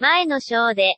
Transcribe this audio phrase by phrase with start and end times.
[0.00, 0.96] 前の章で、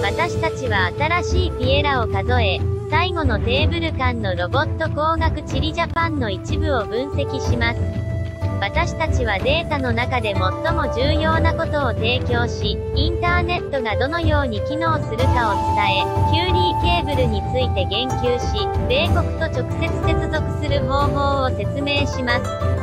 [0.00, 7.80] 私たちは新しいピエラを数え、最後のテーブル間のロボット工学チリジャパンの一部を分析します。
[8.60, 10.40] 私たちはデータの中で最
[10.72, 22.77] も重要なことを提供し、インターネットがどのように機能するかを伝え、キューリーケーブルについて言及し、米国と直接接続する方法を説明します。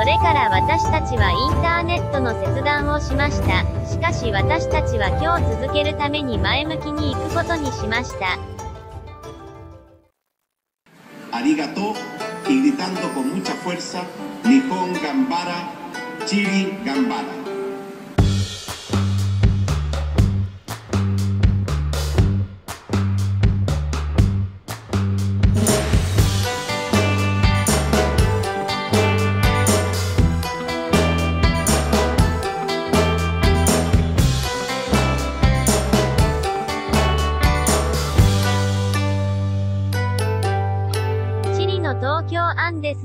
[0.00, 3.66] それから私たちはインターネットの切断をしました。
[3.86, 8.38] しかし私たちは今日続けるために前向きに行くことにしました。
[11.36, 11.94] ありがとう。
[12.48, 14.00] gritando con mucha fuerza、
[16.24, 17.39] チリ頑張ら。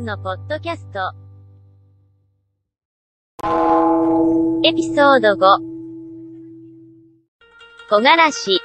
[0.05, 0.99] のポッドキャスト。
[4.63, 5.37] エピソード5。
[7.89, 8.61] 木枯らし。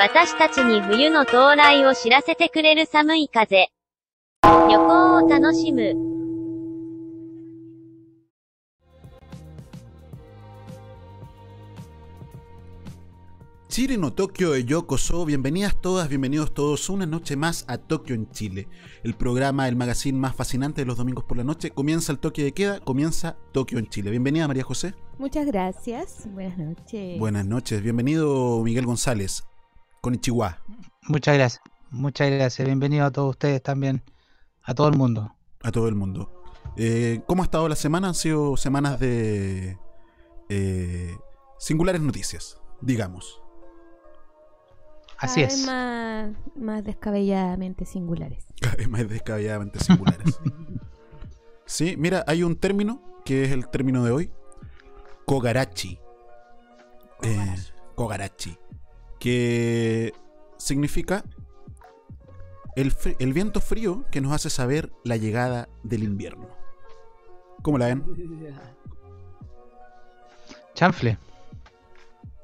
[0.00, 3.68] 私たちに冬の到来を知らせてくれる寒い風。
[4.42, 6.13] 旅行を楽しむ。
[13.74, 18.68] Chile no Tokio de Yokoso, bienvenidas todas, bienvenidos todos una noche más a Tokio en Chile.
[19.02, 21.72] El programa, el magazine más fascinante de los domingos por la noche.
[21.72, 24.12] Comienza el toque de queda, comienza Tokio en Chile.
[24.12, 24.94] Bienvenida María José.
[25.18, 27.18] Muchas gracias, buenas noches.
[27.18, 29.42] Buenas noches, bienvenido Miguel González,
[30.00, 30.62] con Ichiwa.
[31.08, 32.64] Muchas gracias, muchas gracias.
[32.64, 34.04] Bienvenido a todos ustedes también,
[34.62, 35.34] a todo el mundo.
[35.64, 36.44] A todo el mundo.
[36.76, 38.06] Eh, ¿Cómo ha estado la semana?
[38.06, 39.80] Han sido semanas de
[40.48, 41.16] eh,
[41.58, 43.43] singulares noticias, digamos.
[45.18, 45.66] Así es.
[45.66, 48.46] Más, más descabelladamente singulares.
[48.60, 50.40] Cada vez más descabelladamente singulares.
[51.66, 54.30] sí, mira, hay un término que es el término de hoy.
[55.26, 55.98] Kogarachi.
[57.22, 57.54] Eh,
[57.94, 58.58] Kogarachi.
[59.18, 60.12] Que
[60.58, 61.24] significa
[62.76, 66.48] el, el viento frío que nos hace saber la llegada del invierno.
[67.62, 68.04] ¿Cómo la ven?
[70.74, 71.18] Chanfle.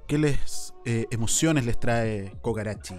[0.06, 2.96] ¿Qué les eh, emociones les trae Kogarachi?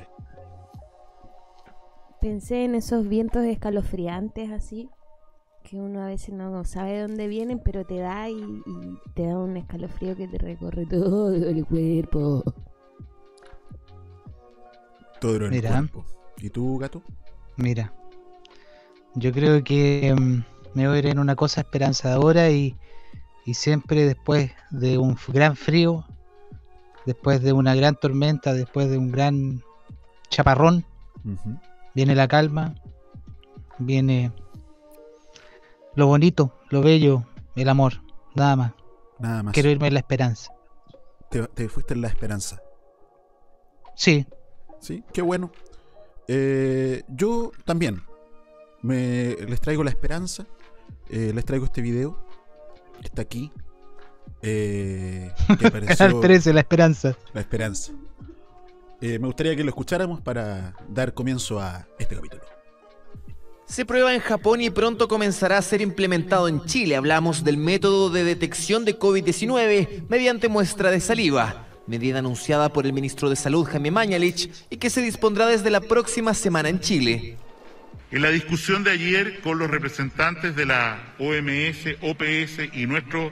[2.19, 4.89] Pensé en esos vientos escalofriantes así,
[5.63, 8.43] que uno a veces no sabe de dónde vienen, pero te da y,
[9.15, 12.43] te da un escalofrío que te recorre todo el cuerpo.
[15.19, 16.05] Todo el cuerpo.
[16.37, 17.01] ¿Y tú, gato?
[17.57, 17.93] Mira,
[19.15, 20.43] yo creo que mm,
[20.75, 22.75] me voy a ir en una cosa esperanzadora y,
[23.45, 26.05] y siempre después de un gran frío
[27.05, 29.63] después de una gran tormenta, después de un gran
[30.29, 30.85] chaparrón,
[31.93, 32.75] viene la calma,
[33.77, 34.31] viene
[35.95, 37.25] lo bonito, lo bello,
[37.55, 38.01] el amor,
[38.35, 38.73] nada más.
[39.19, 39.53] Nada más.
[39.53, 40.53] Quiero irme en la esperanza.
[41.29, 42.61] Te, fuiste en la esperanza.
[43.95, 44.25] Sí.
[44.79, 45.51] Sí, qué bueno.
[46.27, 48.03] Eh, yo también
[48.81, 50.47] me, les traigo la esperanza,
[51.09, 52.25] eh, les traigo este video,
[53.03, 53.51] está aquí,
[54.41, 55.31] eh,
[55.97, 57.17] Canal 13, La Esperanza.
[57.33, 57.91] La Esperanza.
[59.01, 62.43] Eh, me gustaría que lo escucháramos para dar comienzo a este capítulo.
[63.65, 66.95] Se prueba en Japón y pronto comenzará a ser implementado en Chile.
[66.95, 72.93] Hablamos del método de detección de COVID-19 mediante muestra de saliva, medida anunciada por el
[72.93, 77.37] ministro de Salud Jaime Mañalich y que se dispondrá desde la próxima semana en Chile.
[78.11, 83.31] En la discusión de ayer con los representantes de la OMS, OPS y nuestro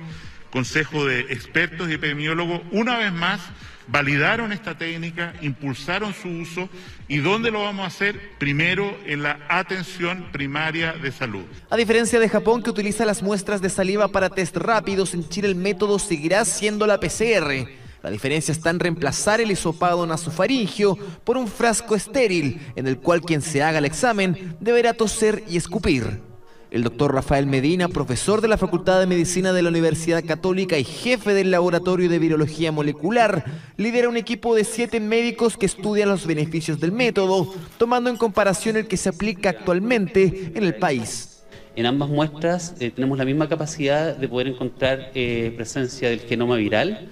[0.51, 3.39] Consejo de Expertos y Epidemiólogos, una vez más,
[3.87, 6.69] validaron esta técnica, impulsaron su uso
[7.07, 11.43] y dónde lo vamos a hacer primero en la atención primaria de salud.
[11.69, 15.47] A diferencia de Japón que utiliza las muestras de saliva para test rápidos, en Chile
[15.47, 17.67] el método seguirá siendo la PCR.
[18.01, 23.21] La diferencia está en reemplazar el hisopado nasofaringio por un frasco estéril en el cual
[23.21, 26.28] quien se haga el examen deberá toser y escupir.
[26.71, 30.83] El doctor Rafael Medina, profesor de la Facultad de Medicina de la Universidad Católica y
[30.83, 33.43] jefe del Laboratorio de Virología Molecular,
[33.77, 38.77] lidera un equipo de siete médicos que estudian los beneficios del método, tomando en comparación
[38.77, 41.41] el que se aplica actualmente en el país.
[41.75, 46.55] En ambas muestras eh, tenemos la misma capacidad de poder encontrar eh, presencia del genoma
[46.57, 47.07] viral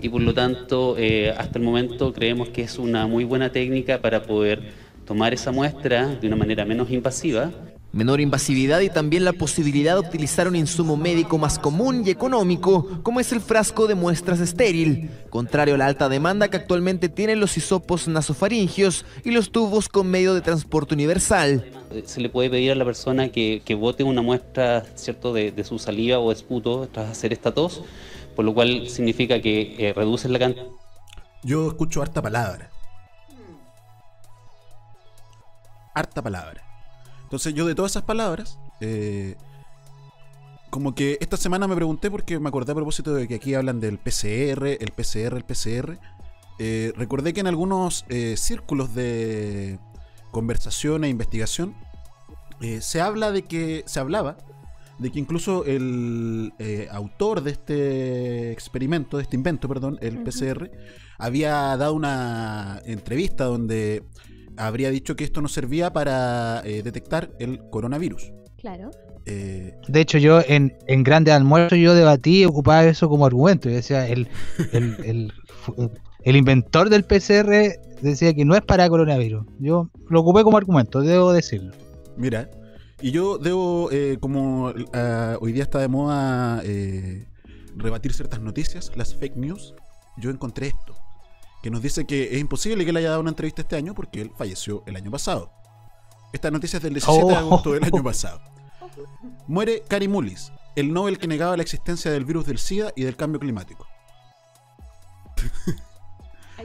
[0.00, 4.00] y por lo tanto eh, hasta el momento creemos que es una muy buena técnica
[4.00, 4.62] para poder
[5.04, 7.50] tomar esa muestra de una manera menos invasiva
[7.92, 13.02] Menor invasividad y también la posibilidad de utilizar un insumo médico más común y económico,
[13.02, 17.38] como es el frasco de muestras estéril, contrario a la alta demanda que actualmente tienen
[17.38, 21.70] los hisopos nasofaringios y los tubos con medio de transporte universal.
[22.06, 25.34] Se le puede pedir a la persona que, que bote una muestra ¿cierto?
[25.34, 27.82] De, de su saliva o esputo tras hacer esta tos,
[28.34, 30.66] por lo cual significa que eh, reduces la cantidad.
[31.42, 32.70] Yo escucho harta palabra.
[35.94, 36.71] Harta palabra.
[37.32, 39.36] Entonces yo de todas esas palabras, eh,
[40.68, 43.80] como que esta semana me pregunté porque me acordé a propósito de que aquí hablan
[43.80, 45.98] del PCR, el PCR, el PCR.
[46.58, 49.78] Eh, recordé que en algunos eh, círculos de
[50.30, 51.74] conversación e investigación
[52.80, 54.36] se habla de que se hablaba
[55.02, 60.22] de que incluso el eh, autor de este experimento, de este invento, perdón, el.
[60.22, 60.70] PCR,
[61.18, 64.04] había dado una entrevista donde
[64.56, 68.32] habría dicho que esto no servía para eh, detectar el coronavirus.
[68.58, 68.90] Claro.
[69.26, 73.68] Eh, De hecho, yo en, en Grande Almuerzo yo debatí y ocupaba eso como argumento.
[73.68, 74.28] Yo decía, el,
[74.72, 75.32] el, el,
[76.24, 79.44] el inventor del PCR decía que no es para coronavirus.
[79.58, 81.72] Yo lo ocupé como argumento, debo decirlo.
[82.16, 82.48] Mira,
[83.00, 87.26] y yo debo, eh, como ah, hoy día está de moda eh,
[87.74, 89.74] rebatir ciertas noticias, las fake news,
[90.18, 90.94] yo encontré esto,
[91.62, 94.20] que nos dice que es imposible que él haya dado una entrevista este año porque
[94.22, 95.52] él falleció el año pasado.
[96.32, 97.36] Esta noticia es del 17 de Oh.
[97.36, 98.40] agosto del año pasado.
[99.46, 103.16] Muere Cary Mullis, el Nobel que negaba la existencia del virus del SIDA y del
[103.16, 103.86] cambio climático.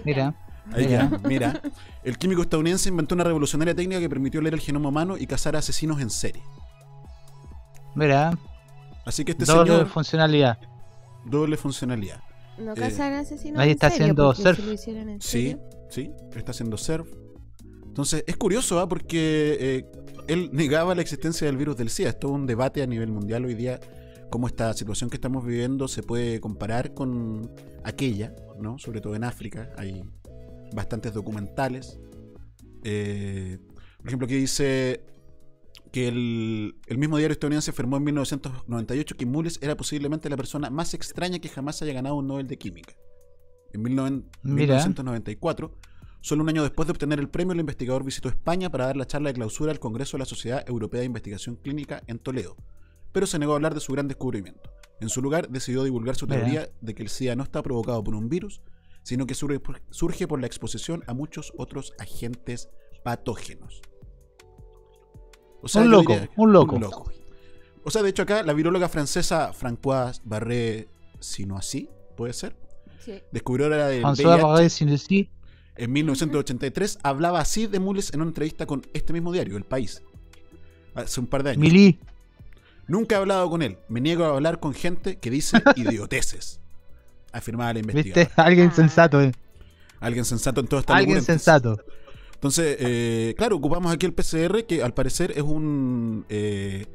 [0.05, 0.33] Mira,
[0.73, 1.09] Ahí Mira.
[1.09, 1.61] queda, mira.
[2.03, 5.55] El químico estadounidense inventó una revolucionaria técnica que permitió leer el genoma humano y cazar
[5.55, 6.43] a asesinos en serie.
[7.95, 8.37] mira,
[9.05, 10.57] Así que este doble señor, funcionalidad.
[11.25, 12.19] doble funcionalidad.
[12.57, 14.55] No Eh, cazan asesinos ahí en está serio, haciendo surf.
[14.59, 15.57] si lo hicieran en Sí,
[15.89, 17.07] sí, está haciendo surf.
[17.85, 18.87] Entonces, es curioso, ¿ah?
[18.87, 19.85] porque eh,
[20.27, 22.09] él negaba la existencia del virus del SIDA.
[22.09, 23.79] Es todo un debate a nivel mundial hoy día,
[24.29, 27.51] cómo esta situación que estamos viviendo se puede comparar con
[27.83, 28.77] aquella, ¿no?
[28.77, 30.03] Sobre todo en África, hay
[30.73, 31.99] bastantes documentales.
[32.83, 33.57] Eh,
[33.97, 35.01] por ejemplo, aquí dice
[35.97, 40.69] que el, el mismo diario estadounidense afirmó en 1998 que Mullis era posiblemente la persona
[40.69, 42.93] más extraña que jamás haya ganado un Nobel de Química.
[43.73, 44.75] En 19- Mira.
[44.75, 45.75] 1994,
[46.21, 49.07] solo un año después de obtener el premio, el investigador visitó España para dar la
[49.07, 52.57] charla de clausura al Congreso de la Sociedad Europea de Investigación Clínica en Toledo,
[53.11, 54.69] pero se negó a hablar de su gran descubrimiento.
[55.01, 56.41] En su lugar, decidió divulgar su Mira.
[56.41, 58.61] teoría de que el SIDA no está provocado por un virus,
[59.01, 62.69] sino que surge por, surge por la exposición a muchos otros agentes
[63.03, 63.81] patógenos.
[65.61, 66.51] O Un loco, un
[66.81, 67.11] loco.
[67.83, 70.87] O sea, de hecho acá la viróloga francesa Françoise Barré
[71.19, 72.55] Sinoisy, puede ser,
[72.99, 73.21] Sí.
[73.31, 75.29] descubridora del François VIH Barré Sinoisy,
[75.77, 80.03] en 1983, hablaba así de Mullis en una entrevista con este mismo diario, El País,
[80.95, 81.61] hace un par de años.
[81.61, 81.99] Mili,
[82.89, 83.77] Nunca he hablado con él.
[83.89, 86.61] Me niego a hablar con gente que dice idioteces.
[87.33, 88.21] Afirmaba la investigadora.
[88.25, 88.41] ¿viste?
[88.41, 88.75] Alguien Ah.
[88.75, 89.31] sensato, eh.
[89.99, 91.83] Alguien sensato en toda esta Alguien locura, entonces- sensato.
[92.37, 96.85] Entonces, eh, claro, ocupamos aquí el PCR, que al parecer es un eh,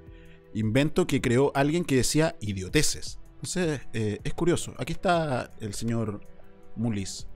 [0.54, 3.18] invento que creó alguien que decía idioteces.
[3.34, 4.72] Entonces, eh, es curioso.
[4.78, 6.20] Aquí está el señor
[6.76, 7.26] Mullis.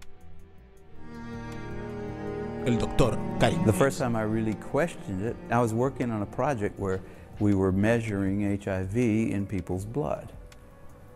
[2.65, 3.65] El doctor Karim.
[3.65, 7.01] The first time I really questioned it, I was working on a project where
[7.41, 10.33] we were measuring HIV in people's blood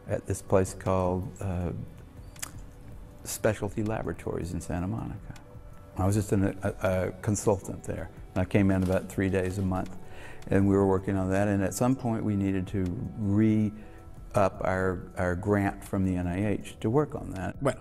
[0.09, 1.71] at this place called uh,
[3.23, 5.40] Specialty Laboratories in Santa Monica.
[6.01, 8.11] I was just an, a, a consultant there.
[8.37, 9.97] I came in about three days a month,
[10.51, 11.49] and we were working on that.
[11.49, 12.85] And at some point, we needed to
[13.19, 13.73] re
[14.35, 17.57] up our, our grant from the NIH to work on that.
[17.61, 17.81] Bueno,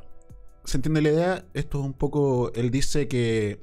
[0.65, 1.45] se entiende la idea.
[1.53, 2.51] Esto es un poco.
[2.53, 3.61] Él dice que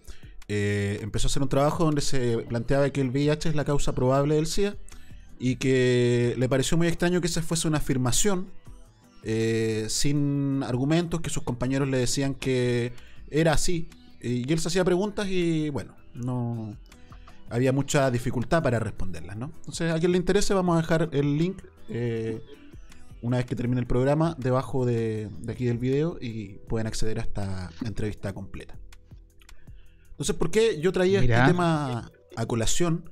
[0.48, 3.94] eh, empezó a hacer un trabajo donde se planteaba que el VIH es la causa
[3.94, 4.76] probable del SIDA
[5.38, 8.50] y que le pareció muy extraño que esa fuese una afirmación
[9.24, 12.92] eh, sin argumentos, que sus compañeros le decían que
[13.30, 13.88] era así.
[14.26, 16.76] Y él se hacía preguntas y bueno, no
[17.48, 19.52] había mucha dificultad para responderlas, ¿no?
[19.58, 21.62] Entonces, a quien le interese, vamos a dejar el link.
[21.88, 22.42] eh,
[23.22, 27.18] una vez que termine el programa, debajo de, de aquí del video y pueden acceder
[27.18, 28.78] a esta entrevista completa.
[30.10, 33.10] Entonces, ¿por qué yo traía este tema a colación?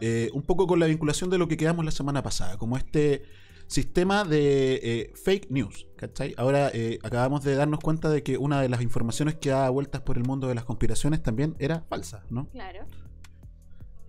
[0.00, 3.24] Eh, un poco con la vinculación de lo que quedamos la semana pasada, como este
[3.68, 6.34] sistema de eh, fake news, ¿cachai?
[6.36, 10.00] Ahora eh, acabamos de darnos cuenta de que una de las informaciones que da vueltas
[10.00, 12.48] por el mundo de las conspiraciones también era falsa, ¿no?
[12.48, 12.86] Claro.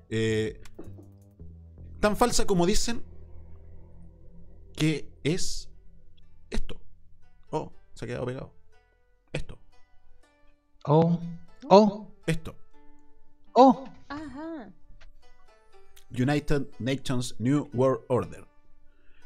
[0.10, 0.60] Eh,
[2.00, 3.04] tan falsa como dicen
[4.76, 5.70] que es
[6.50, 6.82] esto.
[7.52, 8.56] Oh, se ha quedado pegado.
[9.34, 9.60] Esto,
[10.86, 11.20] Oh,
[11.70, 12.56] oh, esto.
[13.54, 13.84] oh.
[14.08, 14.72] Ajá.
[16.12, 18.49] United Nations New World Order.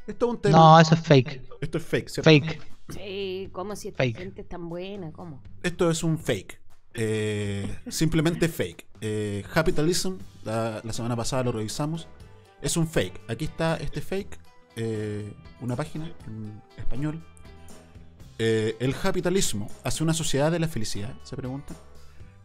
[0.08, 0.58] Esto es un tema.
[0.58, 1.42] No, eso es fake.
[1.62, 2.30] Esto es fake, ¿cierto?
[2.30, 2.62] Fake.
[2.90, 4.18] Sí, ¿cómo si esta Fake.
[4.18, 5.12] gente es tan buena?
[5.12, 5.42] ¿Cómo?
[5.64, 6.60] Esto es un fake.
[6.96, 8.86] Eh, simplemente fake.
[9.02, 12.08] Eh, Capitalism, la, la semana pasada lo revisamos.
[12.62, 13.22] Es un fake.
[13.30, 14.38] Aquí está este fake.
[14.76, 15.32] eh,
[15.62, 17.24] una página en español.
[18.40, 21.76] Eh, el capitalismo hace una sociedad de la felicidad, se pregunta.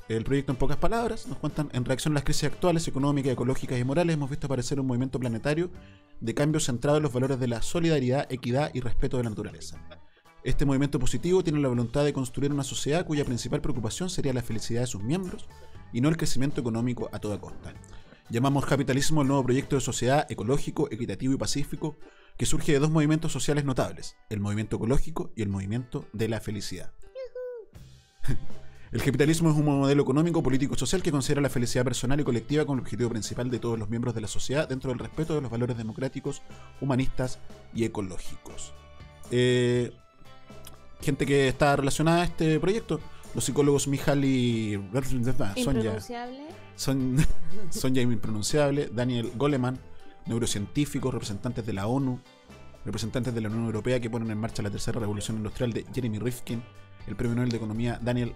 [0.09, 3.79] El proyecto en pocas palabras nos cuentan, en reacción a las crisis actuales, económicas, ecológicas
[3.79, 5.71] y morales, hemos visto aparecer un movimiento planetario
[6.21, 9.87] de cambio centrado en los valores de la solidaridad, equidad y respeto de la naturaleza.
[10.45, 14.41] Este movimiento positivo tiene la voluntad de construir una sociedad cuya principal preocupación sería la
[14.41, 15.47] felicidad de sus miembros
[15.93, 17.75] y no el crecimiento económico a toda costa.
[18.31, 21.99] Llamamos capitalismo el nuevo proyecto de sociedad ecológico, equitativo y pacífico
[22.38, 26.41] que surge de dos movimientos sociales notables, el movimiento ecológico y el movimiento de la
[26.41, 26.95] felicidad.
[28.90, 32.25] El capitalismo es un modelo económico, político y social que considera la felicidad personal y
[32.25, 35.35] colectiva como el objetivo principal de todos los miembros de la sociedad dentro del respeto
[35.35, 36.40] de los valores democráticos,
[36.80, 37.38] humanistas
[37.75, 38.73] y ecológicos.
[39.30, 39.92] Eh,
[41.02, 42.99] gente que está relacionada a este proyecto,
[43.35, 46.47] los psicólogos Mihaly Sonja, Impronunciable.
[46.75, 47.16] Son,
[47.71, 49.78] Sonja Impronunciable, Daniel Goleman,
[50.25, 52.21] neurocientíficos, representantes de la ONU,
[52.87, 56.18] representantes de la Unión Europea que ponen en marcha la tercera revolución industrial de Jeremy
[56.18, 56.62] Rifkin,
[57.07, 58.35] el premio Nobel de Economía Daniel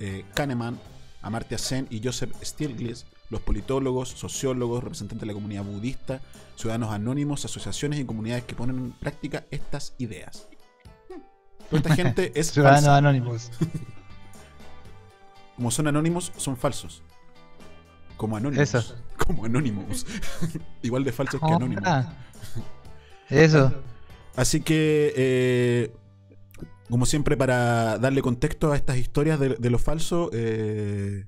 [0.00, 0.78] eh, Kahneman,
[1.22, 6.20] Amartya Sen y Joseph Stiglitz, los politólogos, sociólogos, representantes de la comunidad budista,
[6.56, 10.48] ciudadanos anónimos, asociaciones y comunidades que ponen en práctica estas ideas.
[11.70, 12.96] Toda esta gente es Ciudadanos falsa.
[12.96, 13.50] anónimos.
[15.56, 17.02] Como son anónimos, son falsos.
[18.16, 18.74] Como anónimos.
[18.74, 18.94] Eso.
[19.26, 20.06] Como anónimos.
[20.82, 21.84] Igual de falsos que Oh, anónimos.
[21.86, 22.12] ah.
[23.28, 23.72] Eso.
[24.36, 25.92] Así que, eh,
[26.90, 31.26] como siempre, para darle contexto a estas historias de, de lo falso, eh,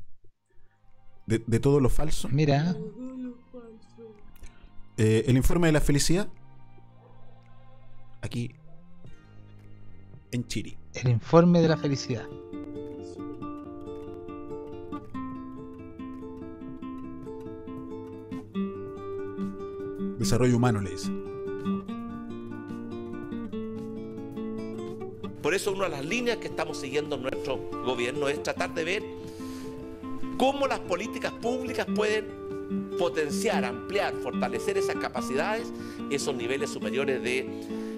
[1.26, 2.74] de, de todo lo falso, Mira,
[4.96, 6.28] eh, el informe de la felicidad,
[8.22, 8.54] aquí
[10.32, 10.76] en Chiri.
[10.94, 12.26] el informe de la felicidad.
[20.18, 21.10] Desarrollo humano, le dice.
[25.42, 28.85] Por eso una de las líneas que estamos siguiendo en nuestro gobierno es tratar de
[28.85, 29.02] ver
[30.37, 32.40] cómo las políticas públicas pueden
[32.99, 35.73] potenciar, ampliar, fortalecer esas capacidades,
[36.11, 37.47] esos niveles superiores de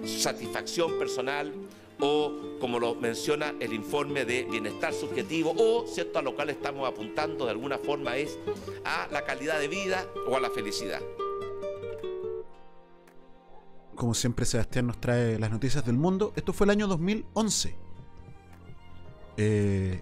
[0.05, 1.53] satisfacción personal
[1.99, 6.87] o, como lo menciona el informe de bienestar subjetivo, o, cierto, a lo cual estamos
[6.87, 8.37] apuntando de alguna forma es
[8.83, 11.01] a la calidad de vida o a la felicidad.
[13.95, 16.33] Como siempre, Sebastián nos trae las noticias del mundo.
[16.35, 17.75] Esto fue el año 2011.
[19.37, 20.01] Eh,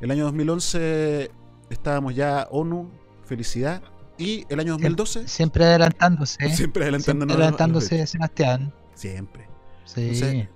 [0.00, 1.30] el año 2011
[1.70, 2.90] estábamos ya ONU,
[3.24, 3.82] felicidad.
[4.18, 6.48] Y el año 2012, Siempre adelantándose.
[6.54, 7.04] siempre adelantándonos.
[7.04, 8.06] Siempre a adelantándose.
[8.06, 8.72] Sebastián.
[8.94, 9.48] Siempre.
[9.84, 10.00] Sí.
[10.02, 10.48] Entonces,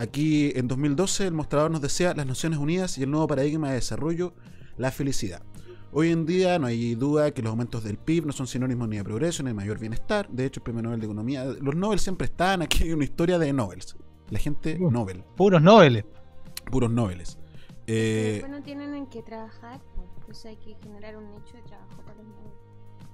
[0.00, 3.74] Aquí en 2012 el mostrador nos decía las Naciones Unidas y el nuevo paradigma de
[3.74, 4.32] desarrollo,
[4.78, 5.42] la felicidad.
[5.92, 8.96] Hoy en día no hay duda que los aumentos del PIB no son sinónimos ni
[8.98, 10.28] de progreso ni de mayor bienestar.
[10.28, 13.38] De hecho, el premio Nobel de Economía, los Nobel siempre están aquí hay una historia
[13.38, 13.80] de Nobel.
[14.30, 14.90] La gente Uh.
[14.90, 16.04] Nobel, Puros noveles.
[16.70, 17.38] puros Nobeles.
[17.88, 21.62] Eh, Después no tienen en qué trabajar, pues, entonces hay que generar un nicho de
[21.62, 22.52] trabajo para los nuevos.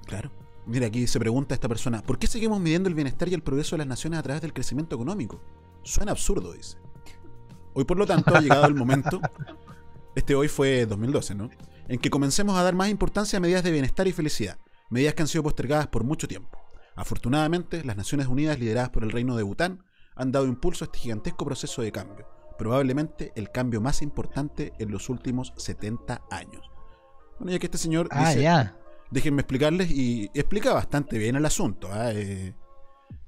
[0.05, 0.31] Claro.
[0.67, 3.77] Mira, aquí se pregunta esta persona, ¿por qué seguimos midiendo el bienestar y el progreso
[3.77, 5.41] de las naciones a través del crecimiento económico?
[5.83, 6.77] Suena absurdo, dice.
[7.73, 9.21] Hoy, por lo tanto, ha llegado el momento,
[10.15, 11.49] este hoy fue 2012, ¿no?
[11.89, 14.59] En que comencemos a dar más importancia a medidas de bienestar y felicidad,
[14.91, 16.59] medidas que han sido postergadas por mucho tiempo.
[16.97, 20.99] Afortunadamente, las Naciones Unidas, lideradas por el Reino de Bután, han dado impulso a este
[20.99, 22.27] gigantesco proceso de cambio,
[22.59, 26.71] probablemente el cambio más importante en los últimos 70 años.
[27.39, 28.79] Bueno, ya que este señor Ah, dice, ya.
[29.11, 31.89] déjenme explicarles y explica bastante bien el asunto.
[31.93, 32.13] ¿ah?
[32.13, 32.55] Eh,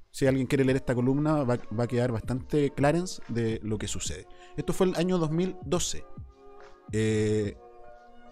[0.09, 3.87] si alguien quiere leer esta columna, va, va a quedar bastante clarence de lo que
[3.87, 4.25] sucede.
[4.57, 6.03] Esto fue el año 2012.
[6.91, 7.55] Eh,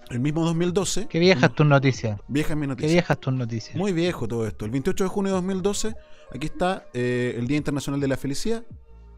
[0.10, 1.08] el mismo 2012.
[1.08, 2.20] Qué viejas tus noticias.
[2.28, 2.92] Vieja mi Qué noticia.
[2.92, 3.76] viejas tus noticias.
[3.76, 4.66] Muy viejo todo esto.
[4.66, 5.96] El 28 de junio de 2012,
[6.34, 8.64] aquí está eh, el Día Internacional de la Felicidad,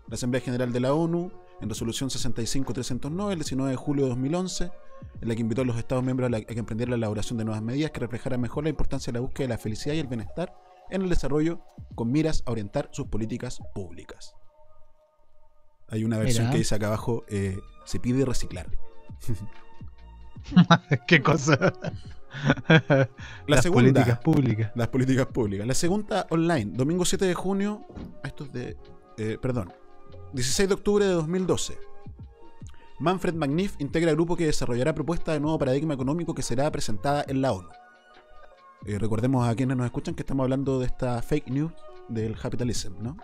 [0.08, 1.32] la Asamblea General de la ONU,
[1.62, 4.72] en resolución 65-309, el 19 de julio de 2011,
[5.22, 7.38] en la que invitó a los Estados miembros a, la- a que emprendieran la elaboración
[7.38, 10.00] de nuevas medidas que reflejaran mejor la importancia de la búsqueda de la felicidad y
[10.00, 10.54] el bienestar
[10.90, 11.62] en el desarrollo
[11.96, 14.34] con miras a orientar sus políticas públicas.
[15.90, 16.52] Hay una versión Mira.
[16.54, 18.70] que dice acá abajo, eh, se pide reciclar.
[21.08, 21.74] Qué cosa.
[22.68, 23.10] La
[23.48, 23.92] Las segunda.
[23.92, 24.72] políticas públicas.
[24.76, 25.68] Las políticas públicas.
[25.68, 27.86] La segunda online, domingo 7 de junio.
[28.24, 28.78] Esto es de.
[29.18, 29.74] eh, perdón.
[30.34, 31.78] 16 de octubre de 2012.
[33.00, 37.24] Manfred Magnif integra el grupo que desarrollará propuesta de nuevo paradigma económico que será presentada
[37.28, 37.70] en la ONU.
[38.86, 41.72] Eh, recordemos a quienes nos escuchan que estamos hablando de esta fake news
[42.10, 43.18] del capitalism, ¿no?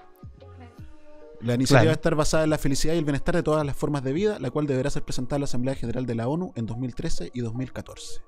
[1.45, 1.87] La iniciativa Claro.
[1.89, 4.13] va a estar basada en la felicidad y el bienestar de todas las formas de
[4.13, 7.29] vida, la cual deberá ser presentada a la Asamblea General de la ONU en 2013
[7.33, 8.21] y 2014.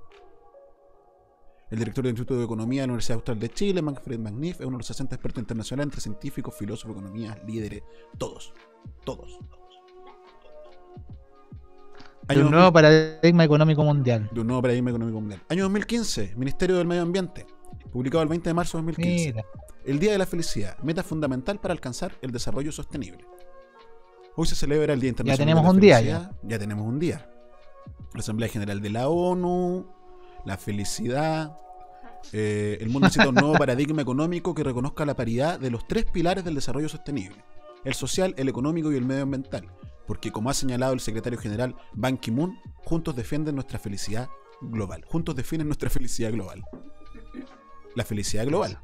[1.72, 4.66] El director del Instituto de Economía de la Universidad Austral de Chile, Manfred Magnif, es
[4.68, 7.82] uno de los 60 expertos internacionales entre científicos, filósofos, economistas, líderes,
[8.18, 8.54] todos,
[9.04, 9.40] todos.
[12.28, 14.30] De Año un nuevo paradigma económico mundial.
[14.32, 15.42] de un nuevo paradigma económico mundial.
[15.50, 17.46] Año 2015, Ministerio del Medio Ambiente,
[17.92, 19.34] publicado el 20 de marzo de 2015.
[19.34, 19.46] Mira.
[19.88, 23.26] El Día de la Felicidad, meta fundamental para alcanzar el desarrollo sostenible.
[24.36, 26.32] Hoy se celebra el Día Internacional tenemos de la un día, Felicidad.
[26.44, 27.32] Ya tenemos un día.
[28.14, 29.90] La Asamblea General de la ONU,
[30.44, 31.58] la felicidad.
[32.34, 36.04] eh, el mundo necesita un nuevo paradigma económico que reconozca la paridad de los tres
[36.04, 37.42] pilares del desarrollo sostenible:
[37.86, 39.72] el social, el económico y el medioambiental.
[40.06, 44.28] Porque, como ha señalado el secretario general Ban Ki-moon, juntos defienden nuestra felicidad
[44.60, 45.06] global.
[45.08, 46.66] Juntos definen nuestra felicidad global.
[47.96, 48.82] La felicidad global.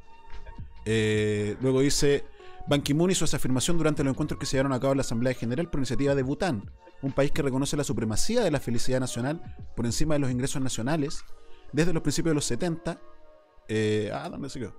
[0.84, 2.24] Eh, luego dice,
[2.66, 5.02] Ban Ki-moon hizo esa afirmación durante los encuentros que se llevaron a cabo en la
[5.02, 6.70] Asamblea General por iniciativa de Bután,
[7.02, 9.42] un país que reconoce la supremacía de la felicidad nacional
[9.76, 11.24] por encima de los ingresos nacionales
[11.72, 13.00] desde los principios de los 70.
[13.68, 14.74] eh, ah, ¿dónde se quedó?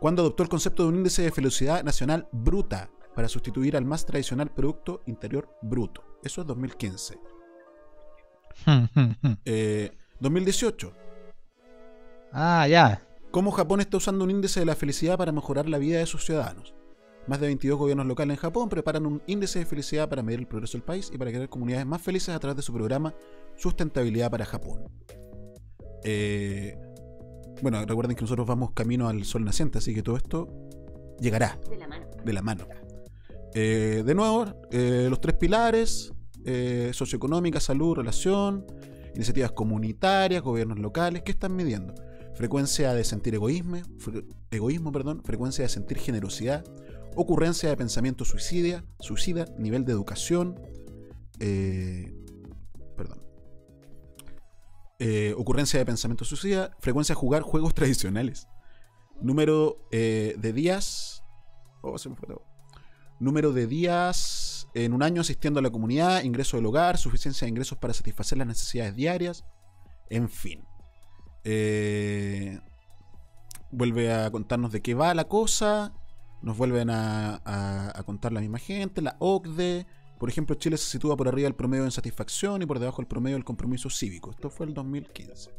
[0.00, 4.04] Cuando adoptó el concepto de un índice de felicidad nacional bruta para sustituir al más
[4.04, 6.18] tradicional Producto Interior Bruto.
[6.24, 7.18] Eso es 2015.
[9.44, 10.92] Eh, 2018.
[12.32, 13.06] ah, ya.
[13.32, 16.24] Cómo Japón está usando un índice de la felicidad para mejorar la vida de sus
[16.24, 16.74] ciudadanos.
[17.26, 20.46] Más de 22 gobiernos locales en Japón preparan un índice de felicidad para medir el
[20.46, 23.14] progreso del país y para crear comunidades más felices a través de su programa
[23.56, 24.84] Sustentabilidad para Japón.
[26.04, 26.76] Eh,
[27.62, 30.48] bueno, recuerden que nosotros vamos camino al sol naciente, así que todo esto
[31.20, 32.06] llegará De la mano.
[32.24, 32.66] de la mano.
[33.54, 36.12] Eh, de nuevo, eh, los tres pilares,
[36.92, 38.66] socioeconómica, salud, relación,
[39.14, 41.94] iniciativas comunitarias, gobiernos locales, ¿qué están midiendo?
[42.34, 43.78] Frecuencia de sentir egoísmo,
[44.50, 46.64] egoísmo perdón, frecuencia de sentir generosidad,
[47.14, 50.58] ocurrencia de pensamiento suicidia, suicida, nivel de educación,
[51.40, 52.12] eh,
[52.96, 53.22] perdón,
[54.98, 58.48] eh, ocurrencia de pensamiento suicida, frecuencia de jugar juegos tradicionales,
[59.20, 61.22] número eh, de días,
[61.82, 61.96] oh,
[63.18, 67.50] número de días en un año asistiendo a la comunidad, ingreso del hogar, suficiencia de
[67.50, 69.44] ingresos para satisfacer las necesidades diarias,
[70.08, 70.64] en fin.
[71.44, 72.60] Eh,
[73.70, 75.92] vuelve a contarnos de qué va la cosa.
[76.42, 79.86] Nos vuelven a, contar la misma gente, la OCDE.
[80.18, 83.08] Por ejemplo, Chile se sitúa por arriba del promedio en satisfacción y por debajo del
[83.08, 84.30] promedio del compromiso cívico.
[84.30, 85.50] Esto fue el 2015.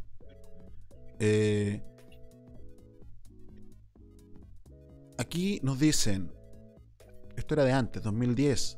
[1.19, 1.81] Eh,
[5.17, 6.31] aquí nos dicen,
[7.35, 8.77] esto era de antes, 2010,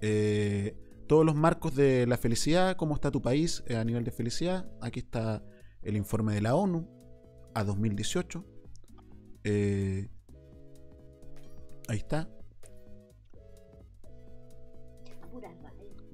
[0.00, 4.68] eh, todos los marcos de la felicidad, cómo está tu país a nivel de felicidad.
[4.80, 5.42] Aquí está
[5.86, 6.86] el informe de la ONU
[7.54, 8.44] a 2018.
[9.44, 10.08] Eh,
[11.88, 12.28] ahí está.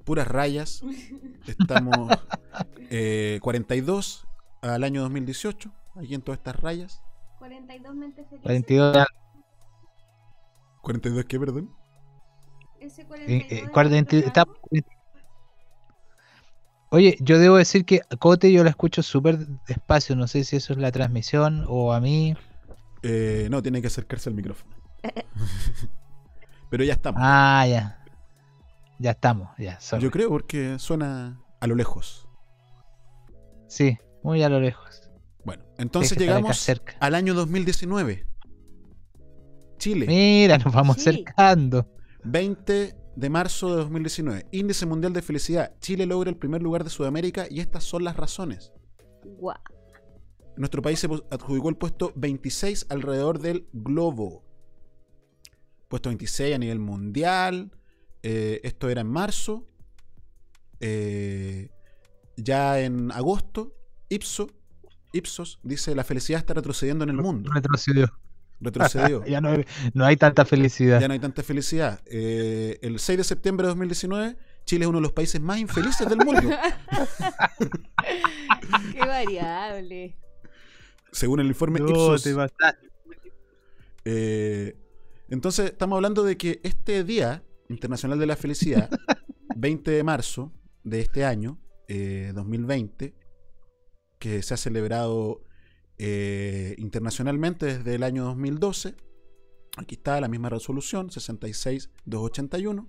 [0.04, 0.82] Puras rayas.
[1.46, 2.08] Estamos
[2.90, 4.26] eh, 42
[4.62, 5.72] al año 2018.
[5.96, 7.02] Aquí en todas estas rayas.
[7.38, 8.42] 42 mentes felices.
[8.42, 9.06] 42 ya.
[10.82, 11.70] ¿42 qué, perdón?
[12.80, 14.58] Ese Eh, 42 eh, está- lado.
[16.92, 20.14] Oye, yo debo decir que Cote yo la escucho súper despacio.
[20.14, 22.36] No sé si eso es la transmisión o a mí.
[23.02, 24.76] Eh, no, tiene que acercarse al micrófono.
[26.70, 27.20] Pero ya estamos.
[27.24, 27.98] Ah, ya.
[28.98, 29.80] Ya estamos, ya.
[29.80, 30.02] sorry.
[30.04, 32.28] Yo creo porque suena a lo lejos.
[33.68, 35.10] Sí, muy a lo lejos.
[35.44, 36.94] Bueno, entonces llegamos cerca.
[37.00, 38.26] al año 2019.
[39.78, 41.08] Chile, Mira, nos vamos Sí.
[41.08, 41.88] acercando.
[42.22, 44.46] 20 de marzo de 2019.
[44.52, 45.74] Índice Mundial de Felicidad.
[45.80, 48.72] Chile logra el primer lugar de Sudamérica y estas son las razones.
[50.56, 54.44] Nuestro país se adjudicó el puesto 26 alrededor del globo.
[55.88, 57.72] Puesto 26 a nivel mundial.
[58.22, 59.66] Eh, esto era en marzo.
[60.80, 61.70] Eh,
[62.36, 63.76] ya en agosto,
[64.08, 64.48] Ipso,
[65.12, 67.50] Ipsos dice la felicidad está retrocediendo en el mundo.
[67.52, 68.06] Retrocedió.
[68.62, 69.24] Retrocedió.
[69.26, 71.00] ya no, hay- no hay tanta felicidad.
[71.00, 72.00] Ya no hay tanta felicidad.
[72.06, 76.08] Eh, el 6 de septiembre de 2019, Chile es uno de los países más infelices
[76.08, 76.40] del mundo,
[78.92, 80.16] Qué variable.
[81.10, 82.22] según el informe No, Ipsos.
[82.22, 82.88] te mataste.
[84.04, 84.76] Eh,
[85.28, 88.90] entonces, estamos hablando de que este Día Internacional de la Felicidad,
[89.56, 90.52] 20 de marzo
[90.84, 93.14] de este año, eh, 2020,
[94.18, 95.42] que se ha celebrado
[96.04, 98.96] eh, internacionalmente desde el año 2012,
[99.76, 102.88] aquí está la misma resolución, 66281,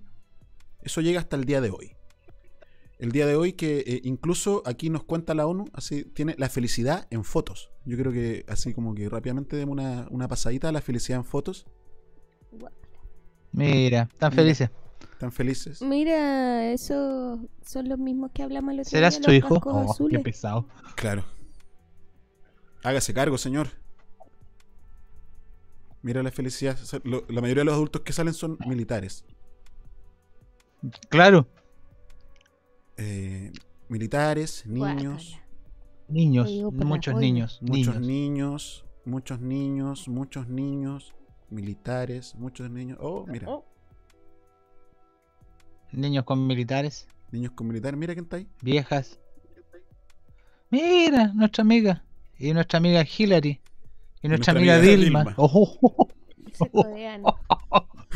[0.82, 1.92] eso llega hasta el día de hoy.
[2.98, 6.48] el día de hoy que eh, incluso aquí nos cuenta la ONU, así tiene la
[6.48, 7.70] felicidad en fotos.
[7.84, 11.24] Yo creo que así como que rápidamente demos una, una pasadita a la felicidad en
[11.24, 11.66] fotos.
[13.52, 14.70] Mira, tan felices.
[15.20, 15.82] Tan felices.
[15.82, 19.60] Mira, esos son los mismos que hablamos el otro ¿Serás día, tu los hijo?
[19.64, 20.66] Oh, qué pesado.
[20.96, 21.24] Claro.
[22.84, 23.68] Hágase cargo, señor.
[26.02, 26.78] Mira la felicidad.
[27.04, 29.24] Lo- la mayoría de los adultos que salen son militares.
[31.08, 31.46] Claro,
[32.96, 33.50] Eh,
[33.88, 35.40] militares, niños,
[36.06, 38.00] niños, muchos niños, muchos niños.
[38.06, 41.12] niños, muchos niños, muchos niños,
[41.50, 42.98] militares, muchos niños.
[43.00, 43.48] Oh, mira,
[45.90, 47.98] Niños con militares, niños con militares.
[47.98, 48.46] Mira quién está ahí.
[48.62, 49.18] viejas.
[50.70, 52.04] Mira, nuestra amiga.
[52.38, 53.60] Y nuestra amiga Hillary.
[54.22, 55.18] Y nuestra, Nuestra amiga, amiga Dilma.
[55.24, 55.34] Dilma.
[55.38, 56.08] Ojo,
[56.52, 57.22] Se codean.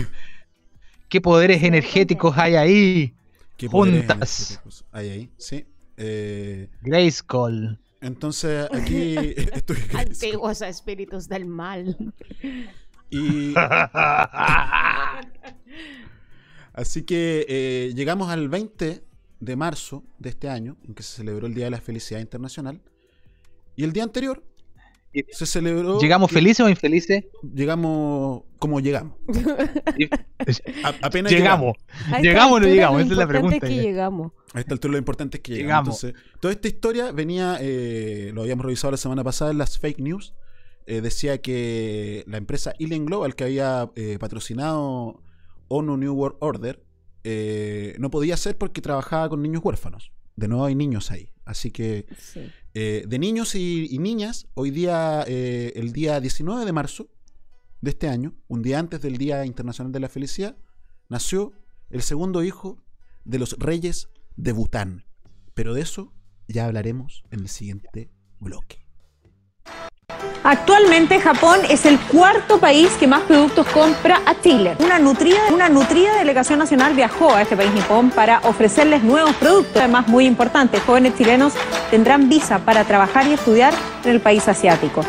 [1.08, 3.14] qué poderes energéticos hay ahí.
[3.56, 4.50] ¿Qué poderes Juntas.
[4.50, 5.30] energéticos hay ahí?
[5.36, 5.66] Sí.
[5.96, 7.76] Eh, Grayskull.
[8.00, 9.16] entonces aquí
[9.52, 11.96] estoy Antiguos espíritus del mal.
[13.10, 13.52] y
[16.72, 19.02] Así que eh, llegamos al 20
[19.40, 22.80] de marzo de este año, en que se celebró el Día de la Felicidad Internacional.
[23.78, 24.44] Y el día anterior
[25.30, 25.98] se celebró.
[26.00, 27.24] ¿Llegamos felices o infelices?
[27.54, 29.16] Llegamos como llegamos.
[30.84, 31.76] A- apenas Llegamos.
[32.06, 33.00] Esta ¿Llegamos o no llegamos?
[33.02, 33.28] Esa es la importante
[33.60, 33.66] pregunta.
[33.66, 34.32] es que llegamos.
[34.54, 36.02] A esta altura lo importante es que llegamos.
[36.02, 36.04] Llegamos.
[36.04, 39.98] Entonces, toda esta historia venía, eh, lo habíamos revisado la semana pasada en las fake
[40.00, 40.34] news.
[40.86, 45.22] eh, decía que la empresa Alien Global, que había eh, patrocinado
[45.68, 46.82] ONU New World Order,
[47.24, 50.12] eh, no podía ser porque trabajaba con niños huérfanos.
[50.36, 51.30] De nuevo hay niños ahí.
[51.44, 52.50] Así que Sí.
[52.80, 57.10] Eh, de niños y, niñas, hoy día, eh, el día 19 de marzo
[57.80, 60.56] de este año, un día antes del Día Internacional de la Felicidad,
[61.08, 61.54] nació
[61.90, 62.80] el segundo hijo
[63.24, 65.06] de los reyes de Bután.
[65.54, 66.14] Pero de eso
[66.46, 68.86] ya hablaremos en el siguiente bloque.
[70.50, 74.76] Actualmente Japón es el cuarto país que más productos compra a Chile.
[74.78, 79.76] Una nutrida, una delegación nacional viajó a este país nipón para ofrecerles nuevos productos.
[79.76, 81.52] Además, muy importante, jóvenes chilenos
[81.90, 85.04] tendrán visa para trabajar y estudiar en el país asiático.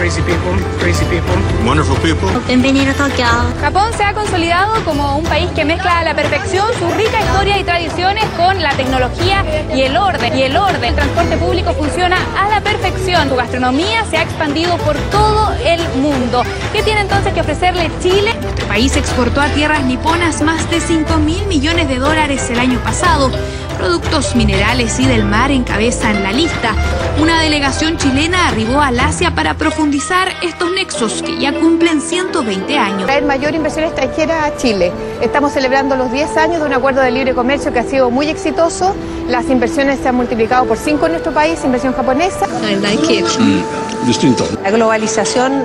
[0.00, 1.36] Crazy people, crazy people.
[1.62, 2.30] Wonderful people.
[2.46, 3.26] Bienvenido a Tokio.
[3.60, 7.58] Japón se ha consolidado como un país que mezcla a la perfección su rica historia
[7.58, 10.38] y tradiciones con la tecnología y el orden.
[10.38, 10.84] Y el orden.
[10.84, 13.28] El transporte público funciona a la perfección.
[13.28, 16.44] Su gastronomía se ha expandido por todo el mundo.
[16.72, 18.32] ¿Qué tiene entonces que ofrecerle Chile?
[18.40, 22.78] Nuestro país exportó a tierras niponas más de 5 mil millones de dólares el año
[22.82, 23.30] pasado.
[23.80, 26.74] Productos minerales y del mar encabezan la lista.
[27.18, 33.04] Una delegación chilena arribó al Asia para profundizar estos nexos que ya cumplen 120 años.
[33.04, 34.92] Traer mayor inversión extranjera a Chile.
[35.22, 38.28] Estamos celebrando los 10 años de un acuerdo de libre comercio que ha sido muy
[38.28, 38.94] exitoso.
[39.28, 42.46] Las inversiones se han multiplicado por 5 en nuestro país, inversión japonesa.
[44.04, 44.46] Distinto.
[44.62, 45.64] La globalización,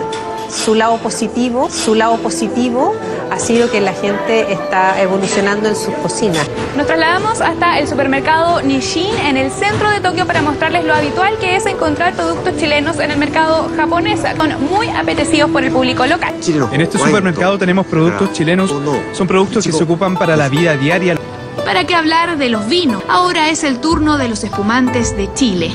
[0.55, 2.95] su lado positivo, su lado positivo
[3.31, 6.47] ha sido que la gente está evolucionando en sus cocinas.
[6.77, 11.37] Nos trasladamos hasta el supermercado Nishin en el centro de Tokio para mostrarles lo habitual
[11.37, 14.21] que es encontrar productos chilenos en el mercado japonés.
[14.37, 16.33] Son muy apetecidos por el público local.
[16.71, 18.73] En este supermercado tenemos productos chilenos,
[19.13, 21.17] son productos que se ocupan para la vida diaria.
[21.63, 23.03] ¿Para qué hablar de los vinos?
[23.07, 25.71] Ahora es el turno de los espumantes de Chile.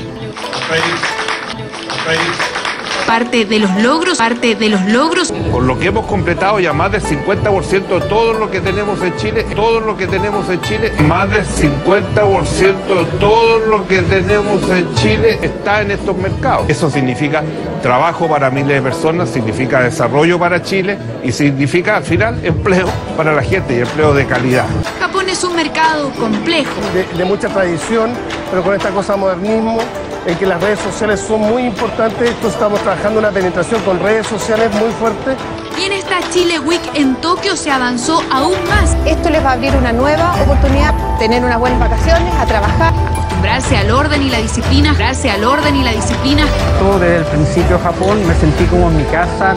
[3.11, 6.93] Parte de los logros, parte de los logros Con lo que hemos completado ya más
[6.93, 10.93] del 50% de todo lo que tenemos en Chile, todo lo que tenemos en Chile,
[11.09, 16.69] más del 50% de todo lo que tenemos en Chile está en estos mercados.
[16.69, 17.43] Eso significa
[17.81, 23.33] trabajo para miles de personas, significa desarrollo para Chile y significa al final empleo para
[23.33, 24.67] la gente y empleo de calidad.
[25.01, 26.71] Japón es un mercado complejo.
[26.93, 28.11] de, de mucha tradición,
[28.49, 29.79] pero con esta cosa modernismo,
[30.25, 32.29] en que las redes sociales son muy importantes.
[32.29, 35.35] Entonces estamos trabajando una penetración con redes sociales muy fuerte.
[35.79, 38.95] Y en esta Chile Week en Tokio se avanzó aún más.
[39.05, 42.93] Esto les va a abrir una nueva oportunidad, tener unas buenas vacaciones, a trabajar.
[43.11, 46.43] Acostumbrarse al orden y la disciplina, acostumbrarse al orden y la disciplina.
[46.79, 49.55] Todo desde el principio de Japón me sentí como en mi casa,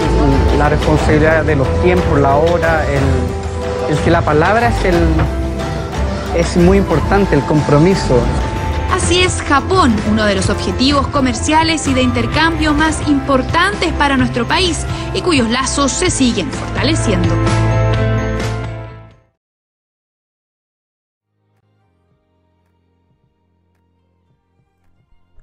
[0.57, 4.97] la responsabilidad de los tiempos, la hora, el, el que la palabra es, el,
[6.35, 8.19] es muy importante, el compromiso.
[8.91, 14.47] Así es Japón, uno de los objetivos comerciales y de intercambio más importantes para nuestro
[14.47, 17.29] país y cuyos lazos se siguen fortaleciendo.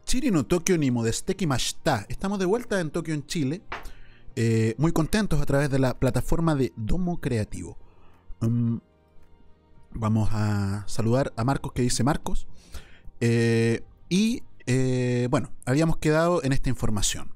[0.06, 2.06] Chiri no Tokio ni Modesteki Mashita.
[2.10, 3.62] Estamos de vuelta en Tokio, en Chile.
[4.36, 7.78] Eh, muy contentos a través de la plataforma de Domo Creativo.
[8.42, 8.78] Mm,
[9.94, 12.48] Vamos a saludar a Marcos que dice Marcos.
[13.22, 17.34] Eh, y eh, bueno, habíamos quedado en esta información.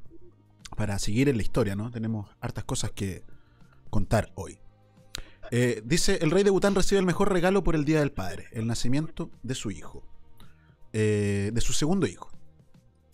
[0.76, 1.89] Para seguir en la historia, ¿no?
[1.89, 3.24] Tenemos hartas cosas que
[3.89, 4.60] contar hoy.
[5.52, 8.48] Eh, dice, el rey de Bután recibe el mejor regalo por el Día del Padre,
[8.52, 10.04] el nacimiento de su hijo.
[10.93, 12.30] Eh, de su segundo hijo.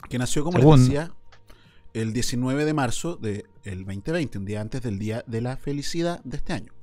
[0.09, 1.13] Que nació, como les decía,
[1.93, 6.37] el 19 de marzo del 2020, un día antes del Día de la Felicidad de
[6.37, 6.73] este año.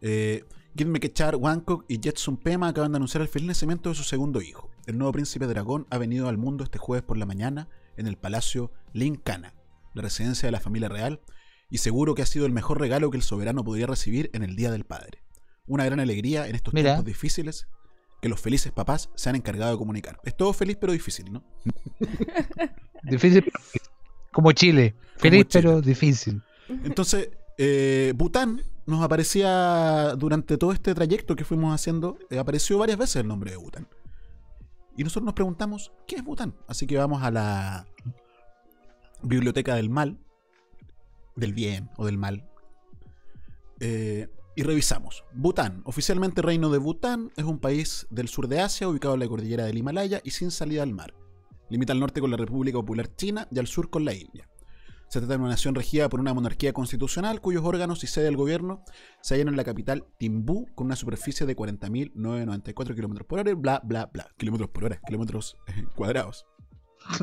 [0.00, 0.44] Eh,
[0.76, 4.42] Gitme Kechar, Wangkok y Jetsun Pema acaban de anunciar el feliz nacimiento de su segundo
[4.42, 4.70] hijo.
[4.86, 8.16] El nuevo príncipe dragón ha venido al mundo este jueves por la mañana en el
[8.16, 9.54] palacio Linkana,
[9.94, 11.20] la residencia de la familia real,
[11.70, 14.56] y seguro que ha sido el mejor regalo que el soberano podría recibir en el
[14.56, 15.22] Día del Padre.
[15.66, 16.90] Una gran alegría en estos Mira.
[16.90, 17.68] tiempos difíciles
[18.20, 20.18] que los felices papás se han encargado de comunicar.
[20.24, 21.44] Es todo feliz pero difícil, ¿no?
[23.04, 23.44] Difícil,
[24.32, 24.94] como Chile.
[25.18, 25.62] Feliz, Chile.
[25.62, 26.42] pero difícil.
[26.68, 32.98] Entonces, eh, Bután nos aparecía durante todo este trayecto que fuimos haciendo, eh, apareció varias
[32.98, 33.88] veces el nombre de Bután.
[34.96, 36.54] Y nosotros nos preguntamos, ¿qué es Bután?
[36.68, 37.86] Así que vamos a la
[39.22, 40.18] biblioteca del mal,
[41.34, 42.48] del bien o del mal,
[43.80, 45.24] eh, y revisamos.
[45.32, 49.28] Bután, oficialmente reino de Bután, es un país del sur de Asia, ubicado en la
[49.28, 51.14] cordillera del Himalaya y sin salida al mar.
[51.70, 54.48] Limita al norte con la República Popular China y al sur con la India.
[55.14, 58.36] Se trata de una nación regida por una monarquía constitucional cuyos órganos y sede del
[58.36, 58.82] gobierno
[59.20, 63.80] se hallan en la capital Timbú con una superficie de 40.994 kilómetros por hora bla
[63.84, 64.26] bla bla.
[64.36, 66.46] Kilómetros por hora, kilómetros eh, cuadrados.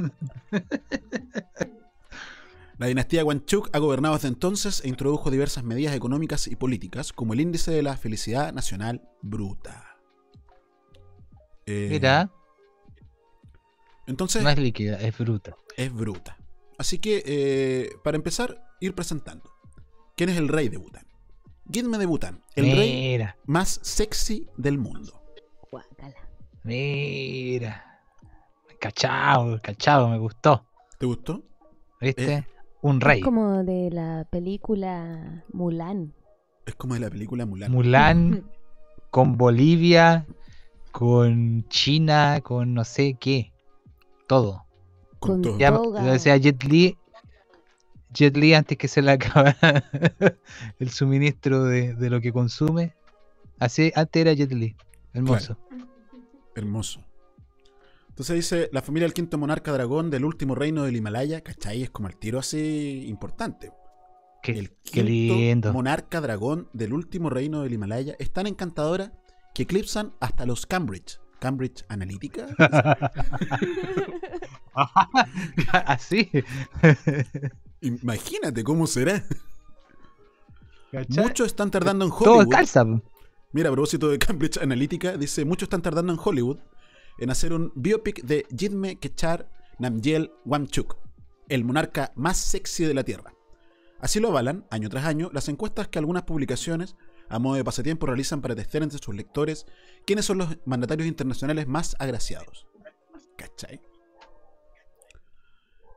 [2.78, 7.34] La dinastía Wanchuk ha gobernado desde entonces e introdujo diversas medidas económicas y políticas, como
[7.34, 9.98] el índice de la felicidad nacional bruta.
[11.66, 12.32] Eh, Mira,
[14.08, 15.58] entonces no es líquida, es bruta.
[15.76, 16.38] es bruta.
[16.82, 19.52] Así que, eh, para empezar, ir presentando.
[20.16, 21.06] ¿Quién es el rey de Bután?
[21.72, 25.22] Gitme de Bután, el rey más sexy del mundo.
[26.64, 28.02] mira.
[28.80, 30.66] Cachao, cachao, me gustó.
[30.98, 31.44] ¿Te gustó?
[32.00, 32.34] ¿Viste?
[32.34, 32.48] Eh,
[32.82, 33.20] Un rey.
[33.20, 36.16] Es como de la película Mulan.
[36.66, 37.72] Es como de la película Mulan.
[37.72, 38.50] Mulan
[39.12, 40.26] con Bolivia,
[40.92, 43.54] con China, con no sé qué.
[44.28, 44.66] Todo.
[45.22, 45.58] Con todo.
[45.60, 46.98] Ya, o sea, Jet Li,
[48.12, 49.56] Jet Li antes que se le acaba
[50.80, 52.96] el suministro de, de lo que consume.
[53.60, 54.76] Así, antes era Jet Li.
[55.14, 55.58] Hermoso.
[56.56, 57.06] Hermoso.
[58.10, 61.84] Entonces dice, la familia del quinto monarca dragón del último reino del Himalaya, ¿cachai?
[61.84, 63.72] Es como el tiro así importante.
[64.42, 65.74] Qué, el qué quinto lindo.
[65.74, 69.14] monarca dragón del último reino del Himalaya es tan encantadora
[69.54, 71.20] que eclipsan hasta los Cambridge.
[71.42, 72.46] Cambridge Analytica.
[75.88, 76.30] Así.
[77.82, 79.24] Imagínate cómo será.
[80.92, 81.24] ¿Cachai?
[81.26, 82.54] Muchos están tardando en Todo Hollywood.
[82.54, 82.86] calza.
[82.86, 83.02] po.
[83.54, 86.60] Mira, a propósito de Cambridge Analytica, dice, muchos están tardando en Hollywood
[87.18, 89.50] en hacer un biopic de Jitme Kechar
[89.80, 90.96] Namgyel Wangchuk,
[91.50, 93.34] el monarca más sexy de la Tierra.
[94.00, 96.96] Así lo avalan, año tras año, las encuestas que algunas publicaciones,
[97.32, 99.66] a modo de pasatiempo, realizan para testear entre sus lectores
[100.06, 102.68] quiénes son los mandatarios internacionales más agraciados.
[103.38, 103.82] ¿Cachai?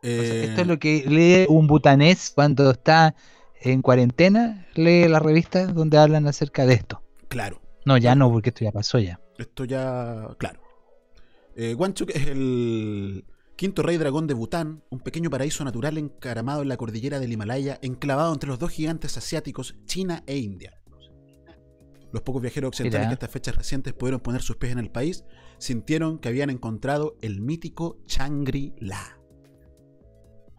[0.02, 3.14] Eh, esto es lo que lee un butanés cuando está
[3.60, 7.02] en cuarentena, lee la revista donde hablan acerca de esto.
[7.28, 7.60] Claro.
[7.86, 9.20] No, ya no, porque esto ya pasó ya.
[9.38, 10.60] Esto ya, claro.
[11.56, 11.76] Eh,
[12.14, 13.24] es el
[13.56, 17.78] quinto rey dragón de Bután, un pequeño paraíso natural encaramado en la cordillera del Himalaya,
[17.82, 20.80] enclavado entre los dos gigantes asiáticos, China e India.
[22.14, 23.08] Los pocos viajeros occidentales Mira.
[23.08, 25.24] que a estas fechas recientes pudieron poner sus pies en el país
[25.58, 29.18] sintieron que habían encontrado el mítico Shangri-La.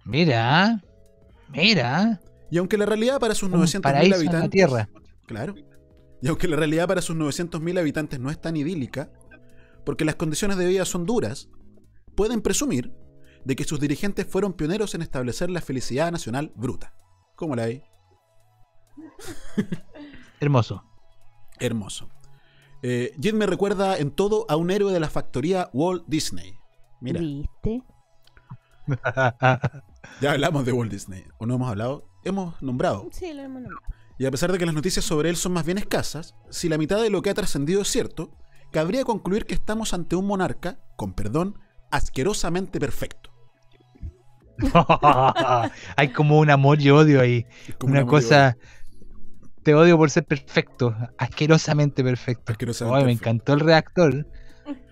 [0.03, 0.83] Mira,
[1.47, 2.19] mira.
[2.51, 4.49] Y aunque la realidad para sus Un 900.000 paraíso en la habitantes.
[4.49, 4.89] tierra.
[5.27, 5.55] Claro.
[6.21, 9.13] Y aunque la realidad para sus 900.000 habitantes no es tan idílica,
[9.85, 11.47] porque las condiciones de vida son duras,
[12.15, 12.91] pueden presumir
[13.45, 16.93] de que sus dirigentes fueron pioneros en establecer la felicidad nacional bruta.
[17.37, 17.81] ¿Cómo la hay?
[20.41, 20.83] Hermoso.
[21.59, 22.09] Hermoso.
[22.81, 26.57] Eh, Jin me recuerda en todo a un héroe de la factoría Walt Disney.
[27.01, 27.83] Mira, ¿Viste?
[30.21, 31.23] ya hablamos de Walt Disney.
[31.37, 32.07] ¿O no hemos hablado?
[32.23, 33.07] Hemos nombrado.
[33.11, 33.95] Sí, lo hemos nombrado.
[34.17, 36.77] Y a pesar de que las noticias sobre él son más bien escasas, si la
[36.77, 38.31] mitad de lo que ha trascendido es cierto,
[38.71, 41.59] cabría concluir que estamos ante un monarca, con perdón,
[41.91, 43.31] asquerosamente perfecto.
[45.97, 47.45] Hay como un amor y odio ahí.
[47.83, 48.57] Una cosa.
[49.65, 52.51] Te odio por ser perfecto, asquerosamente perfecto.
[52.51, 54.27] Asquerosamente Ay, me encantó el reactor.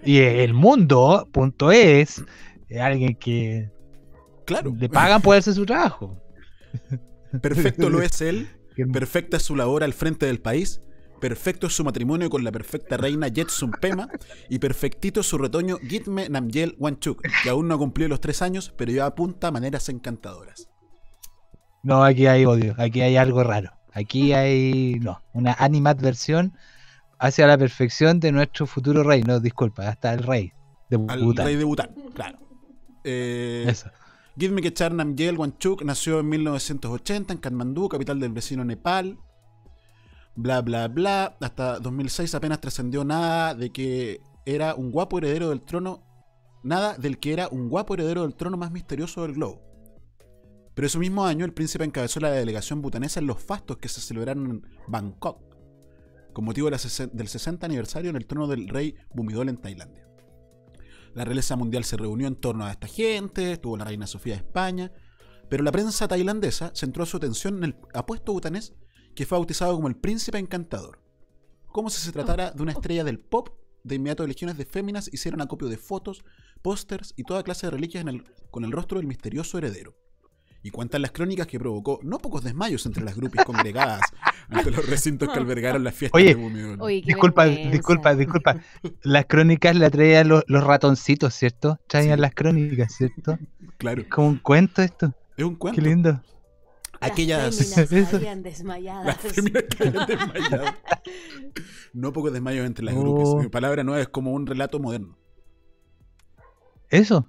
[0.04, 2.24] Y el mundo, punto es,
[2.70, 3.70] es alguien que
[4.46, 4.76] Claro.
[4.76, 6.20] le pagan por hacer su trabajo.
[7.42, 8.48] Perfecto lo es él,
[8.92, 10.82] perfecta es su labor al frente del país,
[11.22, 14.10] Perfecto es su matrimonio con la perfecta reina Jetsun Pema
[14.50, 18.42] y perfectito es su retoño Gitme Namgyel Wanchuk, que aún no ha cumplido los tres
[18.42, 20.68] años, pero ya apunta a maneras encantadoras.
[21.84, 23.72] No, aquí hay odio, aquí hay algo raro.
[23.94, 26.54] Aquí hay, no, una animadversión
[27.20, 29.24] hacia la perfección de nuestro futuro rey.
[29.24, 30.52] No, disculpa, hasta el rey
[30.90, 31.46] de Bután.
[31.46, 32.40] rey de Bután, claro.
[33.04, 33.90] Eh, Eso.
[34.38, 39.20] Gitme Kechar Namgyel Wanchuk nació en 1980 en Katmandú, capital del vecino Nepal.
[40.36, 41.38] Bla, bla, bla.
[41.40, 46.02] Hasta 2006 apenas trascendió nada de que era un guapo heredero del trono.
[46.64, 49.62] Nada del que era un guapo heredero del trono más misterioso del globo.
[50.76, 54.02] Pero ese mismo año el príncipe encabezó la delegación butanesa en los fastos que se
[54.02, 55.40] celebraron en Bangkok,
[56.34, 56.78] con motivo de
[57.14, 60.08] del 60 aniversario en el trono del rey Bumidol en Tailandia.
[61.14, 64.40] La realeza mundial se reunió en torno a esta gente, estuvo la reina Sofía de
[64.40, 64.92] España,
[65.48, 68.74] pero la prensa tailandesa centró su atención en el apuesto butanés
[69.14, 71.04] que fue bautizado como el príncipe encantador.
[71.68, 73.50] Como si se tratara de una estrella del pop,
[73.84, 76.24] de inmediato legiones de féminas hicieron acopio de fotos,
[76.64, 79.96] pósters y toda clase de reliquias en el- con el rostro del misterioso heredero.
[80.66, 84.00] Y cuentan las crónicas que provocó no pocos desmayos entre las grupis congregadas
[84.50, 86.78] ante los recintos que albergaron las fiestas Oye, de Bumidol.
[87.06, 88.62] disculpa, disculpa, disculpa.
[89.02, 91.80] Las crónicas las traían los, los ratoncitos, ¿cierto?
[91.88, 93.38] Traían las crónicas, ¿cierto?
[93.78, 94.02] Claro.
[94.04, 95.14] Es como un cuento esto.
[95.36, 95.82] Es un cuento.
[95.82, 96.22] Qué lindo.
[97.02, 97.58] Aquellas.
[97.78, 99.18] Las féminas caían desmayadas.
[99.22, 99.36] Las.
[101.94, 103.02] No pocos desmayos entre las Oh.
[103.02, 103.44] grupis.
[103.44, 105.18] Mi palabra nueva es como un relato moderno.
[106.90, 107.28] Eso.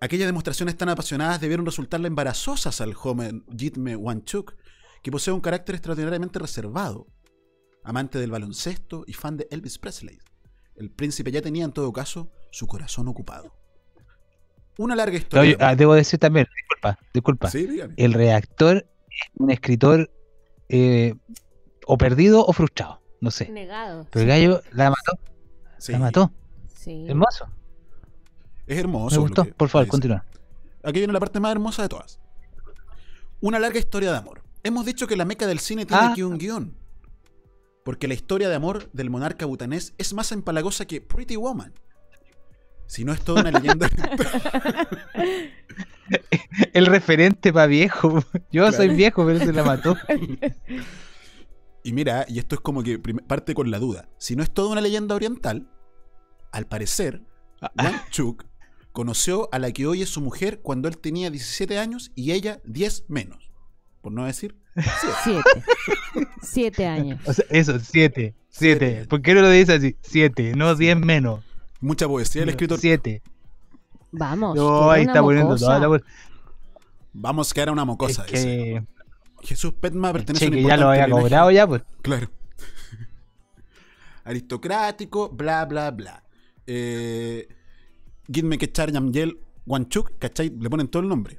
[0.00, 4.54] Aquellas demostraciones tan apasionadas debieron resultarle embarazosas al joven Jitme Wanchuk,
[5.02, 7.06] que posee un carácter extraordinariamente reservado,
[7.84, 10.18] amante del baloncesto y fan de Elvis Presley.
[10.76, 13.54] El príncipe ya tenía en todo caso su corazón ocupado.
[14.78, 15.50] Una larga No, historia.
[15.52, 17.50] yo- ah, debo decir también, disculpa, disculpa.
[17.50, 17.68] Sí.
[17.96, 18.76] El redactor
[19.10, 20.10] es un escritor
[20.70, 21.14] eh,
[21.86, 23.50] o perdido o frustrado, no sé.
[23.50, 24.06] Negado.
[24.10, 25.18] Pero el gallo la mató.
[25.78, 25.92] Sí.
[25.92, 26.32] La mató.
[26.74, 27.04] Sí.
[27.08, 27.46] Hermoso.
[28.70, 29.16] Es hermoso.
[29.16, 29.44] Me gustó.
[29.56, 30.24] Por favor, continúa.
[30.84, 32.20] Aquí viene la parte más hermosa de todas.
[33.40, 34.42] Una larga historia de amor.
[34.62, 36.10] Hemos dicho que la meca del cine tiene Ah.
[36.12, 36.76] aquí un guion.
[37.84, 41.72] Porque la historia de amor del monarca butanés es más empalagosa que Pretty Woman.
[42.86, 43.88] Si no es toda una leyenda.
[46.72, 48.20] El referente para viejo.
[48.52, 48.72] Yo Claro.
[48.76, 49.96] soy viejo, pero se la mató.
[51.82, 54.08] y mira, y esto es como que parte con la duda.
[54.18, 55.68] Si no es toda una leyenda oriental,
[56.52, 57.22] al parecer,
[57.76, 58.44] Wang Chuk
[58.92, 62.60] conoció a la que hoy es su mujer cuando él tenía 17 años y ella
[62.64, 63.50] 10 menos.
[64.00, 64.56] Por no decir
[65.24, 65.64] Siete.
[66.42, 67.20] Siete años.
[67.26, 68.34] O sea, eso, siete.
[68.48, 69.04] Siete.
[69.08, 69.96] ¿Por qué no lo dices así?
[70.00, 71.44] Siete, no diez menos.
[71.80, 72.78] Mucha poesía el escritor.
[72.78, 73.22] Siete.
[74.12, 74.56] Vamos.
[74.56, 76.00] No, que ahí está poniendo toda la.
[77.12, 78.24] Vamos que era una mocosa.
[78.26, 78.44] Es dice.
[78.46, 78.84] que-
[79.42, 81.82] Jesús Petma pertenece Che, a un que ya lo había linaje- cobrado ya, pues.
[82.02, 82.30] Claro.
[84.24, 86.22] Aristocrático, bla, bla, bla.
[86.66, 87.48] Eh,
[88.32, 90.50] Gitme Kechar Namgyel Wanchuk, ¿cachai?
[90.58, 91.38] Le ponen todo el nombre.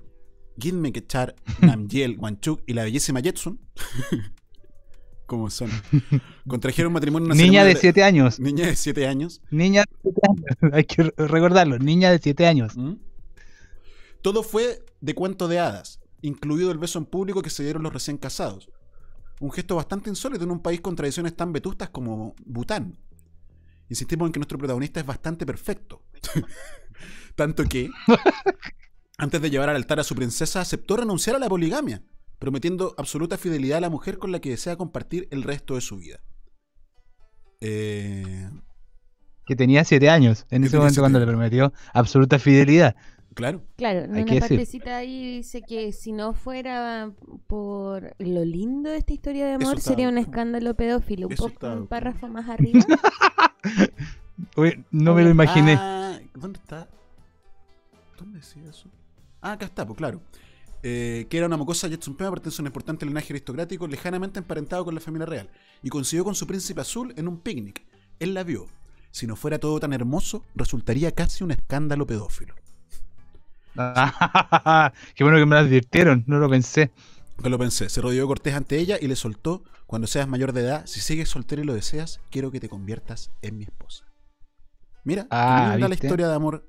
[0.59, 3.59] Gitme Kechar Namgyel Wanchuk y la bellísima Jetsun.
[5.25, 5.69] ¿Cómo son?
[6.47, 8.39] Contrajeron matrimonio una Niña de siete años.
[8.39, 9.41] Niña de 7 años.
[9.49, 10.73] Niña de siete años.
[10.73, 11.79] Hay que re- recordarlo.
[11.79, 12.75] Niña de siete años.
[12.75, 12.95] ¿Mm?
[14.21, 17.93] Todo fue de cuento de hadas, incluido el beso en público que se dieron los
[17.93, 18.69] recién casados.
[19.39, 22.97] Un gesto bastante insólito en un país con tradiciones tan vetustas como Bután.
[23.91, 26.01] Insistimos en que nuestro protagonista es bastante perfecto.
[27.35, 27.89] Tanto que,
[29.17, 32.01] antes de llevar al altar a su princesa, aceptó renunciar a la poligamia,
[32.39, 35.97] prometiendo absoluta fidelidad a la mujer con la que desea compartir el resto de su
[35.97, 36.21] vida.
[37.59, 38.49] Eh,
[39.45, 40.45] Que tenía siete años.
[40.49, 42.95] En ese momento cuando le prometió absoluta fidelidad.
[43.33, 43.61] claro.
[43.75, 44.49] Claro, en Hay una que decir.
[44.57, 47.11] partecita ahí dice que si no fuera
[47.47, 51.27] por lo lindo de esta historia de amor, sería un escándalo pedófilo.
[51.27, 52.79] Un, poco- un párrafo más arriba.
[54.55, 55.75] Uy, no me lo imaginé.
[55.79, 56.87] Ah, ¿Dónde está?
[58.17, 58.89] ¿Dónde decía eso?
[59.41, 60.21] Ah, acá está, pues claro.
[60.83, 64.83] Eh, que era una mocosa Jetson Pema, pertenece a un importante linaje aristocrático lejanamente emparentado
[64.83, 65.49] con la familia real.
[65.83, 67.83] Y coincidió con su príncipe azul en un picnic.
[68.19, 68.67] Él la vio.
[69.11, 72.55] Si no fuera todo tan hermoso, resultaría casi un escándalo pedófilo.
[75.15, 76.23] Qué bueno que me lo advirtieron.
[76.27, 76.91] No lo pensé.
[77.41, 77.89] Que lo pensé.
[77.89, 81.01] Se rodeó de Cortés ante ella y le soltó: Cuando seas mayor de edad, si
[81.01, 84.05] sigues soltero y lo deseas, quiero que te conviertas en mi esposa.
[85.03, 86.65] Mira, qué Ah, linda la historia de amor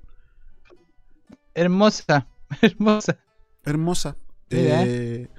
[1.53, 2.27] Hermosa.
[2.61, 3.17] Hermosa.
[3.63, 4.17] hermosa.
[4.49, 4.83] Mira.
[4.85, 5.29] Eh,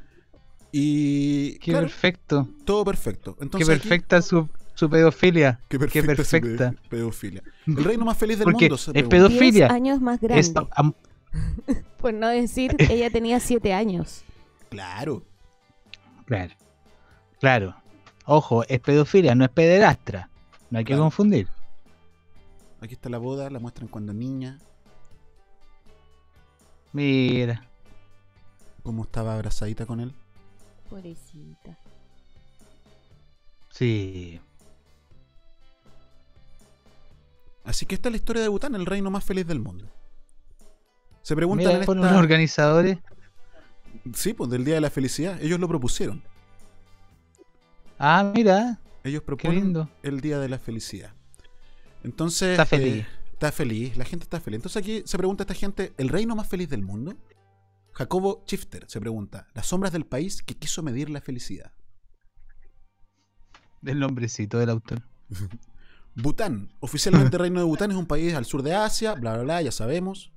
[0.72, 2.49] y Qué claro, perfecto.
[2.64, 3.37] todo perfecto.
[3.39, 5.61] Entonces, Qué aquí- perfecta su, su pedofilia.
[5.68, 7.43] qué Qué perfecta, su pedofilia.
[7.66, 8.93] El reino más feliz del Porque mundo.
[8.95, 9.70] es pedofilia.
[9.70, 10.41] Años más grande.
[10.41, 10.95] Es am-
[11.99, 14.24] Por no decir, ella tenía siete años.
[14.70, 15.22] Claro.
[16.24, 16.55] Claro.
[17.45, 17.76] Claro.
[18.24, 20.30] Ojo, es pedofilia, no es pederastra.
[20.70, 21.03] No hay que Claro.
[21.03, 21.47] confundir.
[22.80, 24.59] Aquí está la boda, la muestran cuando niña,
[26.95, 27.62] Mira.
[28.82, 30.14] cómo estaba abrazadita con él.
[30.88, 31.76] Pobrecita.
[33.70, 34.40] Sí.
[37.64, 39.86] Así que esta es la historia de Bután, el reino más feliz del mundo.
[41.20, 42.99] Se preguntan Mira, en fueron esta- los organizadores.
[44.14, 45.38] Sí, pues del Día de la Felicidad.
[45.42, 46.22] Ellos lo propusieron.
[47.99, 48.80] Ah, mira.
[49.05, 49.90] Ellos proponen lindo.
[50.03, 51.12] el Día de la Felicidad.
[52.03, 52.51] Entonces.
[52.53, 52.95] Está feliz.
[53.05, 54.57] eh, está feliz, la gente está feliz.
[54.59, 57.14] Entonces aquí se pregunta esta gente: ¿el reino más feliz del mundo?
[57.92, 61.72] Jacobo Chifter se pregunta: ¿las sombras del país que quiso medir la felicidad?
[63.80, 65.03] Del nombrecito del autor.
[66.16, 66.72] Bután.
[66.80, 69.62] Oficialmente el reino de Bután es un país al sur de Asia, bla, bla, bla,
[69.62, 70.32] ya sabemos.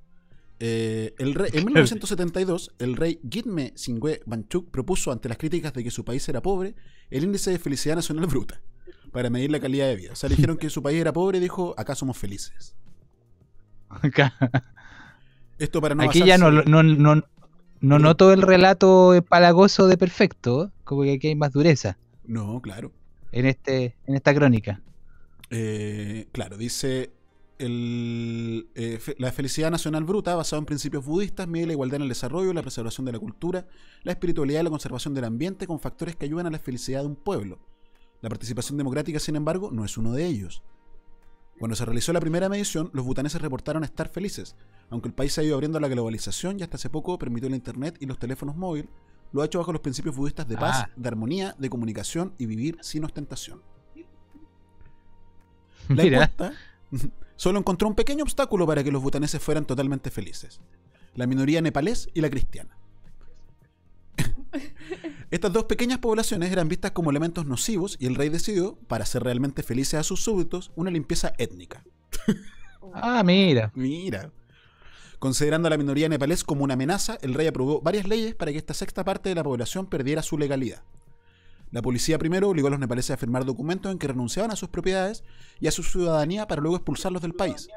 [0.60, 5.84] Eh, el rey- en 1972, el rey Gitme Singwe Banchuk propuso ante las críticas de
[5.84, 6.74] que su país era pobre
[7.10, 8.60] el índice de felicidad nacional bruta
[9.12, 10.12] para medir la calidad de vida.
[10.12, 12.74] O sea, le dijeron que su país era pobre y dijo, acá somos felices.
[13.88, 14.34] Acá.
[15.58, 17.22] Esto para no Aquí ya no, no, no,
[17.80, 20.70] no noto el relato empalagoso de perfecto.
[20.84, 22.92] Como que aquí hay más dureza No, claro.
[23.32, 24.80] en, este, en esta crónica.
[25.50, 27.10] Eh, claro, dice
[27.58, 32.02] el, eh, fe- la felicidad nacional bruta, basada en principios budistas, mide la igualdad en
[32.02, 33.66] el desarrollo, la preservación de la cultura,
[34.04, 37.06] la espiritualidad y la conservación del ambiente con factores que ayudan a la felicidad de
[37.06, 37.58] un pueblo.
[38.20, 40.62] La participación democrática, sin embargo, no es uno de ellos.
[41.58, 44.54] Cuando se realizó la primera medición, los butaneses reportaron estar felices,
[44.90, 47.48] aunque el país se ha ido abriendo a la globalización y hasta hace poco permitió
[47.50, 48.88] la internet y los teléfonos móviles,
[49.32, 50.90] lo ha hecho bajo los principios budistas de paz, Ah.
[50.96, 53.60] de armonía, de comunicación y vivir sin ostentación.
[55.88, 56.52] La encuesta
[57.38, 60.60] solo encontró un pequeño obstáculo para que los butaneses fueran totalmente felices.
[61.14, 62.76] La minoría nepalés y la cristiana.
[65.30, 69.22] Estas dos pequeñas poblaciones eran vistas como elementos nocivos y el rey decidió, para hacer
[69.22, 71.84] realmente felices a sus súbditos, una limpieza étnica.
[72.92, 73.70] Ah, mira.
[73.74, 74.32] Mira.
[75.18, 78.58] Considerando a la minoría nepalés como una amenaza, el rey aprobó varias leyes para que
[78.58, 80.82] esta sexta parte de la población perdiera su legalidad.
[81.70, 84.68] La policía primero obligó a los nepaleses a firmar documentos en que renunciaban a sus
[84.70, 85.24] propiedades
[85.60, 87.68] y a su ciudadanía para luego expulsarlos del país.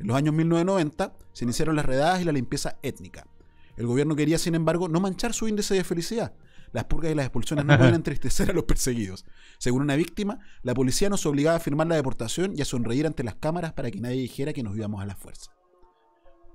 [0.00, 3.26] En los años 1990 se iniciaron las redadas y la limpieza étnica.
[3.76, 6.34] El gobierno quería, sin embargo, no manchar su índice de felicidad.
[6.72, 9.24] Las purgas y las expulsiones no pueden entristecer a los perseguidos.
[9.58, 13.22] Según una víctima, la policía nos obligaba a firmar la deportación y a sonreír ante
[13.22, 15.52] las cámaras para que nadie dijera que nos íbamos a la fuerza.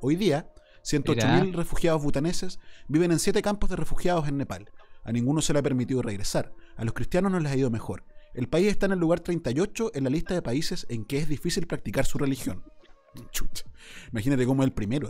[0.02, 0.50] Hoy día,
[0.84, 1.58] 108.000 Mira.
[1.58, 4.70] refugiados butaneses viven en siete campos de refugiados en Nepal.
[5.10, 6.54] A ninguno se le ha permitido regresar.
[6.78, 8.04] A los cristianos no les ha ido mejor.
[8.36, 11.28] El país está en el lugar 38 en la lista de países en que es
[11.28, 12.64] difícil practicar su religión.
[13.32, 13.66] Chucha.
[14.12, 15.10] Imagínate cómo es el primero.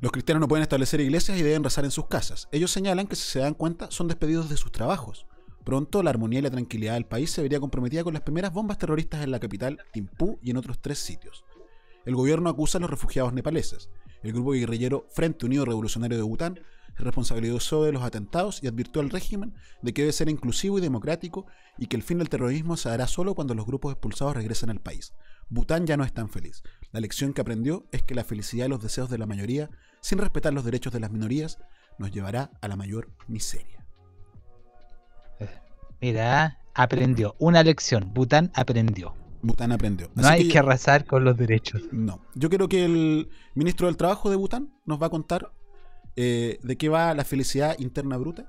[0.00, 2.48] Los cristianos no pueden establecer iglesias y deben rezar en sus casas.
[2.50, 5.28] Ellos señalan que si se dan cuenta son despedidos de sus trabajos.
[5.62, 8.78] Pronto la armonía y la tranquilidad del país se vería comprometida con las primeras bombas
[8.78, 11.44] terroristas en la capital, Thimphu y en otros tres sitios.
[12.04, 13.90] El gobierno acusa a los refugiados nepaleses.
[14.24, 16.58] El grupo guerrillero Frente Unido Revolucionario de Bután
[17.00, 21.46] responsabilizó de los atentados y advirtió al régimen de que debe ser inclusivo y democrático
[21.78, 24.80] y que el fin del terrorismo se dará solo cuando los grupos expulsados regresen al
[24.80, 25.12] país.
[25.48, 26.62] Bután ya no es tan feliz.
[26.92, 29.68] La lección que aprendió es que la felicidad y los deseos de la mayoría,
[30.00, 31.58] sin respetar los derechos de las minorías,
[31.98, 33.84] nos llevará a la mayor miseria.
[36.00, 37.34] Mira, aprendió.
[37.38, 38.12] Una lección.
[38.14, 39.14] Bután aprendió.
[39.42, 40.10] Bután aprendió.
[40.14, 41.82] No hay que- que arrasar con los derechos.
[41.92, 42.20] No.
[42.34, 45.50] Yo creo que el ministro del Trabajo de Bután nos va a contar
[46.16, 48.48] eh, de qué va la felicidad interna bruta.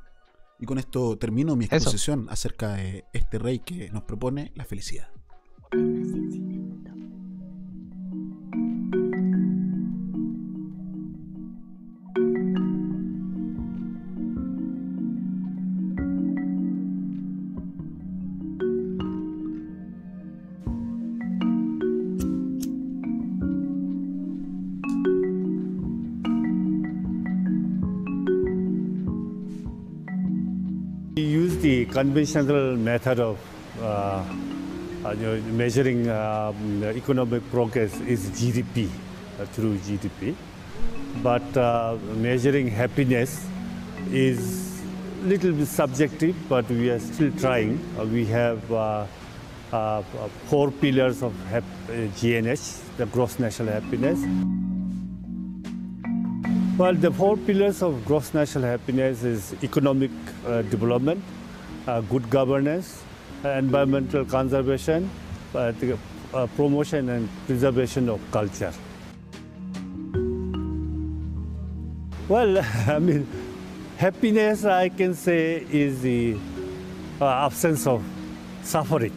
[0.60, 5.10] Y con esto termino mi exposición acerca de este rey que nos propone la felicidad.
[31.72, 33.38] The conventional method of
[33.82, 34.24] uh,
[35.06, 35.16] uh,
[35.62, 38.90] measuring um, economic progress is GDP,
[39.40, 40.36] uh, through GDP.
[41.24, 41.98] But uh,
[42.28, 43.48] measuring happiness
[44.12, 44.82] is
[45.24, 47.74] little bit subjective, but we are still trying.
[47.98, 50.04] Uh, we have uh, uh, uh,
[50.52, 51.62] four pillars of uh,
[52.20, 54.20] GNH, the gross national happiness.
[56.78, 60.12] Well, the four pillars of gross national happiness is economic
[60.46, 61.41] uh, development, uh,
[62.10, 63.04] good governance,
[63.44, 65.10] uh, environmental conservation,
[65.56, 65.74] uh,
[66.34, 68.74] uh, promotion and preservation of culture.
[72.28, 73.28] Well, I mean,
[73.98, 76.38] happiness, I can say, is the
[77.20, 78.04] uh, absence of
[78.64, 79.14] suffering.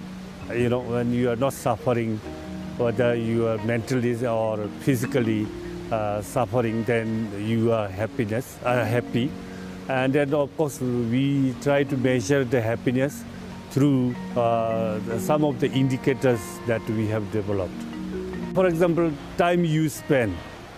[0.53, 2.19] You know, when you are not suffering,
[2.77, 5.47] whether you are mentally or physically
[5.91, 9.31] uh, suffering, then you are happiness, uh, happy.
[9.89, 13.23] And then, of course, we try to measure the happiness
[13.71, 17.75] through uh, some of the indicators that we have developed.
[18.55, 20.37] For example, time you spend,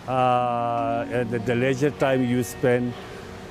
[0.09, 2.95] uh, the, the leisure time you spend,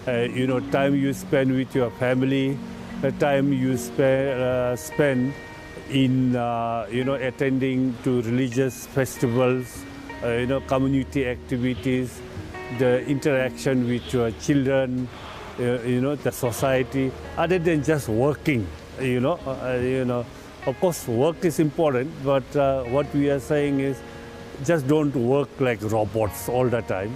[0.07, 2.57] uh, you know, time you spend with your family,
[3.01, 5.33] the time you spend, uh, spend
[5.91, 9.85] in, uh, you know, attending to religious festivals,
[10.23, 12.19] uh, you know, community activities,
[12.79, 15.07] the interaction with your children,
[15.59, 18.67] you know, the society, other than just working,
[19.01, 20.25] you know, uh, you know.
[20.65, 23.97] Of course, work is important, but uh, what we are saying is
[24.65, 27.15] just don't work like robots all the time.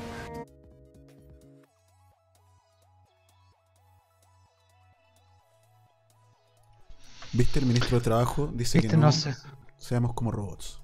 [7.34, 7.60] ¿Viste?
[7.60, 9.36] El ministro de Trabajo dice que Viste, no, no sé.
[9.78, 10.82] seamos como robots.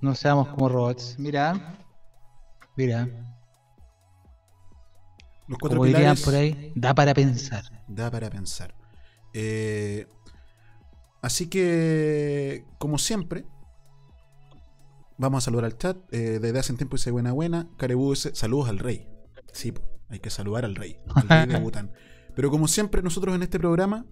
[0.00, 1.16] No seamos como robots.
[1.18, 1.76] Mira.
[2.76, 3.08] Mira.
[5.48, 7.64] Los cuatro Como dirían por ahí, da para pensar.
[7.88, 8.74] Da para pensar.
[9.34, 10.06] Eh,
[11.20, 13.44] así que, como siempre,
[15.18, 15.96] vamos a saludar al chat.
[16.12, 17.68] Eh, desde hace un tiempo dice buena buena.
[17.76, 19.08] Carebú dice saludos al rey.
[19.52, 19.72] Sí,
[20.08, 20.98] hay que saludar al rey.
[21.14, 21.92] Al rey de Bután.
[22.34, 24.06] Pero como siempre, nosotros en este programa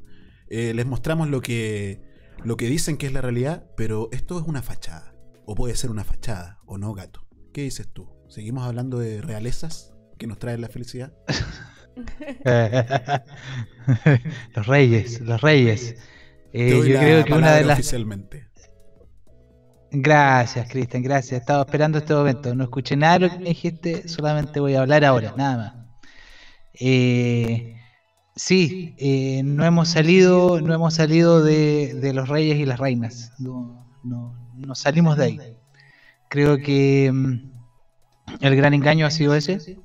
[0.48, 2.02] eh, les mostramos lo que,
[2.44, 5.14] lo que dicen que es la realidad, pero esto es una fachada.
[5.46, 7.26] O puede ser una fachada, o no, gato.
[7.52, 8.08] ¿Qué dices tú?
[8.28, 11.12] ¿Seguimos hablando de realezas que nos traen la felicidad?
[14.54, 15.96] los reyes, los reyes.
[16.52, 17.78] Eh, yo creo que una de las.
[17.78, 18.48] oficialmente.
[19.90, 21.40] Gracias, Cristian, gracias.
[21.40, 22.54] Estaba esperando este momento.
[22.54, 25.74] No escuché nada de lo que me dijiste, solamente voy a hablar ahora, nada más.
[26.74, 27.76] Eh,
[28.36, 33.32] sí, eh, no hemos salido, no hemos salido de, de los reyes y las reinas.
[33.38, 35.40] No, no, no salimos de ahí.
[36.28, 37.50] Creo que mm,
[38.40, 39.80] el gran engaño ha sido ese.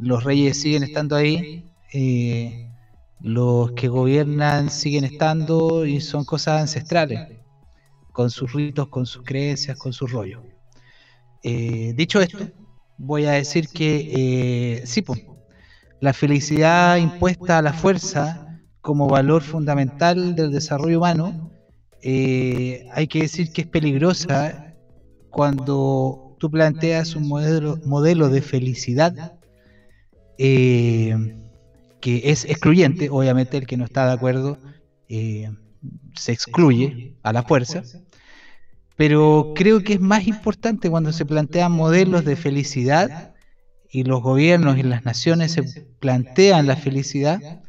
[0.00, 1.48] Los reyes siguen estando ahí.
[1.92, 2.70] eh,
[3.20, 7.24] los que gobiernan siguen estando y son cosas ancestrales
[8.12, 10.42] con sus ritos, con sus creencias, con su rollo.
[11.42, 12.50] Eh, dicho esto,
[12.98, 15.20] voy a decir que eh, sí, po,
[16.00, 18.42] la felicidad impuesta a la fuerza
[18.80, 21.38] como valor fundamental del desarrollo humano,
[22.02, 24.62] hay que decir que es peligrosa
[25.30, 29.14] cuando tú planteas un modelo, modelo de felicidad
[30.38, 31.36] eh,
[32.00, 34.58] que es excluyente, obviamente el que no está de acuerdo
[35.08, 35.50] eh,
[36.14, 37.82] se excluye a la fuerza,
[38.96, 43.34] pero creo que es más importante cuando se plantean modelos de felicidad
[43.90, 45.62] y los gobiernos y las naciones se
[46.00, 47.62] plantean la felicidad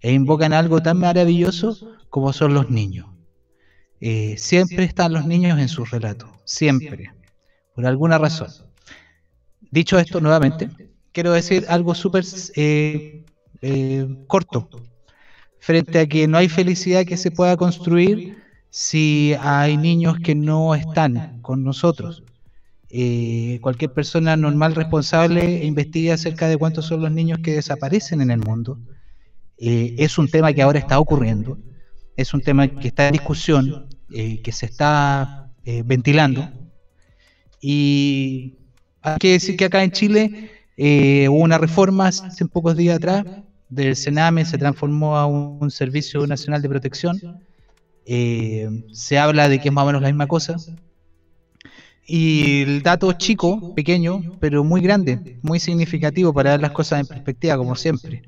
[0.00, 3.06] e invocan algo tan maravilloso como son los niños.
[4.00, 7.12] Eh, siempre están los niños en sus relatos, siempre,
[7.74, 8.48] por alguna razón.
[9.70, 10.68] Dicho esto nuevamente,
[11.12, 12.24] quiero decir algo súper
[12.56, 13.24] eh,
[13.60, 14.68] eh, corto
[15.60, 18.38] frente a que no hay felicidad que se pueda construir
[18.70, 22.24] si hay niños que no están con nosotros.
[22.88, 28.30] Eh, cualquier persona normal responsable investigue acerca de cuántos son los niños que desaparecen en
[28.30, 28.78] el mundo.
[29.56, 31.56] Es un tema que ahora está ocurriendo,
[32.16, 35.52] es un tema que está en discusión, que se está
[35.84, 36.50] ventilando.
[37.60, 38.56] Y
[39.02, 43.24] hay que decir que acá en Chile eh, hubo una reforma hace pocos días atrás
[43.68, 47.20] del Sename, se transformó a un, Servicio Nacional de Protección.
[48.04, 50.56] Eh, se habla de que es más o menos la misma cosa.
[52.04, 57.06] Y el dato chico, pequeño, pero muy grande, muy significativo para ver las cosas en
[57.06, 58.24] perspectiva, como siempre.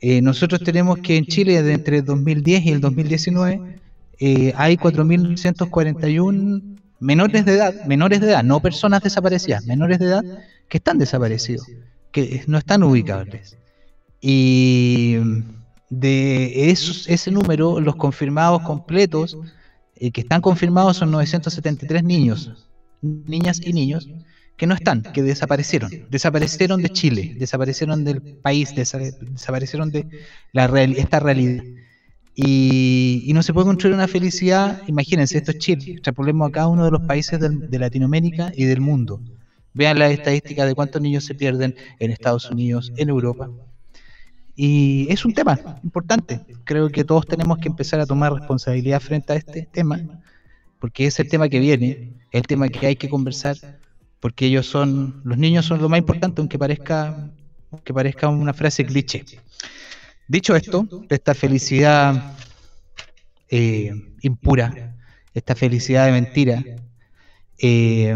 [0.00, 3.80] Eh, nosotros tenemos que en Chile, entre el 2010 y el 2019,
[4.20, 10.22] eh, hay 4.941 menores de edad, menores de edad, no personas desaparecidas, menores de edad
[10.72, 11.66] que están desaparecidos,
[12.12, 13.58] que no están ubicables.
[14.22, 15.16] Y
[15.90, 19.36] de esos, ese número, los confirmados completos,
[19.96, 22.70] eh, que están confirmados son 973 niños,
[23.02, 24.08] niñas y niños,
[24.56, 30.06] que no están, que desaparecieron, desaparecieron de Chile, desaparecieron del país, desa- desaparecieron de
[30.52, 31.64] la real- esta realidad.
[32.34, 36.68] Y, y no se puede construir una felicidad, imagínense, esto es Chile, extrapolemos a cada
[36.68, 39.20] uno de los países del- de Latinoamérica y del mundo.
[39.74, 43.50] Vean las estadísticas de cuántos niños se pierden en Estados Unidos, en Europa.
[44.54, 46.40] Y es un tema importante.
[46.64, 50.00] Creo que todos tenemos que empezar a tomar responsabilidad frente a este tema,
[50.78, 53.56] porque es el tema que viene, el tema que hay que conversar,
[54.20, 57.30] porque ellos son, los niños son lo más importante, aunque parezca
[57.84, 59.24] que parezca una frase cliché.
[60.28, 62.36] Dicho esto, esta felicidad
[63.48, 64.96] eh, impura,
[65.34, 66.64] esta felicidad de mentira,
[67.58, 68.14] eh,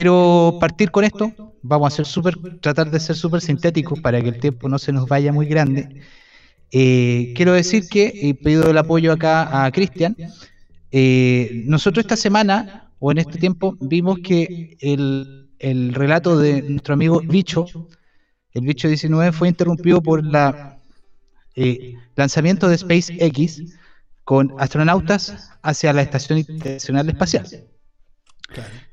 [0.00, 1.30] quiero partir con esto.
[1.62, 4.92] Vamos a ser super, tratar de ser súper sintéticos para que el tiempo no se
[4.92, 6.00] nos vaya muy grande.
[6.72, 10.16] Eh, quiero decir que he pedido el apoyo acá a Cristian.
[10.90, 16.94] Eh, nosotros esta semana o en este tiempo vimos que el, el relato de nuestro
[16.94, 17.66] amigo Bicho,
[18.52, 20.78] el Bicho 19, fue interrumpido por la
[21.56, 23.78] eh, lanzamiento de SpaceX
[24.24, 27.46] con astronautas hacia la Estación Internacional Espacial.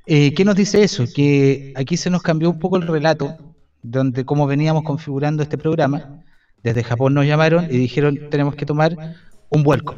[0.10, 1.03] Eh, ¿Qué nos dice eso?
[1.14, 3.38] Que aquí se nos cambió un poco el relato,
[3.84, 6.24] donde como veníamos configurando este programa,
[6.64, 9.18] desde Japón nos llamaron y dijeron tenemos que tomar
[9.49, 9.95] un vuelco.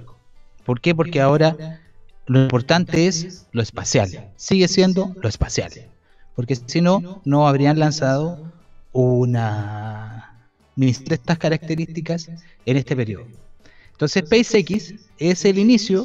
[0.66, 0.95] ¿Por qué?
[0.95, 1.80] Porque ahora
[2.26, 5.72] lo importante es lo espacial, sigue siendo lo espacial.
[6.36, 8.51] Porque si no, no habrían lanzado
[8.91, 12.32] una de estas características
[12.66, 13.28] en este periodo.
[13.91, 16.03] Entonces SpaceX es el inicio,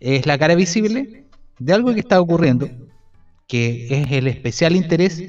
[0.00, 1.24] es la cara visible
[1.60, 2.68] de algo que está ocurriendo,
[3.48, 5.24] que es el especial interés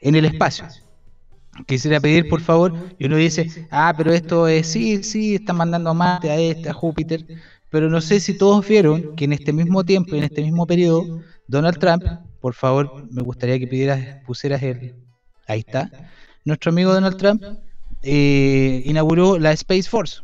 [0.00, 0.66] en el espacio.
[1.66, 5.90] Quisiera pedir, por favor, y uno dice, ah, pero esto es, sí, sí, están mandando
[5.90, 7.26] a Marte, a este, a Júpiter,
[7.70, 11.22] pero no sé si todos vieron que en este mismo tiempo, en este mismo periodo,
[11.48, 12.04] Donald Trump,
[12.40, 14.94] por favor, me gustaría que pidieras, pusieras el,
[15.46, 15.90] ahí está,
[16.44, 17.42] nuestro amigo Donald Trump
[18.02, 20.22] eh, inauguró la Space Force.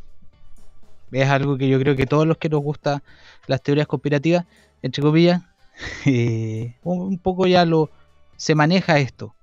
[1.11, 3.03] Es algo que yo creo que todos los que nos gustan
[3.47, 4.45] las teorías conspirativas,
[4.83, 5.43] entre comillas,
[6.07, 7.91] eh, un, poco ya lo
[8.37, 9.35] se maneja esto.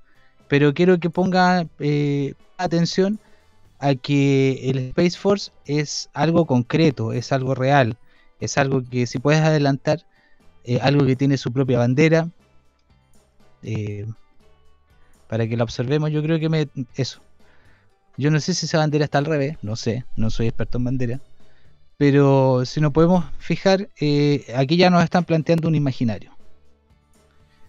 [0.48, 3.20] Pero quiero que ponga eh, atención
[3.80, 7.98] a que el Space Force es algo concreto, es algo real,
[8.40, 10.06] es algo que si puedes adelantar,
[10.66, 12.30] eh, algo que tiene su propia bandera,
[13.64, 14.06] eh,
[15.28, 17.22] para que la observemos, yo creo que me, eso.
[18.18, 20.84] Yo no sé si esa bandera está al revés, no sé, no soy experto en
[20.84, 21.22] bandera,
[22.00, 26.32] pero si nos podemos fijar, eh, aquí ya nos están planteando un imaginario.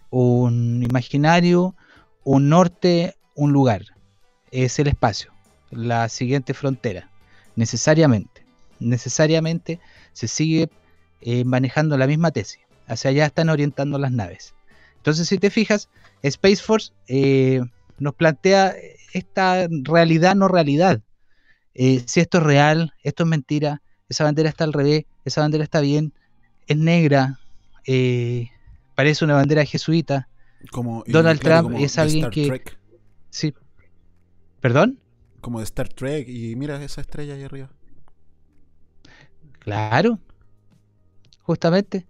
[0.08, 1.74] Un imaginario,
[2.22, 3.86] un norte, un lugar.
[4.52, 5.32] Es el espacio,
[5.72, 7.10] la siguiente frontera.
[7.56, 8.44] Necesariamente,
[8.78, 9.80] necesariamente
[10.12, 10.70] se sigue
[11.22, 12.60] eh, manejando la misma tesis.
[12.86, 14.54] Hacia allá están orientando las naves.
[14.98, 15.88] Entonces, si te fijas,
[16.22, 17.62] Space Force eh,
[17.98, 18.76] nos plantea
[19.12, 21.00] esta realidad, no realidad.
[21.74, 25.80] Si esto es real, esto es mentira, esa bandera está al revés, esa bandera está
[25.80, 26.12] bien,
[26.66, 27.38] es negra,
[27.86, 28.50] eh,
[28.94, 30.28] parece una bandera jesuita.
[30.70, 32.46] Como, Donald claro, Trump como es alguien Star que...
[32.48, 32.78] Trek.
[33.30, 33.54] Sí.
[34.60, 34.98] ¿Perdón?
[35.40, 36.28] Como de Star Trek.
[36.28, 37.70] Y mira esa estrella ahí arriba.
[39.60, 40.18] Claro.
[41.42, 42.06] Justamente.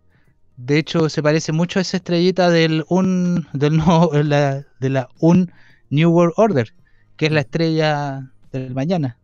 [0.56, 5.08] De hecho, se parece mucho a esa estrellita del un del no, la- de la
[5.20, 5.52] un
[5.90, 6.74] New World Order,
[7.16, 9.16] que es la estrella del mañana.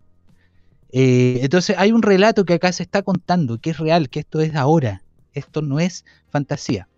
[0.93, 4.41] Eh, entonces hay un relato que acá se está contando, que es real, que esto
[4.41, 5.03] es ahora,
[5.35, 6.89] esto no es fantasía.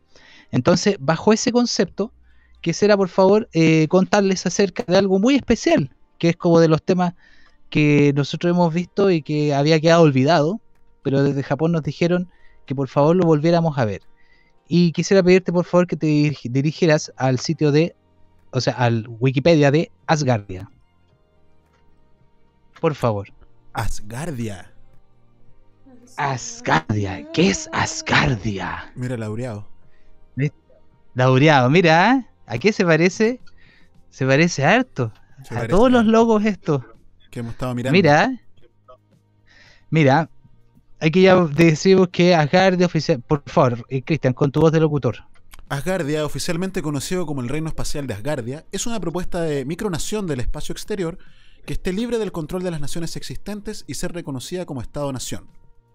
[0.51, 2.13] Entonces, bajo ese concepto,
[2.61, 6.83] quisiera por favor eh, contarles acerca de algo muy especial, que es como de los
[6.83, 7.15] temas
[7.71, 10.61] que nosotros hemos visto y que había quedado olvidado,
[11.03, 12.29] pero desde Japón nos dijeron
[12.67, 14.03] que por favor lo volviéramos a ver.
[14.69, 17.95] Y quisiera pedirte por favor que te dirigi- dirigieras al sitio de,
[18.51, 20.71] o sea, al Wikipedia de Asgardia.
[22.81, 23.29] Por favor.
[23.79, 24.73] Asgardia.
[26.17, 27.31] Asgardia.
[27.33, 28.91] ¿Qué es Asgardia?
[28.97, 29.69] Mira, laureado.
[31.15, 32.27] Laureado, mira, ¿eh?
[32.47, 33.41] ¿a qué se parece?
[34.11, 35.13] Se parece harto.
[35.45, 36.83] Se a parece todos los logos estos.
[37.31, 37.93] Que hemos estado mirando.
[37.93, 38.33] Mira,
[39.91, 40.29] mira,
[40.99, 43.23] aquí ya decimos que Asgardia oficial.
[43.29, 45.19] Por favor, eh, Cristian, con tu voz de locutor.
[45.69, 50.41] Asgardia, oficialmente conocido como el Reino Espacial de Asgardia, es una propuesta de micronación del
[50.41, 51.19] espacio exterior
[51.69, 55.51] que esté libre del control de las naciones existentes y ser reconocida como Estado-nación.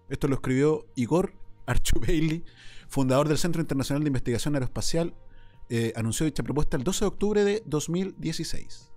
[0.08, 1.34] Esto lo escribió Igor
[1.66, 2.44] Archubailey,
[2.86, 5.14] fundador del Centro Internacional de Investigación Aeroespacial.
[5.70, 8.92] eh, anunció dicha propuesta el 12 de octubre de 2016.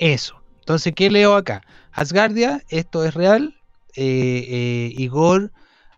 [0.00, 0.42] Eso.
[0.58, 1.62] Entonces, ¿qué leo acá?
[1.92, 3.54] Asgardia, esto es real.
[3.94, 5.52] eh, eh, Igor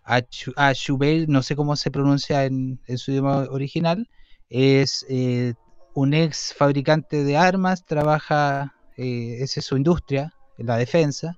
[0.05, 4.07] Achu- Ashubel, no sé cómo se pronuncia en, en su idioma original,
[4.49, 5.03] es
[5.95, 11.37] un ex fabricante de armas, trabaja, eh, esa es su industria, la defensa.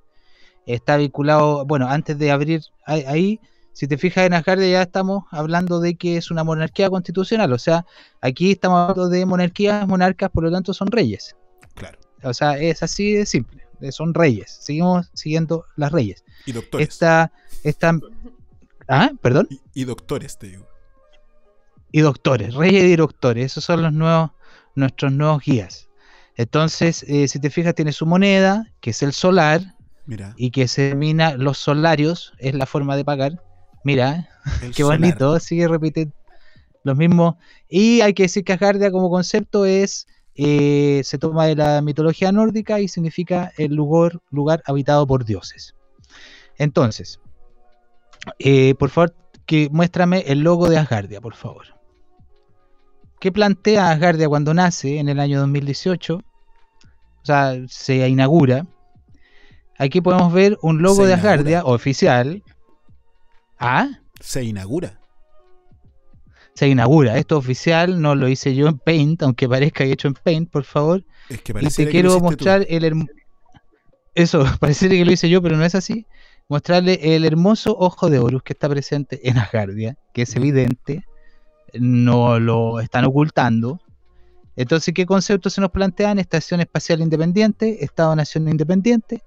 [0.65, 3.39] Está vinculado, bueno, antes de abrir ahí,
[3.73, 7.59] si te fijas en Asgardia ya estamos hablando de que es una monarquía constitucional, o
[7.59, 7.85] sea,
[8.19, 11.35] aquí estamos hablando de monarquías, monarcas, por lo tanto son reyes.
[11.75, 11.99] Claro.
[12.23, 13.61] O sea, es así de simple.
[13.91, 14.57] Son reyes.
[14.59, 16.23] Seguimos siguiendo las reyes.
[16.45, 16.87] Y doctores.
[16.87, 17.31] Esta,
[17.63, 17.93] esta,
[18.87, 19.11] ¿Ah?
[19.21, 19.47] ¿Perdón?
[19.73, 20.67] Y doctores, te digo.
[21.91, 23.45] Y doctores, reyes y doctores.
[23.45, 24.31] Esos son los nuevos,
[24.75, 25.89] nuestros nuevos guías.
[26.41, 29.61] Entonces, eh, si te fijas, tiene su moneda, que es el solar,
[30.07, 30.33] Mira.
[30.37, 33.43] y que se denomina los solarios, es la forma de pagar.
[33.83, 34.27] Mira,
[34.63, 34.99] El qué solar.
[34.99, 36.15] bonito, sigue repitiendo
[36.83, 37.35] los mismos.
[37.69, 42.31] Y hay que decir que Asgardia como concepto es, eh, se toma de la mitología
[42.31, 45.75] nórdica y significa el lugar, lugar habitado por dioses.
[46.57, 47.19] Entonces,
[48.39, 49.13] eh, por favor,
[49.45, 51.65] que muéstrame el logo de Asgardia, por favor.
[53.19, 56.23] ¿Qué plantea Asgardia cuando nace en el año 2018?
[57.21, 58.65] O sea, se inaugura.
[59.77, 61.31] Aquí podemos ver un logo Se de inaugura.
[61.33, 62.43] Asgardia oficial.
[63.59, 63.87] ¿Ah?
[64.19, 64.99] Se inaugura.
[66.53, 67.17] Se inaugura.
[67.17, 71.03] Esto oficial no lo hice yo en Paint, aunque parezca hecho en Paint, por favor.
[71.29, 72.23] Es que Y pareciera te que quiero tú.
[72.23, 73.09] mostrar el herm-
[74.15, 76.05] Eso, pareciera que lo hice yo, pero no es así.
[76.49, 81.05] Mostrarle el hermoso ojo de Horus que está presente en Asgardia, que es evidente,
[81.73, 83.79] no lo están ocultando.
[84.55, 86.19] Entonces, ¿qué conceptos se nos plantean?
[86.19, 89.23] Estación espacial independiente, Estado-Nación independiente,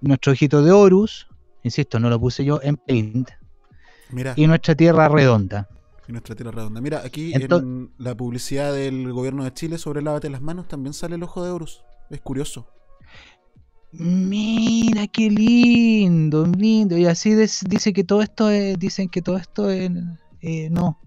[0.00, 1.26] nuestro ojito de Horus,
[1.62, 3.30] insisto, no lo puse yo en Paint,
[4.10, 4.34] Mira.
[4.36, 5.68] y nuestra Tierra redonda.
[6.08, 6.80] Y nuestra tierra redonda.
[6.80, 11.14] Mira, aquí en la publicidad del gobierno de Chile sobre Lávate las manos también sale
[11.14, 11.84] el ojo de Horus.
[12.10, 12.66] Es curioso.
[13.92, 16.96] Mira qué lindo, lindo.
[16.96, 19.90] Y así des- dice que todo esto es, dicen que todo esto es,
[20.40, 20.98] eh, no,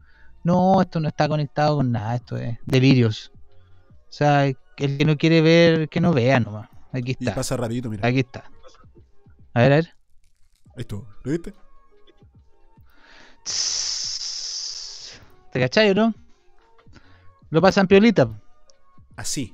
[0.44, 3.32] no, esto no está conectado con nada, esto es delirios.
[4.16, 6.70] O sea, el que no quiere ver, que no vea nomás.
[6.94, 7.36] Aquí Y está.
[7.36, 8.08] pasa rapidito, mira.
[8.08, 8.50] Aquí está.
[9.54, 9.94] A ver, a ver.
[10.68, 11.06] Ahí estuvo.
[11.26, 11.54] ¿Lo viste?
[15.52, 16.14] ¿Te cachai o no?
[17.50, 18.30] Lo pasan piolita.
[19.18, 19.54] Así.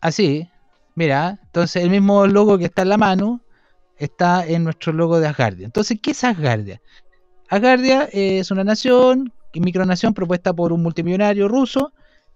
[0.00, 0.50] Así,
[0.96, 3.40] mira, entonces el mismo logo que está en la mano
[3.98, 5.64] está en nuestro logo de Asgardia.
[5.64, 6.82] Entonces, ¿qué es Asgardia?
[7.48, 11.92] Asgardia es una nación, micronación propuesta por un multimillonario ruso.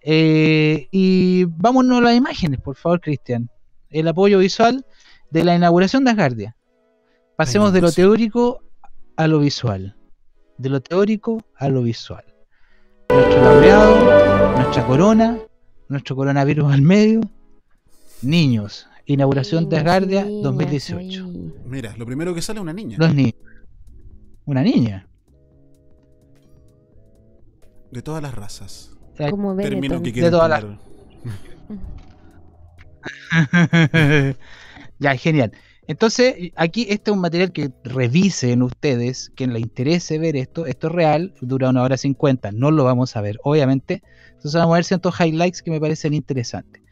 [0.09, 3.51] Eh, y vámonos a las imágenes, por favor, Cristian.
[3.91, 4.87] El apoyo visual
[5.33, 6.57] de la inauguración de Asgardia.
[7.35, 8.63] Pasemos de lo teórico
[9.17, 9.97] a lo visual.
[10.59, 12.25] De lo teórico a lo visual.
[13.11, 15.41] Nuestro laureado, nuestra corona,
[15.89, 17.21] nuestro coronavirus al medio.
[18.23, 21.27] Niños, inauguración de Asgardia 2018.
[21.65, 22.97] Mira, lo primero que sale es una niña.
[23.01, 23.35] Los niños.
[24.45, 25.09] Una niña.
[27.91, 28.96] De todas las razas.
[29.31, 30.13] Como Término Benetton.
[30.13, 30.65] que De todas las-
[34.99, 35.53] ya, genial.
[35.89, 40.67] Entonces, aquí este es un material que revisen ustedes, quien le interese ver esto.
[40.67, 44.03] Esto es real, dura una hora cincuenta, no lo vamos a ver, obviamente.
[44.31, 46.83] Entonces vamos a ver ciertos highlights que me parecen interesantes.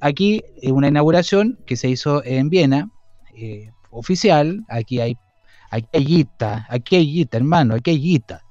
[0.00, 2.88] Aquí eh, una inauguración que se hizo en Viena,
[3.34, 4.64] eh, oficial.
[4.68, 5.16] Aquí hay,
[5.70, 8.42] aquí hay guita, aquí hay guita, hermano, aquí hay guita.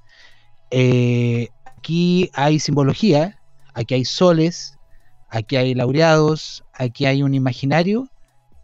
[0.70, 1.48] Eh,
[1.86, 3.40] aquí hay simbología,
[3.72, 4.76] aquí hay soles,
[5.28, 8.08] aquí hay laureados, aquí hay un imaginario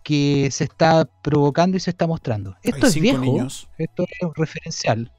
[0.02, 2.56] que se está provocando y se está mostrando.
[2.64, 3.68] Esto es viejo, niños.
[3.78, 5.12] esto es referencial.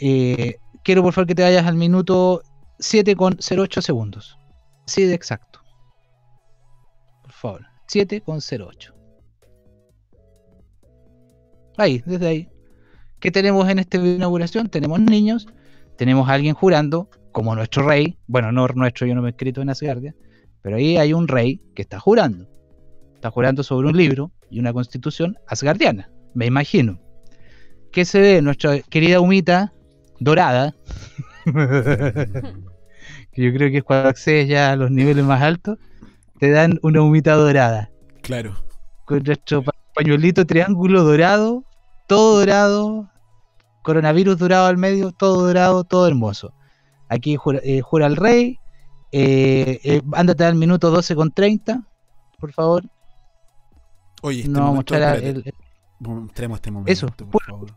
[0.00, 2.42] Eh, quiero por favor que te vayas al minuto
[2.80, 4.36] 7 con 08 segundos.
[4.84, 5.60] Así de exacto.
[7.22, 8.92] Por favor, 7 con 08.
[11.76, 12.48] Ahí, desde ahí.
[13.20, 14.68] ¿Qué tenemos en esta inauguración?
[14.68, 15.46] Tenemos niños,
[15.96, 18.18] tenemos a alguien jurando, como nuestro rey.
[18.26, 20.14] Bueno, no nuestro, yo no me he escrito en Asgardia,
[20.62, 22.48] pero ahí hay un rey que está jurando.
[23.14, 27.00] Está jurando sobre un libro y una constitución asgardiana, me imagino.
[27.92, 28.42] ¿Qué se ve?
[28.42, 29.72] Nuestra querida humita
[30.20, 30.74] dorada.
[33.32, 35.78] que yo creo que es cuando accedes ya a los niveles más altos,
[36.38, 37.90] te dan una humita dorada.
[38.22, 38.54] Claro.
[39.04, 41.64] Con nuestro pa- pañuelito triángulo dorado,
[42.08, 43.08] todo dorado,
[43.86, 46.52] coronavirus dorado al medio, todo dorado, todo hermoso.
[47.08, 48.58] Aquí jura, eh, jura el rey.
[49.12, 51.86] eh, eh, ándate al minuto 12 con 30,
[52.40, 52.82] por favor.
[54.22, 55.54] Oye, este no vamos a momento, mostrar el- el-
[56.00, 57.70] Mostremos este momento, Eso, por favor.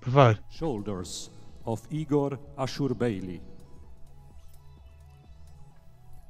[0.00, 0.42] por favor.
[0.50, 1.32] Shoulders
[1.64, 3.40] of Igor Ashur Bailey.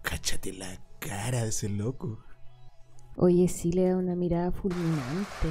[0.02, 2.18] Cáchate la cara de ese loco.
[3.16, 5.48] Oye, sí le da una mirada fulminante.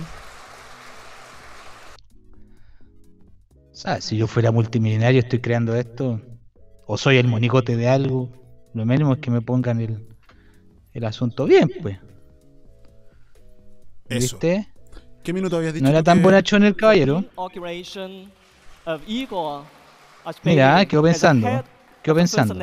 [3.80, 4.04] ¿Sabes?
[4.04, 6.20] Si yo fuera multimillonario, estoy creando esto,
[6.86, 8.30] o soy el monicote de algo,
[8.74, 10.06] lo mínimo es que me pongan el,
[10.92, 11.98] el asunto bien, pues.
[14.10, 14.36] Eso.
[14.36, 14.68] ¿Viste?
[15.24, 15.86] ¿Qué minuto habías dicho?
[15.86, 17.24] No era tan que- bonachón el caballero.
[20.44, 21.48] Mira, quedó pensando,
[22.04, 22.54] quedó pensando.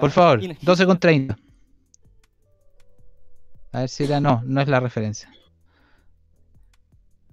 [0.00, 1.38] Por favor, in 12 con 30.
[3.70, 5.30] A ver si era, no, no es la referencia.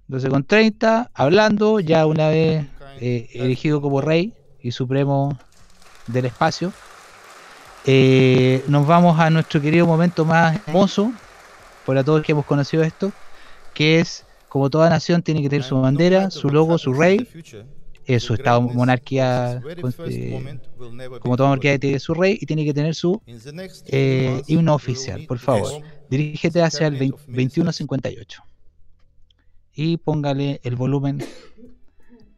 [0.08, 2.68] 12 con 30, hablando, ya una vez
[3.00, 5.38] eh, elegido como rey y supremo
[6.08, 6.74] del espacio.
[7.86, 11.14] eh, nos vamos a nuestro querido momento más hermoso,
[11.86, 13.12] para todos que hemos conocido esto,
[13.74, 17.28] que es, como toda nación, tiene que tener su bandera, su logo, su rey,
[18.08, 19.62] eh, su estado monarquía,
[20.06, 20.60] eh,
[21.20, 23.22] como toda monarquía tiene su rey y tiene que tener su
[24.48, 25.72] himno oficial, por favor.
[26.10, 28.44] Dirígete hacia el 20 2158
[29.76, 31.24] y póngale el volumen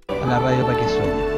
[0.10, 1.37] a la radio para que suene.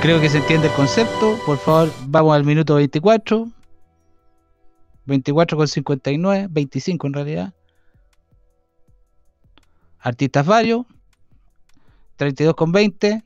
[0.00, 1.36] Creo que se entiende el concepto.
[1.44, 3.50] Por favor, vamos al minuto 24.
[5.06, 7.54] 24 con 59, 25 en realidad.
[9.98, 10.86] Artistas varios.
[12.16, 13.24] 32 con 20.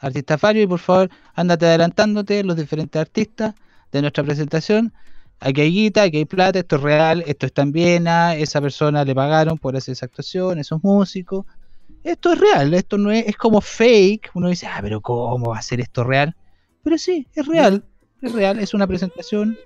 [0.00, 3.54] Artistas varios y por favor, ándate adelantándote los diferentes artistas
[3.92, 4.92] de nuestra presentación.
[5.40, 9.04] Aquí hay guita, aquí hay plata, esto es real, esto está en Viena, esa persona
[9.04, 11.46] le pagaron por hacer esa actuación, esos músicos,
[12.04, 14.30] esto es real, esto no es, es como fake.
[14.34, 16.34] Uno dice, ah, pero ¿cómo va a ser esto real?
[16.82, 17.84] Pero sí, es real,
[18.20, 19.56] es real, es una presentación.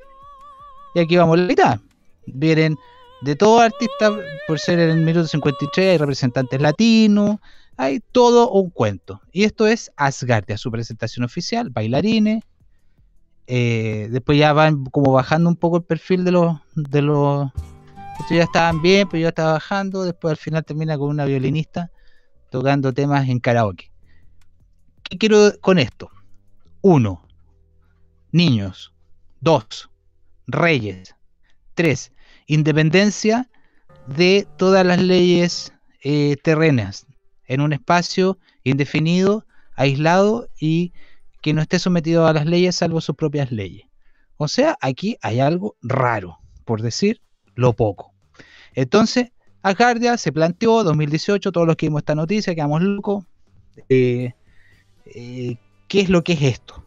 [0.94, 1.80] Y aquí vamos la mitad.
[2.26, 2.76] Vienen
[3.22, 4.16] de todo artista,
[4.46, 7.38] por ser en el minuto 53, hay representantes latinos,
[7.76, 9.20] hay todo un cuento.
[9.32, 12.42] Y esto es Asgardia, su presentación oficial, bailarines.
[13.46, 17.48] Eh, después ya van como bajando un poco el perfil de los, de los.
[18.20, 20.02] Estos ya estaban bien, pero ya estaba bajando.
[20.04, 21.90] Después al final termina con una violinista
[22.50, 23.90] tocando temas en karaoke.
[25.02, 26.10] ¿Qué quiero con esto?
[26.80, 27.26] Uno,
[28.32, 28.92] niños.
[29.40, 29.90] Dos,
[30.46, 31.14] reyes.
[31.74, 32.12] Tres,
[32.46, 33.48] independencia
[34.06, 35.72] de todas las leyes
[36.02, 37.06] eh, terrenas
[37.46, 40.92] en un espacio indefinido, aislado y
[41.42, 43.86] que no esté sometido a las leyes salvo sus propias leyes.
[44.36, 47.22] O sea, aquí hay algo raro, por decir
[47.54, 48.12] lo poco.
[48.74, 49.32] Entonces,
[49.66, 53.24] Asgardia se planteó 2018, todos los que vimos esta noticia, quedamos locos.
[53.88, 54.32] Eh,
[55.06, 55.56] eh,
[55.88, 56.84] ¿Qué es lo que es esto?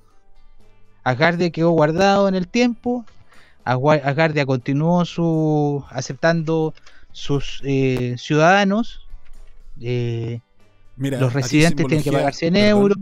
[1.04, 3.04] Asgardia quedó guardado en el tiempo.
[3.66, 6.74] Asgardia continuó su aceptando
[7.12, 9.06] sus eh, ciudadanos.
[9.76, 12.98] los residentes tienen que pagar 100 euros.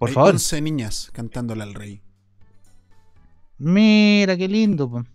[0.00, 0.32] Por Hay favor.
[0.32, 2.02] 11 niñas cantándole al rey.
[3.56, 5.06] Mira, qué lindo.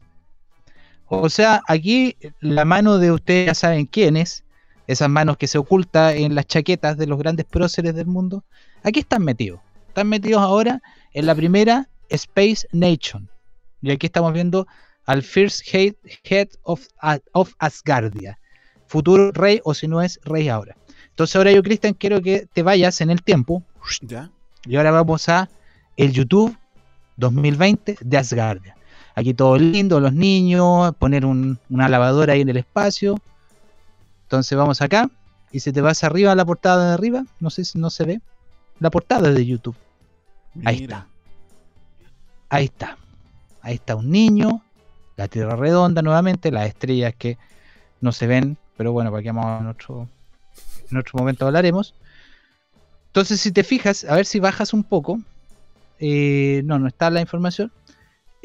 [1.07, 4.43] O sea, aquí la mano de ustedes ya saben quién es,
[4.87, 8.43] esas manos que se ocultan en las chaquetas de los grandes próceres del mundo,
[8.83, 9.59] aquí están metidos.
[9.87, 10.81] Están metidos ahora
[11.13, 13.29] en la primera Space Nation.
[13.81, 14.67] Y aquí estamos viendo
[15.05, 15.93] al First Head,
[16.23, 16.85] head of,
[17.33, 18.39] of Asgardia,
[18.87, 20.75] futuro rey o si no es rey ahora.
[21.09, 23.63] Entonces ahora yo, Cristian, quiero que te vayas en el tiempo.
[24.01, 24.31] ¿Ya?
[24.65, 25.49] Y ahora vamos a
[25.95, 26.57] el YouTube
[27.17, 28.75] 2020 de Asgardia.
[29.15, 33.17] Aquí todo lindo, los niños, poner una lavadora ahí en el espacio.
[34.23, 35.09] Entonces vamos acá
[35.51, 37.25] y se te vas arriba a la portada de arriba.
[37.39, 38.21] No sé si no se ve.
[38.79, 39.75] La portada de YouTube.
[40.65, 41.07] Ahí está.
[42.49, 42.97] Ahí está.
[43.61, 44.61] Ahí está un niño.
[45.15, 46.51] La tierra redonda nuevamente.
[46.51, 47.37] Las estrellas que
[48.01, 48.57] no se ven.
[48.75, 50.09] Pero bueno, para que vamos en otro,
[50.91, 51.95] en otro momento hablaremos.
[53.07, 55.21] Entonces, si te fijas, a ver si bajas un poco.
[55.99, 57.71] Eh, no, no está la información.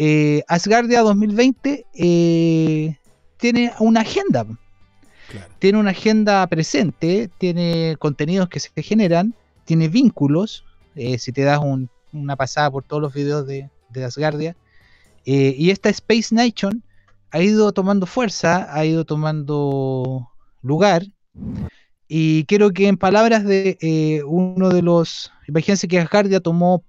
[0.03, 2.97] Eh, Asgardia 2020 eh,
[3.37, 4.47] tiene una agenda.
[5.59, 9.35] Tiene una agenda presente, tiene contenidos que se generan,
[9.67, 10.65] tiene vínculos.
[10.97, 11.61] Eh, si te das
[12.13, 14.57] una pasada por todos los videos de, de Asgardia.
[15.27, 16.83] y esta Space Nation
[17.31, 20.31] ha ido tomando fuerza, ha ido tomando
[20.63, 21.05] lugar.
[22.09, 25.31] Y quiero que en palabras de uno de los.
[25.47, 26.83] Imagínense que Asgardia tomó.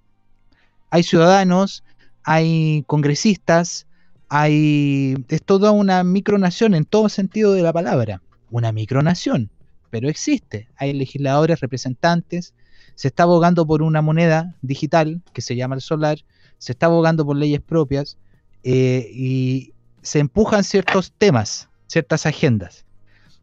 [0.88, 1.84] Hay ciudadanos,
[2.24, 3.86] hay congresistas,
[4.28, 5.16] hay...
[5.28, 9.50] es toda una micronación en todo sentido de la palabra, una micronación,
[9.90, 12.54] pero existe, hay legisladores, representantes,
[12.94, 16.18] se está abogando por una moneda digital que se llama el solar,
[16.58, 18.18] se está abogando por leyes propias
[18.62, 22.84] eh, y se empujan ciertos temas, ciertas agendas.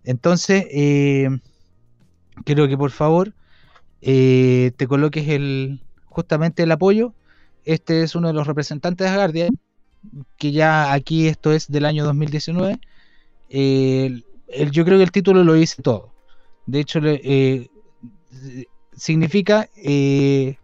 [0.04, 1.30] Entonces, eh,
[2.46, 3.34] quiero que por favor
[4.02, 7.14] eh, te coloques el, justamente el apoyo
[7.74, 9.50] este es uno de los representantes de Asgardia,
[10.38, 12.80] que ya aquí esto es del año 2019.
[13.50, 16.12] El- el- yo creo que el título lo dice todo.
[16.66, 17.68] De hecho, eh,
[18.96, 20.58] significa eh,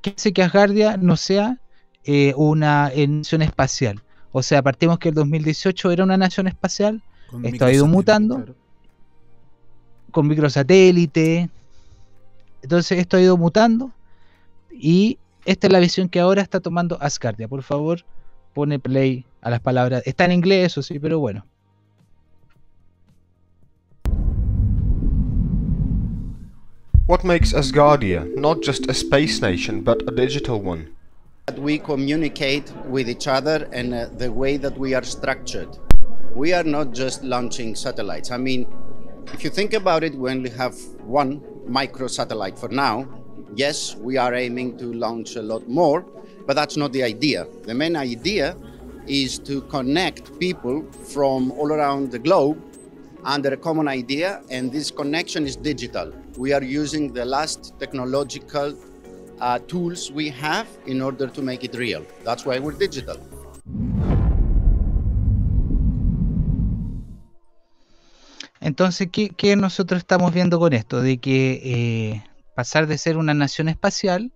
[0.00, 1.58] que hace que Asgardia no sea
[2.04, 4.02] eh, una eh, nación espacial.
[4.32, 8.36] O sea, partimos que el 2018 era una nación espacial, Con esto ha ido mutando
[8.36, 8.54] claro.
[10.10, 11.48] con microsatélite.
[12.62, 13.90] Entonces esto ha ido mutando
[14.70, 17.48] y esta es la visión que ahora está tomando Asgardia.
[17.48, 18.04] Por favor,
[18.54, 20.02] pone play a las palabras.
[20.06, 21.44] Está en inglés, eso sí, pero bueno.
[27.06, 30.88] What makes Asgardia not just a space nation but a digital one?
[31.46, 35.68] that we communicate with each other and uh, the way that we are structured.
[36.34, 38.30] We are not just launching satellites.
[38.30, 38.72] I mean,
[39.34, 40.74] if you think about it, we only have
[41.04, 43.08] one micro satellite for now.
[43.54, 46.04] Yes, we are aiming to launch a lot more,
[46.46, 47.46] but that's not the idea.
[47.64, 48.56] The main idea
[49.06, 50.82] is to connect people
[51.12, 52.58] from all around the globe
[53.24, 56.12] under a common idea, and this connection is digital.
[56.38, 58.74] We are using the last technological
[59.40, 62.06] uh, tools we have in order to make it real.
[62.24, 63.18] That's why we're digital.
[68.62, 71.02] Entonces, ¿qué, qué nosotros estamos viendo con esto?
[71.02, 72.22] De que eh,
[72.54, 74.32] pasar de ser una nación espacial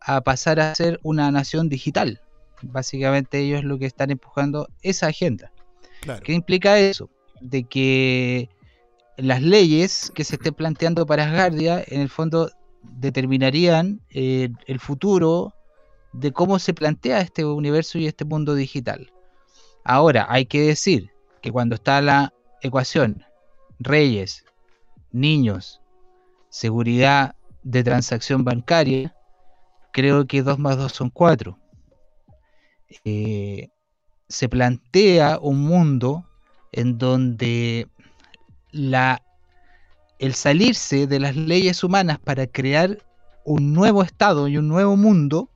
[0.00, 2.20] a pasar a ser una nación digital.
[2.62, 5.52] Básicamente ellos lo que están empujando esa agenda.
[6.00, 6.22] Claro.
[6.22, 7.10] ¿Qué implica eso?
[7.40, 8.48] De que
[9.16, 12.50] las leyes que se estén planteando para Asgardia en el fondo
[12.82, 15.54] determinarían eh, el futuro
[16.12, 19.12] de cómo se plantea este universo y este mundo digital.
[19.84, 21.10] Ahora, hay que decir
[21.42, 22.32] que cuando está la
[22.62, 23.24] ecuación
[23.78, 24.44] reyes,
[25.12, 25.80] niños,
[26.48, 29.14] seguridad de transacción bancaria,
[29.92, 31.58] creo que 2 más 2 son 4.
[33.04, 33.68] Eh,
[34.28, 36.26] se plantea un mundo
[36.72, 37.88] en donde
[38.70, 39.22] la,
[40.18, 42.98] el salirse de las leyes humanas para crear
[43.44, 45.48] un nuevo estado y un nuevo mundo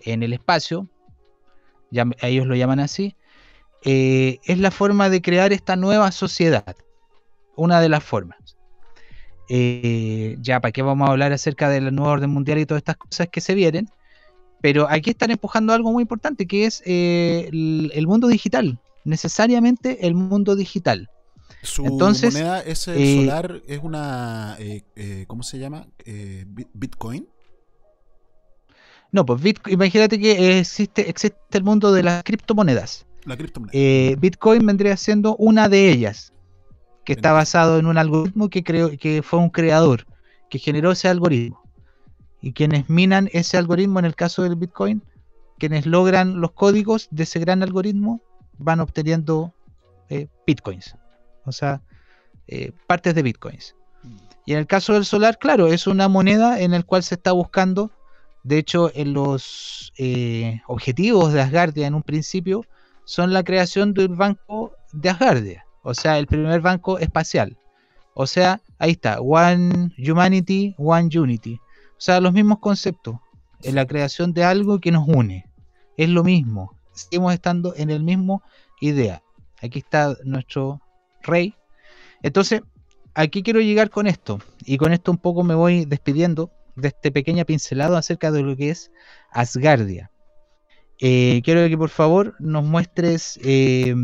[0.00, 0.88] en el espacio,
[1.90, 3.16] ya, ellos lo llaman así,
[3.84, 6.76] eh, es la forma de crear esta nueva sociedad.
[7.56, 8.56] Una de las formas.
[9.52, 12.96] Eh, ya, ¿para qué vamos a hablar acerca del nuevo orden mundial y todas estas
[12.96, 13.88] cosas que se vienen?
[14.62, 18.78] Pero aquí están empujando algo muy importante, que es eh, el, el mundo digital.
[19.04, 21.10] Necesariamente el mundo digital.
[21.62, 24.56] Su Entonces, moneda es el eh, solar, es una,
[25.26, 25.88] ¿cómo se llama?
[26.06, 27.26] Bit- Bitcoin.
[29.10, 33.04] No, pues Bit- imagínate que existe, existe el mundo de las criptomonedas.
[33.24, 34.16] La criptomoneda.
[34.20, 36.32] Bitcoin vendría siendo una de ellas,
[37.10, 40.06] que está basado en un algoritmo que creó, que fue un creador,
[40.48, 41.60] que generó ese algoritmo.
[42.40, 45.02] Y quienes minan ese algoritmo, en el caso del Bitcoin,
[45.58, 48.20] quienes logran los códigos de ese gran algoritmo,
[48.58, 49.52] van obteniendo
[50.08, 50.94] eh, Bitcoins.
[51.46, 51.82] O sea,
[52.46, 53.74] eh, partes de Bitcoins.
[54.46, 57.32] Y en el caso del solar, claro, es una moneda en el cual se está
[57.32, 57.90] buscando.
[58.44, 62.64] De hecho, en los eh, objetivos de Asgardia en un principio
[63.04, 67.56] son la creación del banco de Asgardia, o sea, el primer banco espacial.
[68.14, 71.54] O sea, ahí está, One Humanity, One Unity.
[71.54, 73.16] O sea, los mismos conceptos,
[73.62, 75.46] en la creación de algo que nos une.
[75.96, 78.42] Es lo mismo, seguimos estando en el mismo
[78.80, 79.22] idea.
[79.62, 80.80] Aquí está nuestro
[81.22, 81.54] rey.
[82.22, 82.62] Entonces,
[83.14, 87.10] aquí quiero llegar con esto, y con esto un poco me voy despidiendo de este
[87.10, 88.90] pequeño pincelado acerca de lo que es
[89.30, 90.10] Asgardia.
[91.00, 93.94] Eh, quiero que por favor nos muestres eh,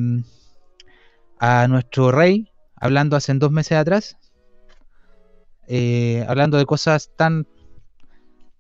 [1.39, 4.17] a nuestro rey hablando hace dos meses atrás,
[5.67, 7.47] eh, hablando de cosas tan,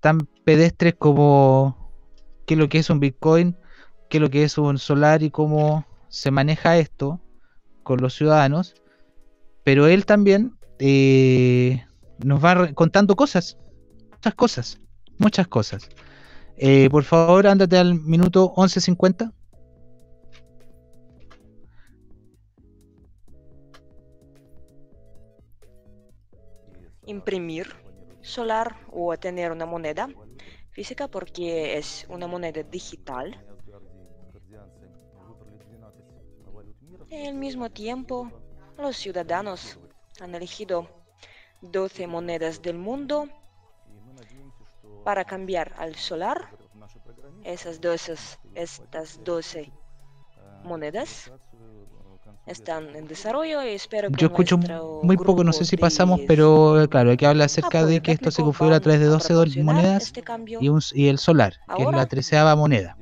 [0.00, 1.92] tan pedestres como
[2.46, 3.56] qué es lo que es un Bitcoin,
[4.08, 7.20] qué es lo que es un solar y cómo se maneja esto
[7.82, 8.74] con los ciudadanos.
[9.64, 11.84] Pero él también eh,
[12.18, 13.58] nos va contando cosas,
[14.12, 14.80] muchas cosas,
[15.18, 15.88] muchas cosas.
[16.56, 19.32] Eh, por favor, ándate al minuto 11.50.
[27.06, 27.74] imprimir
[28.20, 30.08] solar o tener una moneda
[30.70, 33.42] física porque es una moneda digital.
[37.08, 38.30] Y al mismo tiempo,
[38.76, 39.78] los ciudadanos
[40.20, 40.88] han elegido
[41.62, 43.28] 12 monedas del mundo
[45.04, 46.50] para cambiar al solar.
[47.44, 48.14] Esas 12,
[48.54, 49.72] estas 12
[50.64, 51.30] monedas
[52.46, 54.58] están en desarrollo y espero que Yo escucho
[55.02, 58.12] muy poco, no sé si pasamos, pero eh, claro, hay que hablar acerca de que
[58.12, 60.60] esto se configura a través de 12 do- monedas este cambio.
[60.60, 62.96] y, un, y el solar, que es la treceava moneda.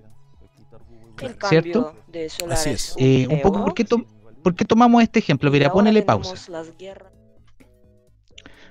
[1.20, 1.92] el ¿Cierto?
[1.92, 4.05] cambio de solares Eh, un poco, ¿por qué, to-
[4.42, 5.51] por qué tomamos este ejemplo?
[5.51, 6.34] Mira, ponele pausa.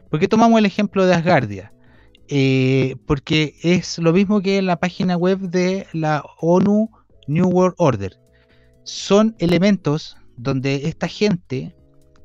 [0.10, 1.72] ¿Por qué tomamos el ejemplo de Asgardia?
[2.28, 6.90] Eh, porque es lo mismo que en la página web de la ONU
[7.28, 8.18] New World Order.
[8.84, 11.76] Son elementos donde esta gente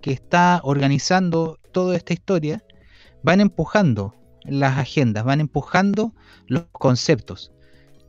[0.00, 2.62] que está organizando toda esta historia
[3.22, 6.14] van empujando las agendas, van empujando
[6.46, 7.52] los conceptos.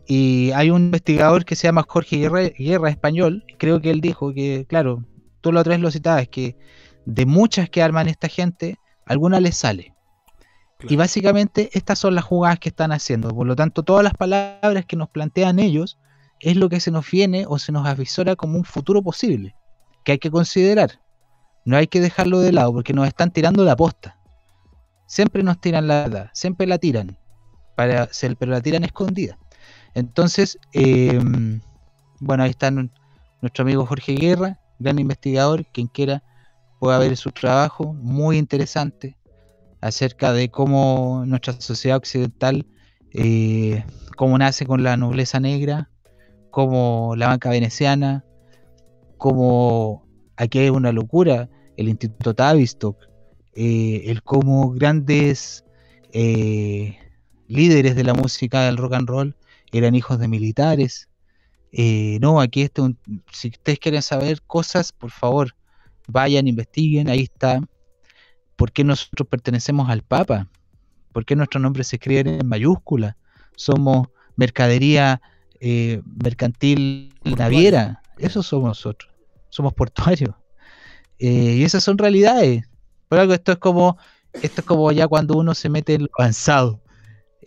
[0.08, 4.34] Y hay un investigador que se llama Jorge Guerra, Guerra español, creo que él dijo
[4.34, 5.06] que, claro,
[5.41, 6.58] tú la otra vez lo citabas, que
[7.06, 9.93] de muchas que arman esta gente, alguna les sale.
[10.88, 13.30] Y básicamente estas son las jugadas que están haciendo.
[13.30, 16.00] Por lo tanto, todas las palabras que nos plantean ellos
[16.39, 19.56] es lo que se nos viene o se nos avisora como un futuro posible,
[20.10, 20.99] que hay que considerar.
[21.66, 24.18] No hay que dejarlo de lado porque nos están tirando la posta.
[25.05, 27.16] Siempre nos tiran la verdad, siempre la tiran,
[27.76, 29.38] para, se- pero la tiran escondida.
[29.93, 31.20] Entonces, eh,
[32.22, 36.24] bueno, ahí está nuestro amigo Jorge Guerra, gran investigador, quien quiera
[36.80, 39.16] pueda ver su trabajo, muy interesante,
[39.82, 42.66] acerca de cómo nuestra sociedad occidental,
[43.14, 43.84] eh,
[44.18, 45.91] cómo nace con la nobleza negra,
[46.49, 48.26] cómo la banca veneciana,
[49.20, 51.47] cómo aquí hay una locura,
[51.78, 52.97] el Instituto Tavistock,
[53.53, 55.63] eh, el cómo grandes
[56.11, 56.97] eh,
[57.47, 59.36] líderes de la música del rock and roll
[59.72, 61.07] eran hijos de militares.
[61.72, 62.97] Eh, no, aquí este un-
[63.32, 65.55] si ustedes quieren saber cosas, por favor,
[66.07, 67.61] vayan, investiguen, ahí está.
[68.55, 70.49] ¿Por qué nosotros pertenecemos al Papa?
[71.13, 73.17] ¿Por qué nuestros nombres se escriben en mayúscula?
[73.55, 75.22] Somos mercadería
[75.59, 78.01] eh, mercantil naviera.
[78.20, 79.11] Eso somos nosotros.
[79.49, 80.36] Somos portuarios.
[81.22, 82.63] Eh, y esas son realidades.
[83.09, 83.97] Por algo esto es como
[84.34, 86.82] esto es como ya cuando uno se mete en lo avanzado.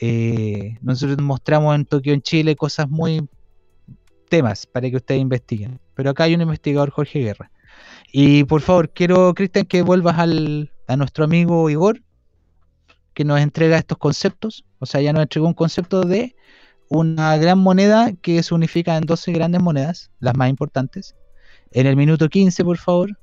[0.00, 3.26] Eh, nosotros mostramos en Tokio, en Chile, cosas muy
[4.28, 5.80] temas para que ustedes investiguen.
[5.94, 7.50] Pero acá hay un investigador, Jorge Guerra.
[8.12, 12.02] Y por favor, quiero, Cristian, que vuelvas al, a nuestro amigo Igor,
[13.14, 14.64] que nos entrega estos conceptos.
[14.78, 16.34] O sea, ya nos entregó un concepto de
[16.94, 21.14] una gran moneda que se unifica en 12 grandes monedas, las más importantes.
[21.70, 23.16] En el minuto 15, por favor.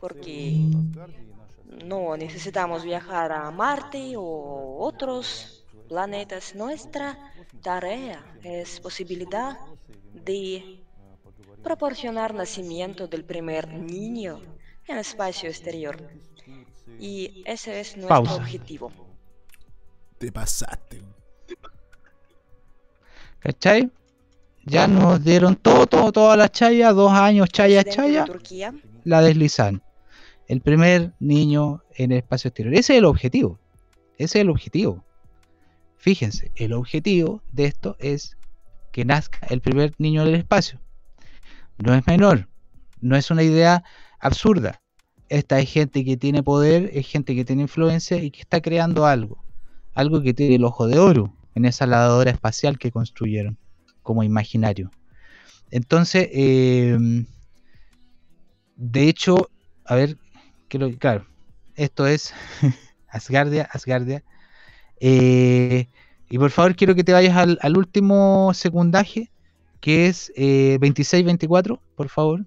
[0.00, 0.56] porque
[1.84, 6.54] no necesitamos viajar a Marte o otros planetas.
[6.54, 7.18] Nuestra
[7.62, 9.58] tarea es posibilidad
[10.12, 10.80] de
[11.62, 14.40] proporcionar nacimiento del primer niño
[14.86, 15.96] en el espacio exterior.
[16.98, 18.36] Y ese es nuestro Pausa.
[18.36, 18.92] objetivo.
[20.18, 21.02] Te pasaste.
[23.40, 23.90] ¿Cachai?
[24.64, 28.74] Ya nos dieron todo, todo, toda la chaya, dos años chaya, de chaya, Turquía
[29.04, 29.82] la deslizan.
[30.46, 32.74] El primer niño en el espacio exterior.
[32.74, 33.58] Ese es el objetivo.
[34.18, 35.04] Ese es el objetivo.
[35.96, 38.36] Fíjense, el objetivo de esto es
[38.92, 40.80] que nazca el primer niño en el espacio.
[41.78, 42.48] No es menor,
[43.00, 43.84] no es una idea
[44.20, 44.80] absurda.
[45.28, 49.06] Esta es gente que tiene poder, es gente que tiene influencia y que está creando
[49.06, 49.44] algo.
[49.94, 53.58] Algo que tiene el ojo de oro en esa lavadora espacial que construyeron
[54.02, 54.90] como imaginario.
[55.70, 56.96] Entonces, eh,
[58.76, 59.50] de hecho,
[59.84, 60.16] a ver,
[60.68, 61.26] quiero, claro,
[61.74, 62.32] esto es
[63.08, 64.22] Asgardia, Asgardia.
[65.00, 65.88] Eh,
[66.30, 69.30] y por favor, quiero que te vayas al, al último secundaje,
[69.80, 72.46] que es eh, 26-24, por favor.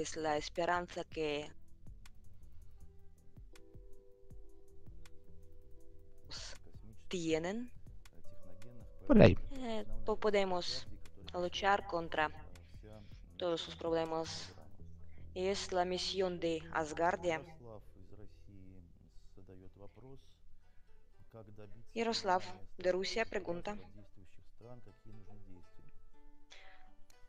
[0.00, 1.50] Es la esperanza que
[7.08, 7.70] tienen.
[9.06, 9.36] Por ahí.
[9.52, 10.86] Eh, po- podemos
[11.34, 12.30] luchar contra
[13.36, 14.52] todos sus problemas.
[15.34, 17.40] Es la misión de Asgardia.
[21.94, 22.42] Yaroslav
[22.78, 23.76] de Rusia pregunta.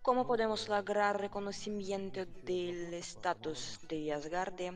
[0.02, 4.74] ¿Cómo podemos lograr reconocimiento del estatus de Asgardia?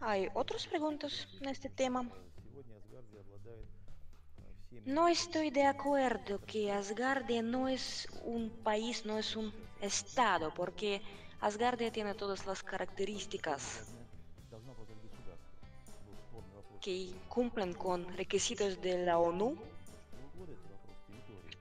[0.00, 2.10] Hay otras preguntas en este tema.
[4.84, 11.00] No estoy de acuerdo que Asgardia no es un país, no es un estado, porque
[11.40, 13.94] Asgardia tiene todas las características
[16.80, 19.56] que cumplen con requisitos de la ONU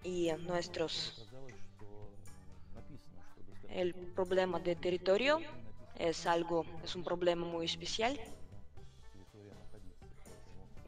[0.03, 1.13] y nuestros
[3.69, 5.39] el problema de territorio
[5.95, 8.19] es algo, es un problema muy especial.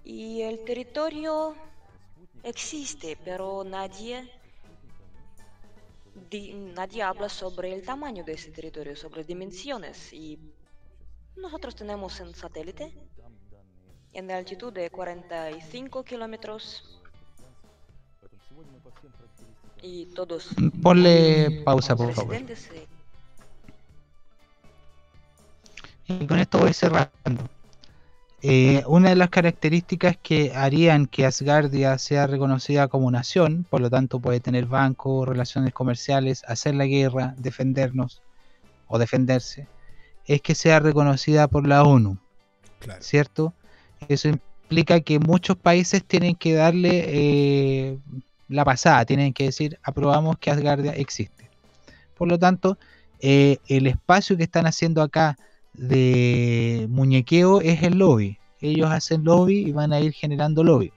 [0.03, 1.55] Y el territorio
[2.43, 4.29] existe, pero nadie,
[6.31, 10.11] di- nadie habla sobre el tamaño de ese territorio, sobre dimensiones.
[10.13, 10.39] Y
[11.35, 12.93] nosotros tenemos un satélite
[14.13, 17.02] en la altitud de 45 kilómetros.
[19.81, 20.49] Y todos
[20.81, 22.35] Ponle pausa, por favor.
[26.07, 27.49] Y con esto voy cerrando.
[28.41, 33.89] Eh, una de las características que harían que Asgardia sea reconocida como nación, por lo
[33.89, 38.21] tanto puede tener banco, relaciones comerciales, hacer la guerra, defendernos
[38.87, 39.67] o defenderse,
[40.25, 42.17] es que sea reconocida por la ONU.
[42.99, 43.53] ¿Cierto?
[44.09, 47.99] Eso implica que muchos países tienen que darle eh,
[48.53, 51.49] la pasada, tienen que decir, aprobamos que Asgardia existe.
[52.15, 52.77] Por lo tanto,
[53.19, 55.37] eh, el espacio que están haciendo acá
[55.73, 58.37] de muñequeo es el lobby.
[58.61, 60.93] Ellos hacen lobby y van a ir generando lobby.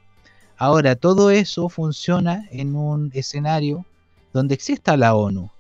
[0.59, 3.87] Ahora, todo eso funciona en un escenario
[4.33, 5.51] donde exista la ONU,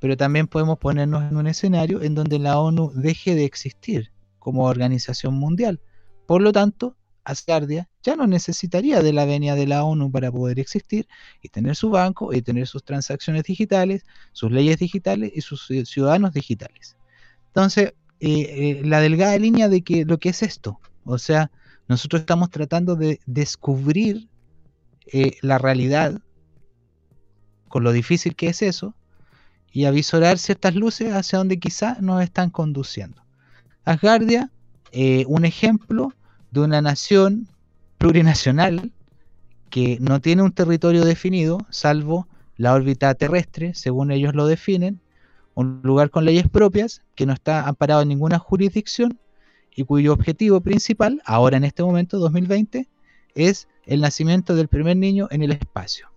[0.00, 4.10] pero también podemos ponernos en un escenario en donde la ONU deje de existir
[4.40, 5.80] como organización mundial.
[6.26, 6.96] Por lo tanto,
[7.26, 11.08] Asgardia ya no necesitaría de la venia de la ONU para poder existir
[11.42, 15.84] y tener su banco y tener sus transacciones digitales, sus leyes digitales y sus ci-
[15.86, 16.96] ciudadanos digitales.
[17.48, 21.50] Entonces, eh, eh, la delgada línea de que lo que es esto, o sea,
[21.88, 24.28] nosotros estamos tratando de descubrir
[25.12, 26.20] eh, la realidad
[27.68, 28.94] con lo difícil que es eso
[29.72, 33.22] y avisorar ciertas luces hacia donde quizás nos están conduciendo.
[33.84, 34.50] Asgardia,
[34.92, 36.12] eh, un ejemplo
[36.60, 37.48] de una nación
[37.98, 38.92] plurinacional
[39.70, 45.00] que no tiene un territorio definido, salvo la órbita terrestre, según ellos lo definen,
[45.54, 49.18] un lugar con leyes propias, que no está amparado en ninguna jurisdicción
[49.74, 52.88] y cuyo objetivo principal, ahora en este momento, 2020,
[53.34, 56.08] es el nacimiento del primer niño en el espacio.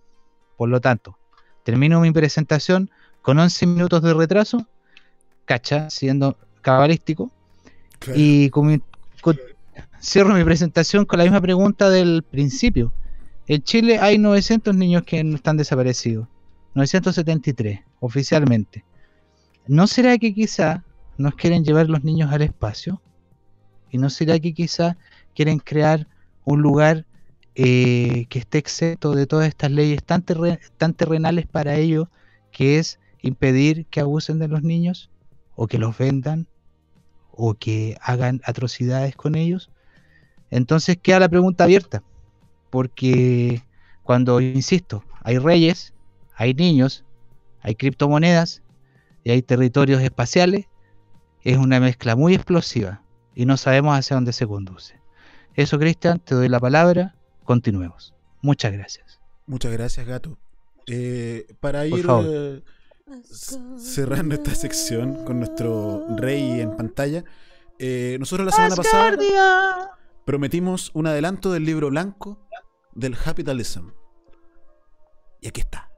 [0.56, 1.18] Por lo tanto,
[1.64, 2.90] termino mi presentación
[3.22, 4.66] con 11 minutos de retraso,
[5.44, 7.30] cacha, siendo cabalístico,
[8.14, 8.80] y con mi-
[9.20, 9.38] con-
[10.00, 12.92] cierro mi presentación con la misma pregunta del principio.
[13.46, 16.26] En Chile hay 900 niños que están desaparecidos,
[16.74, 18.84] 973 oficialmente.
[19.66, 20.84] ¿No será que quizá
[21.18, 23.02] nos quieren llevar los niños al espacio?
[23.90, 24.96] ¿Y no será que quizá
[25.34, 26.06] quieren crear
[26.44, 27.06] un lugar
[27.54, 32.08] eh, que esté exento de todas estas leyes tan terrenales para ellos,
[32.52, 35.10] que es impedir que abusen de los niños,
[35.56, 36.46] o que los vendan,
[37.32, 39.70] o que hagan atrocidades con ellos?
[40.50, 42.02] Entonces queda la pregunta abierta,
[42.70, 43.62] porque
[44.02, 45.94] cuando, insisto, hay reyes,
[46.34, 47.04] hay niños,
[47.60, 48.62] hay criptomonedas
[49.22, 50.66] y hay territorios espaciales,
[51.42, 53.02] es una mezcla muy explosiva
[53.34, 55.00] y no sabemos hacia dónde se conduce.
[55.54, 57.14] Eso, Cristian, te doy la palabra,
[57.44, 58.14] continuemos.
[58.42, 59.20] Muchas gracias.
[59.46, 60.38] Muchas gracias, gato.
[60.86, 62.24] Eh, para Por ir favor.
[62.28, 62.62] eh,
[63.78, 67.24] cerrando esta sección con nuestro rey en pantalla,
[67.78, 72.46] eh, nosotros la semana pasada prometimos un adelanto del libro blanco
[72.94, 73.90] del capitalism.
[75.40, 75.90] Y aquí está.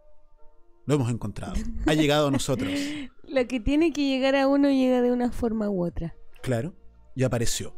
[0.87, 1.55] Lo hemos encontrado.
[1.87, 2.71] Ha llegado a nosotros.
[3.29, 6.15] Lo que tiene que llegar a uno llega de una forma u otra.
[6.43, 6.75] Claro.
[7.15, 7.75] Y apareció.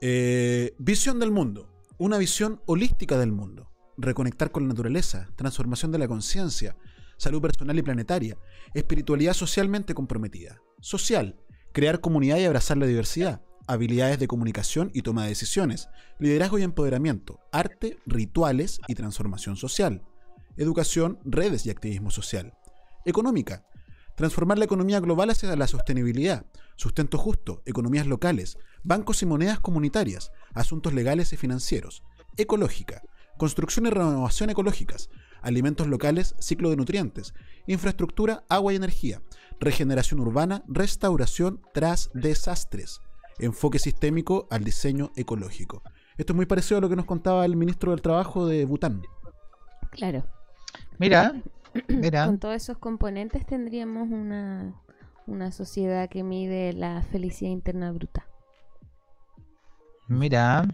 [0.00, 1.70] Eh, visión del mundo.
[1.98, 3.70] Una visión holística del mundo.
[3.96, 5.28] Reconectar con la naturaleza.
[5.36, 6.76] Transformación de la conciencia.
[7.16, 8.36] Salud personal y planetaria.
[8.74, 10.60] Espiritualidad socialmente comprometida.
[10.80, 11.40] Social.
[11.72, 13.42] Crear comunidad y abrazar la diversidad.
[13.70, 15.90] Habilidades de comunicación y toma de decisiones.
[16.18, 17.38] Liderazgo y empoderamiento.
[17.52, 20.02] Arte, rituales y transformación social.
[20.56, 22.54] Educación, redes y activismo social.
[23.04, 23.66] Económica.
[24.16, 26.46] Transformar la economía global hacia la sostenibilidad,
[26.76, 32.02] sustento justo, economías locales, bancos y monedas comunitarias, asuntos legales y financieros.
[32.38, 33.02] Ecológica.
[33.36, 35.10] Construcción y renovación ecológicas,
[35.42, 37.34] alimentos locales, ciclo de nutrientes,
[37.66, 39.20] infraestructura, agua y energía,
[39.60, 43.00] regeneración urbana, restauración tras desastres,
[43.38, 45.82] enfoque sistémico al diseño ecológico.
[46.16, 49.02] Esto es muy parecido a lo que nos contaba el ministro del Trabajo de Bután.
[49.90, 50.24] Claro.
[50.98, 51.40] Mira,
[51.88, 52.26] mira.
[52.26, 54.74] Con todos esos componentes tendríamos una,
[55.26, 58.26] una sociedad que mide la felicidad interna bruta.
[60.08, 60.66] Mira,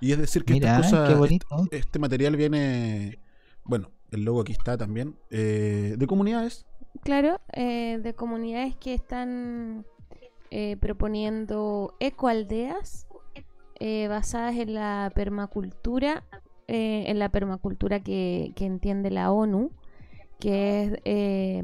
[0.00, 1.30] Y es decir, que Mira, estas cosas.
[1.30, 3.18] Este, este material viene,
[3.64, 6.66] bueno, el logo aquí está también, eh, de comunidades.
[7.02, 9.86] Claro, eh, de comunidades que están
[10.50, 13.06] eh, proponiendo ecoaldeas
[13.80, 16.22] eh, basadas en la permacultura,
[16.68, 19.72] eh, en la permacultura que, entiende la ONU,
[20.38, 21.62] que es eh,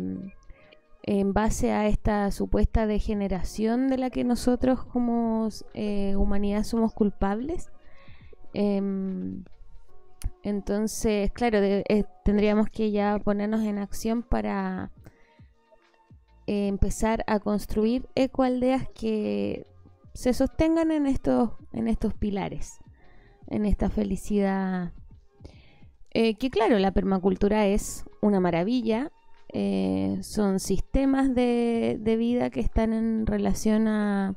[1.05, 5.49] en base a esta supuesta degeneración de la que nosotros como
[6.17, 7.71] humanidad somos culpables.
[8.55, 9.45] Em,
[10.43, 11.61] entonces, claro,
[12.25, 14.91] tendríamos que ya ponernos en acción para
[16.51, 19.69] eh, empezar a construir ecoaldeas que
[20.15, 22.81] se sostengan en estos, en estos pilares,
[23.47, 24.93] en esta felicidad.
[26.11, 29.13] Eh, que claro, la permacultura es una maravilla,
[29.53, 34.35] eh, son sistemas de, de vida que están en relación a,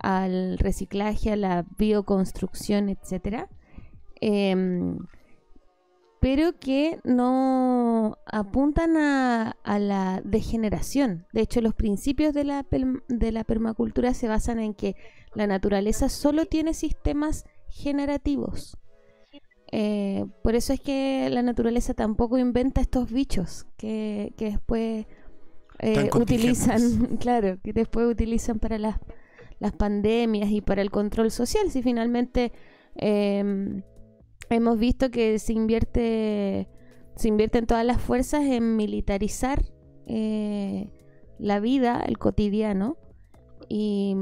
[0.00, 2.98] al reciclaje, a la bioconstrucción,
[4.20, 4.98] em,
[6.20, 11.26] pero que no apuntan a, a la degeneración.
[11.32, 12.66] De hecho, los principios de la,
[13.08, 14.96] de la permacultura se basan en que
[15.34, 18.76] la naturaleza solo tiene sistemas generativos.
[19.70, 25.06] Eh, por eso es que la naturaleza tampoco inventa estos bichos que, que después
[25.78, 28.96] eh, utilizan, claro, que después utilizan para las,
[29.58, 31.70] las pandemias y para el control social.
[31.70, 32.52] Si finalmente
[32.96, 33.82] em,
[34.50, 36.68] hemos visto que se invierte,
[37.16, 39.64] se invierten todas las fuerzas en militarizar
[40.06, 40.90] eh,
[41.38, 42.96] la vida, el cotidiano,
[43.68, 44.16] y,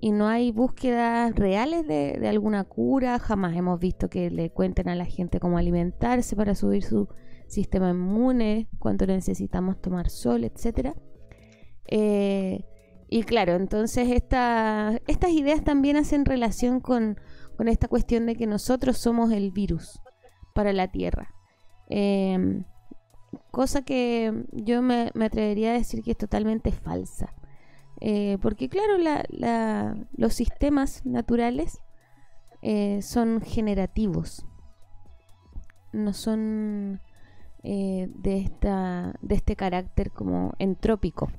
[0.00, 3.18] y no hay búsquedas reales de, alguna cura.
[3.18, 7.08] Jamás hemos visto que le cuenten a la gente cómo alimentarse para subir su
[7.46, 10.94] sistema inmune, cuánto necesitamos tomar sol, etcétera.
[11.86, 12.64] Eh,
[13.08, 17.18] y claro, entonces esta- estas ideas también hacen relación con,
[17.60, 20.00] con esta cuestión de que nosotros somos el virus
[20.54, 21.34] para la Tierra.
[21.90, 22.64] Em,
[23.50, 27.34] cosa que yo me, me atrevería a decir que es totalmente falsa.
[28.00, 31.82] Eh, porque claro, la- la- los sistemas naturales
[32.62, 34.46] eh, son generativos.
[35.92, 37.02] No son
[37.62, 41.30] eh, de, esta, de este carácter como entrópico.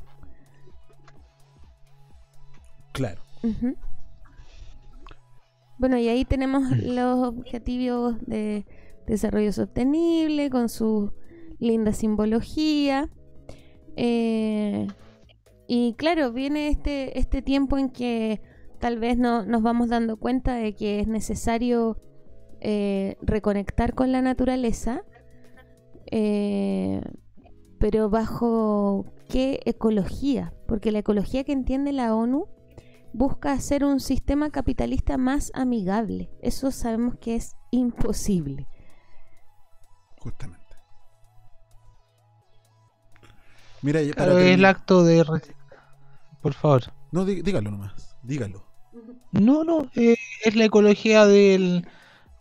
[2.92, 3.24] Claro.
[5.82, 8.68] Bueno, y ahí tenemos los objetivos de
[9.08, 11.12] desarrollo sostenible con su
[11.58, 13.10] linda simbología.
[13.96, 14.86] Eh,
[15.68, 18.44] y claro, viene este, este tiempo en que
[18.78, 21.98] tal vez no, nos vamos dando cuenta de que es necesario
[22.60, 25.04] eh, reconectar con la naturaleza,
[26.12, 27.02] eh,
[27.80, 32.46] pero bajo qué ecología, porque la ecología que entiende la ONU
[33.14, 36.30] busca hacer un sistema capitalista más amigable.
[36.42, 38.68] Eso sabemos que es imposible.
[40.20, 40.62] Justamente.
[43.82, 45.26] Mira, ya Claro, para el terminar- acto de...
[46.42, 46.84] Por favor.
[47.12, 48.16] No, dí- dígalo nomás.
[48.24, 48.64] Dígalo.
[49.32, 51.88] No, no, eh, es la ecología del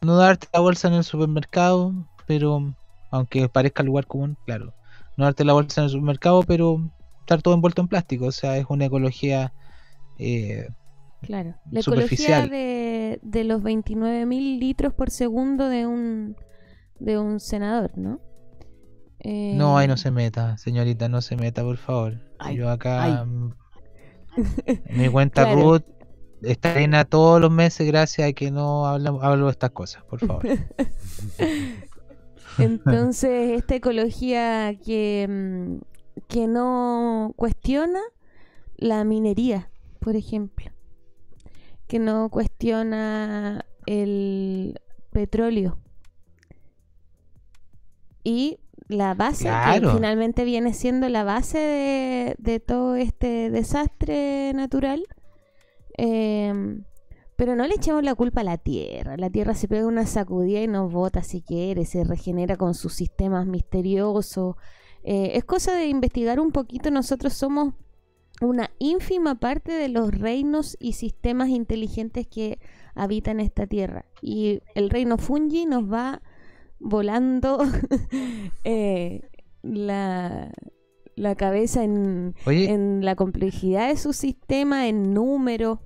[0.01, 1.93] no darte la bolsa en el supermercado,
[2.27, 2.75] pero
[3.11, 4.75] aunque parezca lugar común, claro,
[5.17, 6.81] no darte la bolsa en el supermercado, pero
[7.21, 9.53] estar todo envuelto en plástico, o sea, es una ecología
[10.21, 10.69] eh,
[11.23, 11.57] Claro.
[11.71, 16.37] La ecología de, de los 29.000 litros por segundo de un,
[16.99, 18.21] de un senador, ¿no?
[19.21, 22.21] Eh, No, ahí no se meta, señorita, no se meta, por favor.
[22.39, 23.55] Ay, Yo acá, mm,
[24.91, 25.61] mi cuenta Claro.
[25.63, 25.85] Ruth
[26.43, 30.21] está llena todos los meses gracias a que no hablo, hablo de estas cosas, por
[30.21, 30.49] favor.
[32.59, 35.77] Entonces, esta ecología que, mm,
[36.29, 38.01] que no cuestiona
[38.77, 39.70] la minería,
[40.01, 40.71] por ejemplo,
[41.87, 45.79] que no cuestiona el petróleo
[48.25, 48.59] y
[48.89, 55.07] la base, que finalmente viene siendo la base de, de todo este desastre natural.
[55.97, 56.85] em,
[57.37, 59.17] pero no le echemos la culpa a la Tierra.
[59.17, 62.93] La Tierra se pega una sacudida y nos bota si quiere, se regenera con sus
[62.93, 64.57] sistemas misteriosos.
[65.05, 66.91] Eh, es cosa de investigar un poquito.
[66.91, 67.73] Nosotros somos
[68.41, 72.59] una ínfima parte de los reinos y sistemas inteligentes que
[72.95, 74.07] habitan esta Tierra.
[74.23, 76.23] Y el reino Fungi nos va
[76.79, 77.59] volando
[78.65, 79.23] eh,
[79.63, 80.51] la,
[81.17, 82.71] la cabeza en, Oye.
[82.71, 85.79] en la complejidad de su sistema, en números.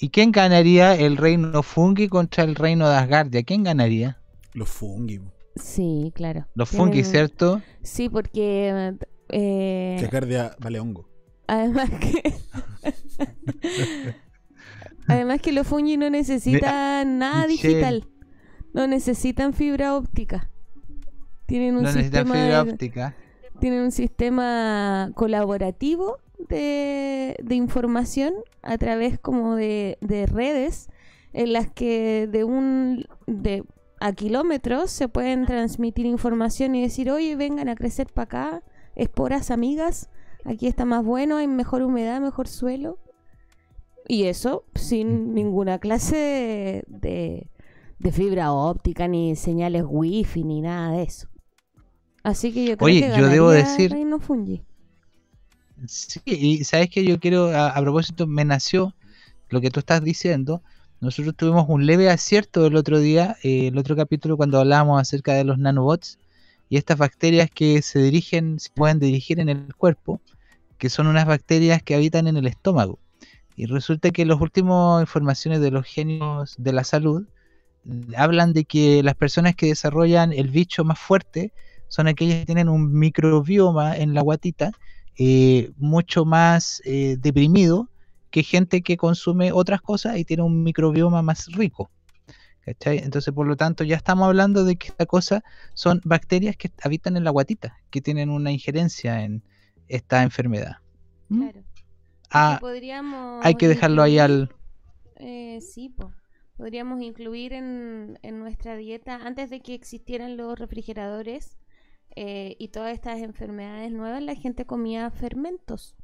[0.00, 3.42] ¿Y quién ganaría el reino Fungi contra el reino de Asgardia?
[3.42, 4.18] ¿Quién ganaría?
[4.54, 5.20] Los fungi.
[5.56, 6.46] Sí, claro.
[6.54, 7.60] Los fungi, ¿cierto?
[7.82, 8.94] Sí, porque
[9.28, 11.08] eh, Que Cardia vale hongo.
[11.46, 12.34] además que
[15.08, 17.74] además que los fungi no necesitan nada Michelle.
[17.74, 18.08] digital,
[18.72, 20.50] no necesitan fibra óptica.
[21.46, 23.14] Tienen un No sistema fibra de- óptica.
[23.60, 26.18] tienen un sistema colaborativo
[26.48, 30.88] de, de información a través como de, de redes
[31.32, 33.64] en las que de un de
[34.00, 38.62] a kilómetros se pueden transmitir información y decir oye vengan a crecer para acá
[38.98, 40.10] esporas amigas,
[40.44, 42.98] aquí está más bueno, hay mejor humedad, mejor suelo.
[44.06, 47.50] Y eso sin ninguna clase de,
[47.98, 51.28] de, fibra óptica, ni señales wifi, ni nada de eso.
[52.22, 54.62] Así que yo creo Oye, que yo debo decir- Reino Fungi.
[55.86, 58.94] Sí, y sabes que yo quiero, a, a propósito, me nació
[59.48, 60.62] lo que tú estás diciendo.
[61.00, 65.34] Nosotros tuvimos un leve acierto el otro día, eh, el otro capítulo, cuando hablábamos acerca
[65.34, 66.18] de los nanobots
[66.68, 70.20] y estas bacterias que se dirigen, se pueden dirigir en el cuerpo,
[70.78, 72.98] que son unas bacterias que habitan en el estómago.
[73.56, 77.26] Y resulta que las últimas informaciones de los genios de la salud
[78.16, 81.52] hablan de que las personas que desarrollan el bicho más fuerte
[81.88, 84.72] son aquellas que tienen un microbioma en la guatita
[85.18, 87.88] eh, mucho más eh, deprimido
[88.30, 91.90] que gente que consume otras cosas y tiene un microbioma más rico.
[92.72, 92.98] ¿Cachai?
[92.98, 95.42] Entonces, por lo tanto, ya estamos hablando de que esta cosa
[95.74, 99.42] son bacterias que habitan en la guatita, que tienen una injerencia en
[99.88, 100.76] esta enfermedad.
[101.28, 101.42] ¿Mm?
[101.42, 101.64] Claro.
[102.30, 104.54] Ah, podríamos hay que dejarlo ahí al...
[105.16, 106.12] Eh, sí, po.
[106.56, 111.58] podríamos incluir en, en nuestra dieta, antes de que existieran los refrigeradores
[112.14, 115.96] eh, y todas estas enfermedades nuevas, la gente comía fermentos.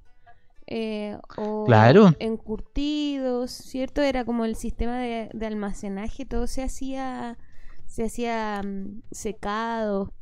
[0.66, 2.15] Eh, o Claro.
[2.19, 4.03] encurtidos, ¿cierto?
[4.03, 7.39] Era como el sistema de, de almacenaje, todo se hacía,
[7.86, 10.12] se hacía mm, secado,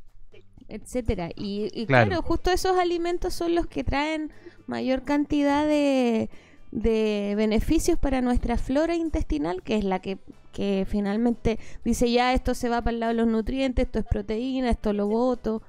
[0.68, 1.30] etcétera.
[1.36, 2.08] Y, y Claro.
[2.08, 4.32] claro, justo esos alimentos son los que traen
[4.66, 6.30] mayor cantidad de,
[6.70, 10.18] de beneficios para nuestra flora intestinal, que es la que,
[10.52, 14.06] que finalmente dice ya esto se va para el lado de los nutrientes, esto es
[14.06, 15.62] proteína, esto lo boto.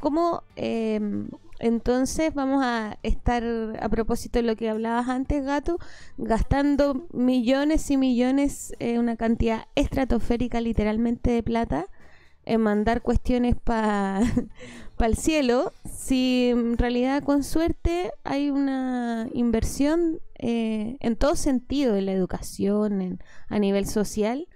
[0.00, 1.28] ¿Cómo em,
[1.60, 3.44] entonces vamos a estar,
[3.80, 5.78] a propósito de lo que hablabas antes, gato,
[6.16, 11.86] gastando millones y millones, eh, una cantidad estratosférica literalmente de plata
[12.44, 14.20] en mandar cuestiones para
[14.98, 22.06] el cielo, si en realidad con suerte hay una inversión eh, en todo sentido, en
[22.06, 23.18] la educación, en,
[23.48, 24.48] a nivel social,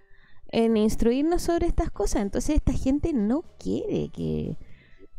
[0.48, 2.22] en instruirnos sobre estas cosas.
[2.22, 4.56] Entonces esta gente no quiere que,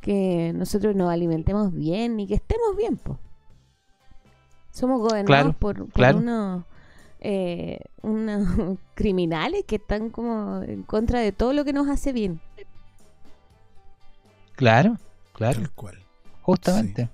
[0.05, 2.95] que nosotros nos alimentemos bien ni que estemos bien.
[2.97, 3.17] po.
[4.69, 6.19] Somos gobernados Claro, por, por claro.
[6.19, 6.63] unos,
[7.21, 12.39] eh, unos criminales que están como en contra de todo lo que nos hace bien.
[14.55, 14.97] Claro,
[15.33, 15.59] claro.
[15.61, 15.97] Tal cual.
[16.43, 17.09] Justamente.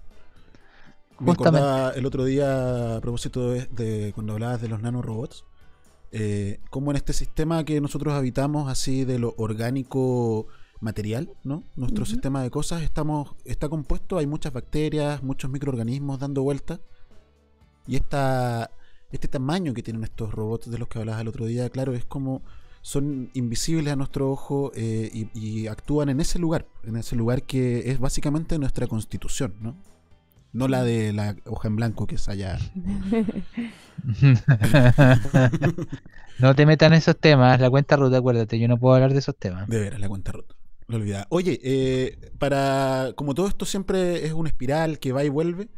[1.20, 1.60] Me Justamente.
[1.68, 5.46] acordaba el otro día, a propósito de, de cuando hablabas de los nanorobots,
[6.12, 10.48] eh, como en este sistema que nosotros habitamos, así de lo orgánico
[10.82, 11.64] material, ¿no?
[11.76, 16.80] Nuestro sistema de cosas estamos, está compuesto, hay muchas bacterias, muchos microorganismos dando vueltas.
[17.88, 18.72] Y esta,
[19.12, 22.06] este tamaño que tienen estos robots de los que hablabas el otro día, claro, es
[22.06, 22.42] como
[22.82, 27.44] son invisibles a nuestro ojo eh, y, y actúan en ese lugar, en ese lugar
[27.44, 29.76] que es básicamente nuestra constitución, ¿no?
[30.54, 32.60] No la de la hoja en blanco que es allá.
[36.40, 39.20] no te metan en esos temas, la cuenta ruta, acuérdate, yo no puedo hablar de
[39.20, 39.70] esos temas.
[39.70, 40.56] De veras, la cuenta rota.
[40.92, 41.26] Lo olvidaba.
[41.30, 43.14] Oye, eh, para.
[43.16, 45.70] Como todo esto siempre es una espiral que va y vuelve.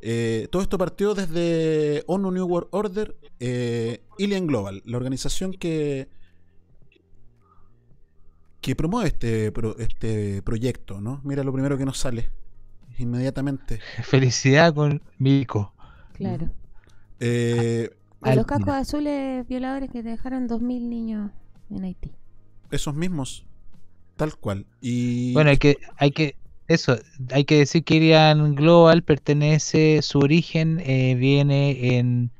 [0.00, 6.08] eh, todo esto partió desde ONU New World Order, eh, Alien Global, la organización que
[8.60, 11.20] que promueve este pro- este proyecto, ¿no?
[11.24, 12.30] Mira lo primero que nos sale
[12.98, 13.80] inmediatamente.
[14.04, 15.74] Felicidad con Mico.
[16.12, 16.50] Claro.
[17.18, 17.90] Eh,
[18.20, 21.32] A los cascos azules violadores que dejaron 2.000 niños
[21.70, 22.12] en Haití.
[22.70, 23.44] esos mismos,
[24.16, 24.66] tal cual.
[25.32, 26.36] Bueno, hay que, hay que,
[26.68, 26.96] eso,
[27.30, 32.30] hay que decir que Ilian Global pertenece, su origen eh, viene en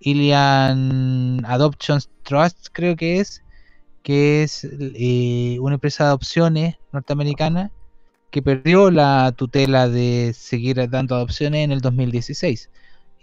[0.00, 3.42] Ilian Adoption Trust, creo que es,
[4.02, 7.72] que es eh, una empresa de adopciones norteamericana
[8.30, 12.70] que perdió la tutela de seguir dando adopciones en el 2016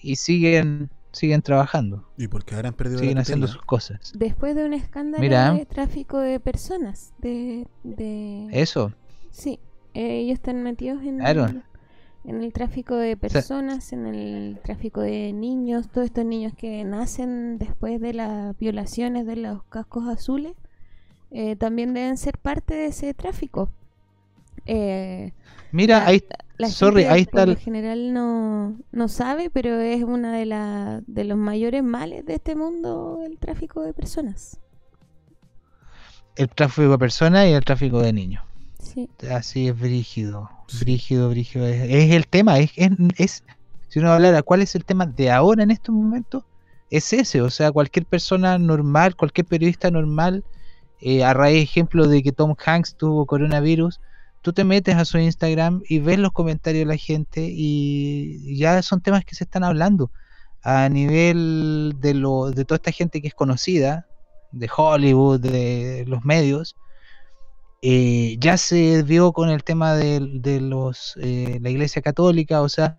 [0.01, 2.07] y siguen siguen trabajando.
[2.17, 4.11] ¿Y por qué habrán perdido la Siguen haciendo sus cosas.
[4.15, 5.53] Después de un escándalo Mira.
[5.53, 7.13] de tráfico de personas.
[7.19, 8.47] De, de...
[8.51, 8.91] Eso.
[9.31, 9.59] Sí,
[9.93, 11.45] eh, ellos están metidos en, Claro.
[11.45, 11.63] el,
[12.25, 17.57] en el tráfico de personas, en el tráfico de niños, todos estos niños que nacen
[17.57, 20.53] después de las violaciones de los cascos azules,
[21.31, 23.69] eh, también deben ser parte de ese tráfico.
[24.65, 25.31] Eh,
[25.71, 26.23] Mira, la- ahí,
[26.57, 30.33] la sorry, gente ahí por está lo el- general no, no sabe, pero es una
[30.33, 34.59] de, la, de los mayores males de este mundo, el tráfico de personas.
[36.35, 38.43] el tráfico de personas y el tráfico de niños.
[38.79, 39.09] Sí.
[39.31, 40.49] Así es brígido,
[40.79, 41.65] brígido, brígido.
[41.67, 43.43] Es, es el tema, es, es, es-
[43.87, 46.43] si uno hablara cuál es el tema de ahora en estos momentos,
[46.89, 50.43] es ese, o sea, cualquier persona normal, cualquier periodista normal,
[50.99, 54.01] eh, a raíz ejemplo de que Tom Hanks tuvo coronavirus,
[54.45, 58.79] tú te metes a su Instagram y ves los comentarios de la gente y ya
[58.83, 60.11] son temas que se están hablando
[60.61, 64.05] a nivel de, lo, de toda esta gente que es conocida,
[64.51, 66.75] de Hollywood, de los medios.
[67.81, 70.19] eh, ya se vio con el tema de,
[70.61, 72.97] los eh, la Iglesia Católica, o sea,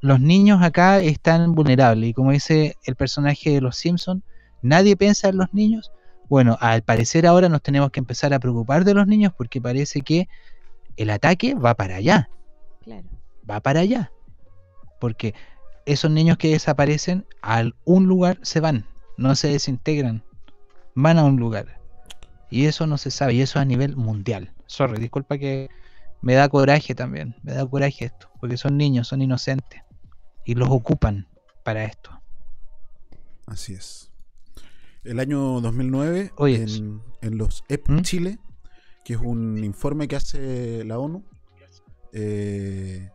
[0.00, 4.22] los niños acá están vulnerables y como dice el personaje de Los Simpson,
[4.62, 5.90] nadie piensa en los niños.
[6.28, 10.02] Bueno, al parecer ahora nos tenemos que empezar a preocupar de los niños porque parece
[10.02, 10.28] que
[10.96, 12.28] el ataque va para allá,
[12.82, 13.08] Claro.
[13.48, 14.10] va para allá.
[15.00, 15.34] Porque
[15.86, 20.24] esos niños que desaparecen a un lugar se van, no se desintegran,
[20.94, 21.80] van a un lugar.
[22.50, 24.52] Y eso no se sabe, y eso a nivel mundial.
[24.66, 25.68] Sorry, disculpa que
[26.22, 29.82] me da coraje también, me da coraje esto, porque son niños, son inocentes,
[30.44, 31.26] y los ocupan
[31.64, 32.10] para esto.
[33.46, 34.10] Así es.
[35.02, 38.00] El año 2009, Oye, en, en los EP ¿Mm?
[38.02, 38.38] Chile,
[39.04, 41.22] que es un informe que hace la ONU
[42.12, 43.10] eh,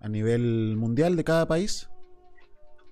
[0.00, 1.88] a nivel mundial de cada país.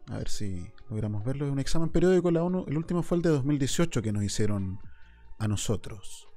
[0.08, 1.46] A ver si logramos verlo.
[1.46, 2.64] Es un examen periódico de la ONU.
[2.66, 4.80] El último fue el de 2018 que nos hicieron
[5.38, 6.28] a nosotros.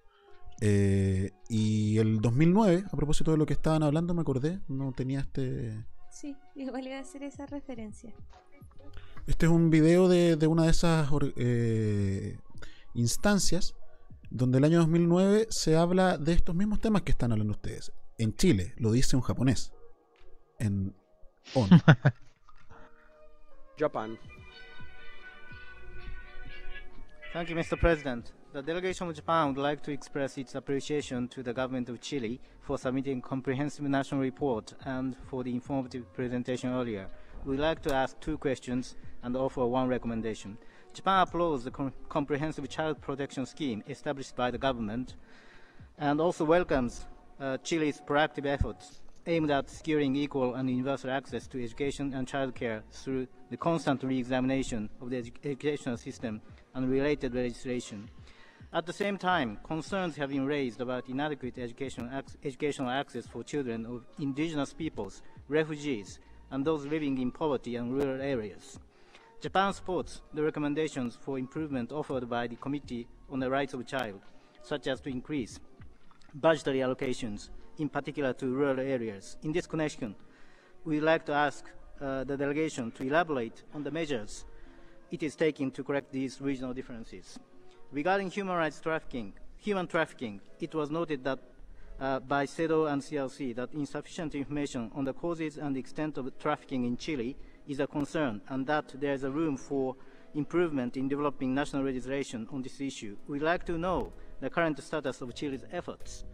[0.61, 5.21] Eh, y el 2009, a propósito de lo que estaban hablando, me acordé, no tenía
[5.21, 5.85] este...
[6.11, 8.13] Sí, igual iba a hacer esa referencia.
[9.27, 12.37] Este es un video de, de una de esas eh,
[12.93, 13.75] instancias
[14.29, 17.91] donde el año 2009 se habla de estos mismos temas que están hablando ustedes.
[18.17, 19.73] En Chile, lo dice un japonés.
[20.59, 20.95] En
[21.53, 21.69] ONU.
[23.77, 24.17] Japan.
[27.33, 27.77] Thank you, Mr.
[27.77, 28.31] President.
[28.53, 32.39] The delegation of Japan would like to express its appreciation to the government of Chile
[32.61, 37.09] for submitting comprehensive national report and for the informative presentation earlier.
[37.43, 40.57] We'd like to ask two questions and offer one recommendation.
[40.95, 45.15] Japan applauds the com- comprehensive child protection scheme established by the government
[45.97, 47.05] and also welcomes
[47.41, 52.81] uh, Chile's proactive efforts aimed at securing equal and universal access to education and childcare
[52.91, 56.41] through the constant re-examination of the edu- educational system
[56.75, 58.09] and related legislation.
[58.71, 63.43] At the same time, concerns have been raised about inadequate educational, ac- educational access for
[63.43, 66.19] children of indigenous peoples, refugees,
[66.51, 68.79] and those living in poverty and rural areas.
[69.45, 73.85] Japan supports the recommendations for improvement offered by the Committee on the Rights of the
[73.85, 74.19] Child,
[74.63, 75.59] such as to increase
[76.33, 79.37] budgetary allocations, in particular to rural areas.
[79.43, 80.15] In this connection,
[80.83, 81.63] we would like to ask
[82.01, 84.45] uh, the delegation to elaborate on the measures
[85.11, 87.37] it is taking to correct these regional differences.
[87.91, 91.37] Regarding human rights trafficking, human trafficking, it was noted that
[91.99, 96.85] uh, by CEDO and CLC that insufficient information on the causes and extent of trafficking
[96.85, 99.95] in Chile is a concern and that there is a room for
[100.33, 103.15] improvement in developing national legislation on this issue.
[103.27, 104.11] We'd like to know
[104.41, 106.25] the current status of Chile's efforts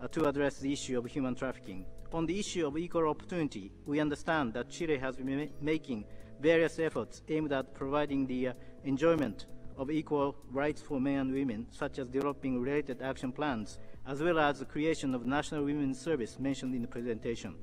[0.00, 1.84] uh, to address the issue of human trafficking.
[2.12, 6.04] On the issue of equal opportunity, we understand that Chile has been ma- making
[6.40, 8.52] various efforts aimed at providing the uh,
[8.84, 9.46] enjoyment
[9.76, 14.38] of equal rights for men and women, such as developing related action plans, as well
[14.38, 17.54] as the creation of National Women's Service mentioned in the presentation.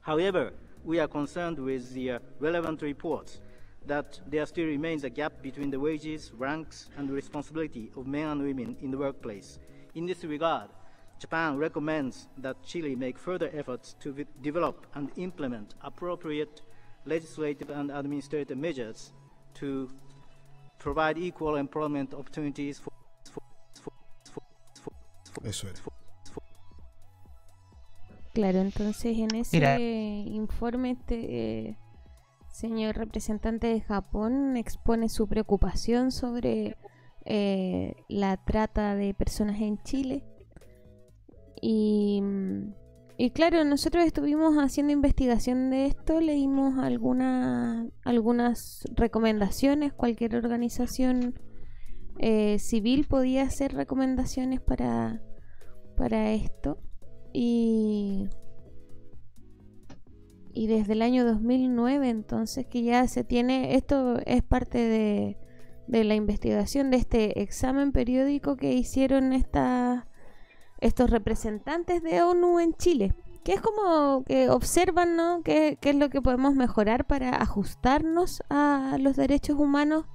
[0.00, 0.52] However,
[0.86, 3.40] we are concerned with the uh, relevant reports
[3.86, 8.42] that there still remains a gap between the wages, ranks, and responsibility of men and
[8.42, 9.58] women in the workplace.
[9.96, 10.70] In this regard,
[11.18, 16.62] Japan recommends that Chile make further efforts to develop and implement appropriate
[17.04, 19.12] legislative and administrative measures
[19.54, 19.90] to
[20.78, 22.92] provide equal employment opportunities for,
[23.32, 23.42] for,
[23.82, 23.92] for,
[25.82, 25.95] for.
[28.36, 29.78] Claro, entonces en ese Mira.
[29.80, 31.78] informe este eh,
[32.52, 36.76] señor representante de Japón expone su preocupación sobre
[37.24, 40.22] eh, la trata de personas en Chile.
[41.62, 42.74] Y, mm,
[43.16, 51.40] y claro, nosotros estuvimos haciendo investigación de esto, leímos algunas algunas recomendaciones, cualquier organización
[52.18, 55.22] eh, civil podía hacer recomendaciones para,
[55.96, 56.82] para esto.
[57.38, 58.30] Y,
[60.54, 65.36] y desde el año 2009 entonces que ya se tiene, esto es parte de,
[65.86, 70.08] de la investigación de este examen periódico que hicieron esta,
[70.80, 73.14] estos representantes de ONU en Chile,
[73.44, 75.42] que es como que observan ¿no?
[75.42, 80.06] qué, qué es lo que podemos mejorar para ajustarnos a los derechos humanos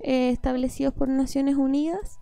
[0.00, 2.18] eh, establecidos por Naciones Unidas.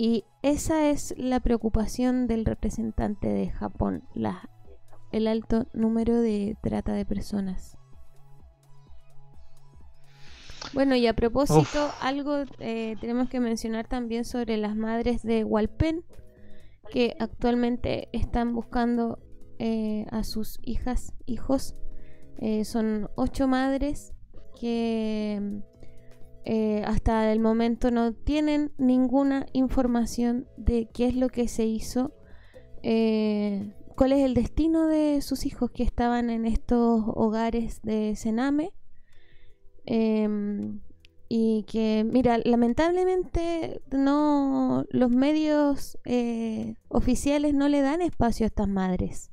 [0.00, 4.48] Y esa es la preocupación del representante de Japón, la,
[5.10, 7.76] el alto número de trata de personas.
[10.72, 11.92] Bueno, y a propósito, Uf.
[12.00, 16.04] algo eh, tenemos que mencionar también sobre las madres de Walpen,
[16.92, 19.18] que actualmente están buscando
[19.58, 21.74] eh, a sus hijas, hijos.
[22.38, 24.12] Eh, son ocho madres
[24.60, 25.60] que
[26.50, 32.14] eh, hasta el momento no tienen ninguna información de qué es lo que se hizo,
[32.82, 38.72] eh, cuál es el destino de sus hijos que estaban en estos hogares de Sename.
[39.84, 40.80] Em,
[41.28, 48.68] y que, mira, lamentablemente no los medios eh, oficiales no le dan espacio a estas
[48.68, 49.30] madres.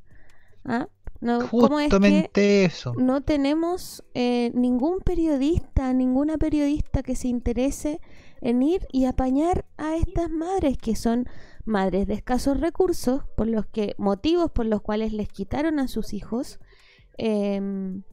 [0.65, 0.89] ¿Ah?
[1.25, 2.93] No, ¿cómo es que Justamente eso.
[2.93, 7.99] no tenemos eh, ningún periodista, ninguna periodista que se interese
[8.41, 11.27] en ir y apañar a estas madres que son
[11.65, 16.13] madres de escasos recursos, por los que motivos por los cuales les quitaron a sus
[16.13, 16.59] hijos
[17.17, 18.03] em,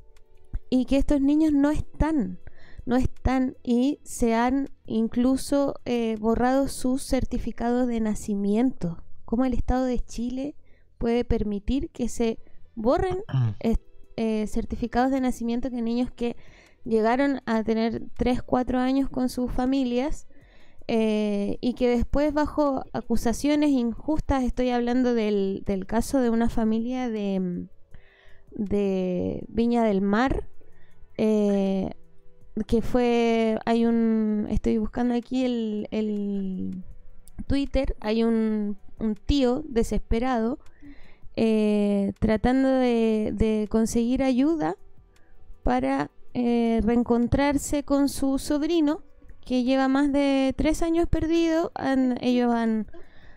[0.70, 2.40] y que estos niños no están,
[2.86, 9.04] no están y se han incluso eh, borrado sus certificados de nacimiento.
[9.26, 10.56] ¿Cómo el Estado de Chile
[10.96, 12.38] puede permitir que se
[12.74, 13.18] borren
[13.60, 13.76] eh,
[14.16, 16.36] eh, certificados de nacimiento que niños que
[16.84, 20.26] llegaron a tener 3, 4 años con sus familias
[20.88, 27.08] eh, y que después bajo acusaciones injustas, estoy hablando del, del caso de una familia
[27.08, 27.68] de, mm,
[28.50, 30.48] de Viña del Mar,
[31.16, 31.90] eh,
[32.66, 36.84] que fue, hay un, estoy buscando aquí el, el
[37.46, 40.58] Twitter, hay un, un tío desesperado
[41.36, 44.76] eh, tratando de, conseguir ayuda
[45.62, 49.02] para eh, reencontrarse con su sobrino
[49.44, 51.72] que lleva más de tres años perdido.
[52.20, 52.86] Ellos han,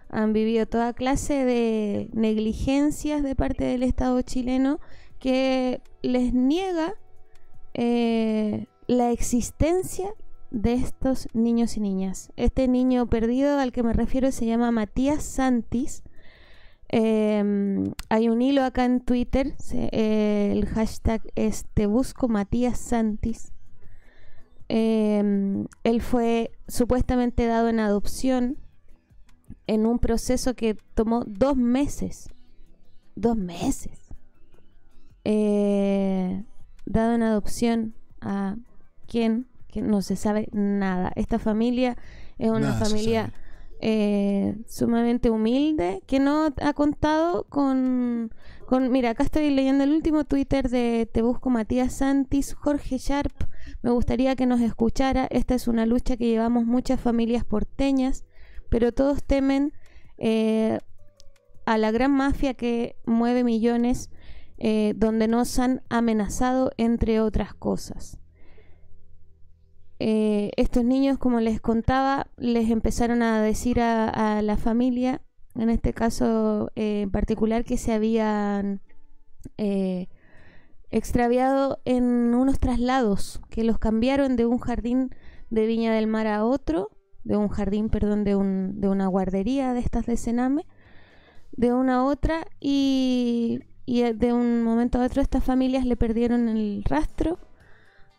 [0.09, 4.79] han vivido toda clase de negligencias de parte del Estado chileno
[5.19, 6.93] que les niega
[7.73, 10.13] eh, la existencia
[10.51, 12.31] de estos niños y niñas.
[12.37, 16.03] Este niño perdido al que me refiero se llama Matías Santis.
[16.97, 22.79] Em, hay un hilo acá en Twitter, se- eh, el hashtag es Te busco Matías
[22.79, 23.51] Santis.
[24.69, 28.57] Em, él fue supuestamente dado en adopción
[29.67, 32.29] en un proceso que tomó dos meses.
[33.17, 33.99] Dos meses.
[35.25, 36.43] Eh,
[36.85, 38.55] dado en adopción a
[39.07, 41.11] quien que no se sabe nada.
[41.17, 41.97] Esta familia
[42.37, 43.33] es una Nada familia
[43.81, 48.31] eh, sumamente humilde que no ha contado con,
[48.65, 48.91] con...
[48.91, 53.33] Mira, acá estoy leyendo el último Twitter de Te Busco Matías Santis, Jorge Sharp.
[53.81, 55.27] Me gustaría que nos escuchara.
[55.29, 58.23] Esta es una lucha que llevamos muchas familias porteñas,
[58.69, 59.73] pero todos temen
[60.17, 60.79] eh,
[61.65, 64.09] a la gran mafia que mueve millones,
[64.57, 68.19] eh, donde nos han amenazado, entre otras cosas.
[69.99, 75.21] Eh, estos niños, como les contaba, les empezaron a decir a, la familia,
[75.55, 78.81] en este caso eh, en particular, que se habían
[79.57, 80.07] eh,
[80.91, 82.03] extraviado en
[82.33, 85.11] unos traslados, que los cambiaron de un jardín
[85.49, 86.89] de Viña del Mar a otro,
[87.23, 90.65] de un jardín, perdón, de, un, de una guardería de estas de Sename,
[91.51, 95.95] de una a otra, y, y eh, de un momento a otro estas familias le
[95.95, 97.39] perdieron el rastro.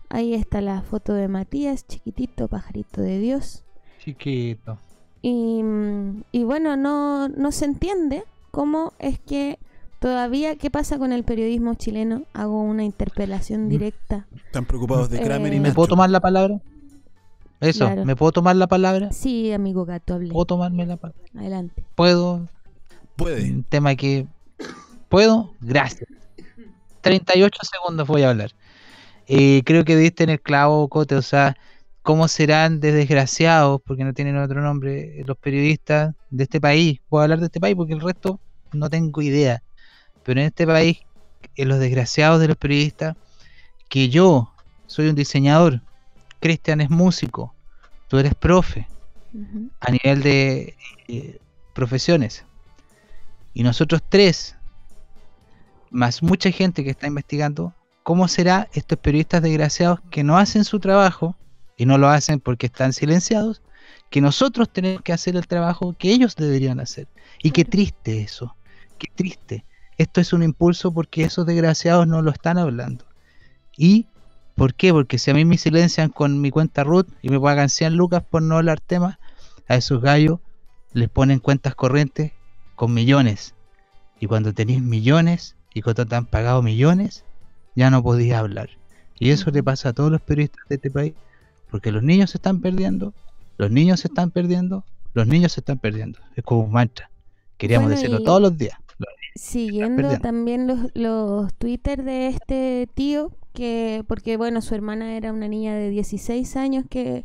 [0.09, 3.65] Ahí está la foto de Matías, chiquitito, pajarito de Dios.
[3.99, 4.79] Chiquito.
[5.23, 8.23] Y, mm, y bueno, no, no se entiende
[8.53, 9.59] cómo es que
[9.99, 12.23] todavía, ¿qué pasa con el periodismo chileno?
[12.33, 14.27] Hago una interpelación directa.
[14.47, 16.61] Están preocupados de Kramer y Eh, ¿Me puedo tomar la palabra?
[17.61, 18.05] Eso, Claro.
[18.05, 19.11] ¿me puedo tomar la palabra?
[19.13, 20.31] Sí, amigo gato, hable.
[20.33, 21.23] ¿Puedo tomarme la palabra?
[21.37, 21.85] Adelante.
[21.95, 22.47] ¿Puedo?
[23.17, 23.51] Puede.
[23.51, 24.27] Un tema que...
[25.09, 25.53] ¿Puedo?
[25.61, 26.09] Gracias.
[27.01, 28.51] 38 segundos voy a hablar.
[29.29, 31.57] Eh, creo que diste en el clavo, Cote, o sea,
[32.03, 37.01] ¿cómo serán de desgraciados, porque no tienen otro nombre, los periodistas de este país?
[37.11, 38.41] Voy a hablar de este país porque el resto
[38.73, 39.63] no tengo idea.
[40.23, 40.99] Pero en este país,
[41.57, 43.17] eh, los desgraciados de los periodistas,
[43.89, 44.53] que yo
[44.87, 45.83] soy un diseñador,
[46.41, 47.55] Cristian es músico,
[48.09, 48.87] tú eres profe,
[49.81, 50.77] a nivel de
[51.09, 51.39] eh,
[51.75, 52.45] profesiones.
[53.53, 54.57] Y nosotros tres,
[55.91, 57.75] más mucha gente que está investigando,
[58.07, 61.37] ¿cómo será estos periodistas desgraciados que no hacen su trabajo
[61.77, 63.63] y no lo hacen porque están silenciados?
[64.11, 67.09] Que nosotros tenemos que hacer el trabajo que ellos deberían hacer.
[67.43, 68.55] Y qué triste eso,
[68.97, 69.65] qué triste.
[69.99, 73.05] Esto es un impulso porque esos desgraciados no lo están hablando.
[73.77, 74.07] ¿Y
[74.55, 74.93] por qué?
[74.93, 78.23] Porque si a mí me silencian con mi cuenta root y me pagan 100 lucas
[78.23, 79.19] por no hablar temas,
[79.67, 80.39] a esos gallos
[80.93, 82.31] les ponen cuentas corrientes
[82.77, 83.57] con millones.
[84.21, 87.26] Y cuando tenéis millones y cuando te han pagado millones,
[87.77, 88.71] ya no podías hablar.
[89.19, 91.15] Y eso le pasa a todos los periodistas de este país,
[91.71, 93.15] porque los niños se están perdiendo,
[93.59, 94.85] los niños se están perdiendo,
[95.15, 96.19] los niños se están perdiendo.
[96.35, 97.11] Es como un mantra.
[97.57, 98.77] Queríamos Bueno, decirlo y- todos los días.
[99.35, 105.47] Siguiendo también los, los Twitter de este tío, que porque bueno, su hermana era una
[105.47, 107.25] niña de 16 años que,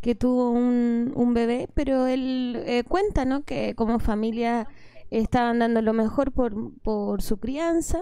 [0.00, 3.44] que tuvo un, un bebé, pero él eh, cuenta, ¿no?
[3.44, 4.66] Que como familia
[5.10, 8.00] estaban dando lo mejor por, por su crianza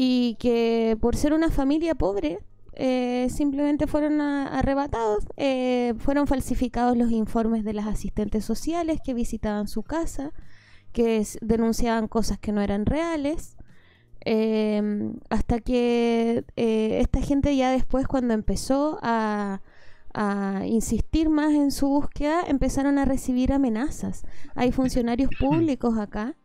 [0.00, 2.38] y que por ser una familia pobre
[2.74, 9.12] eh, simplemente fueron a- arrebatados, eh, fueron falsificados los informes de las asistentes sociales que
[9.14, 10.30] visitaban su casa,
[10.92, 13.56] que denunciaban cosas que no eran reales,
[14.24, 14.80] eh,
[15.30, 19.62] hasta que eh, esta gente ya después cuando empezó a,
[20.14, 24.24] a insistir más en su búsqueda, empezaron a recibir amenazas.
[24.54, 26.36] Hay funcionarios públicos acá,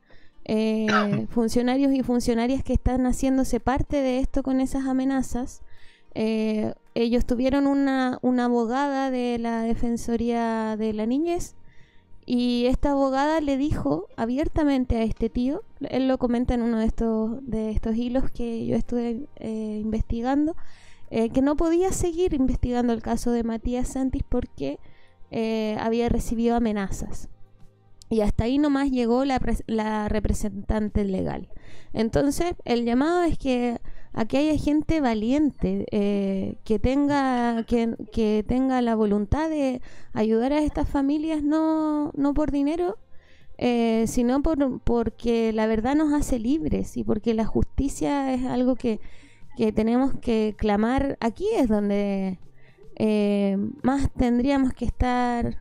[0.46, 0.88] eh,
[1.30, 5.62] funcionarios y funcionarias que están haciéndose parte de esto con esas amenazas.
[6.16, 11.56] Eh, ellos tuvieron una, una abogada de la Defensoría de la Niñez
[12.26, 16.86] y esta abogada le dijo abiertamente a este tío, él lo comenta en uno de
[16.86, 20.56] estos, de estos hilos que yo estuve eh, investigando,
[21.12, 24.80] eh, que no podía seguir investigando el caso de Matías Santis porque
[25.32, 27.28] eh, había recibido amenazas.
[28.14, 31.50] Y hasta ahí nomás llegó la, la representante legal.
[31.94, 33.80] Entonces, el llamado es que
[34.14, 39.82] aquí haya gente valiente, eh, que, tenga, que, que tenga la voluntad de
[40.14, 43.00] ayudar a estas familias, no, no por dinero,
[43.58, 48.76] eh, sino por, porque la verdad nos hace libres y porque la justicia es algo
[48.76, 49.00] que,
[49.58, 51.18] que tenemos que clamar.
[51.20, 52.38] Aquí es donde
[52.96, 55.58] eh, más tendríamos que estar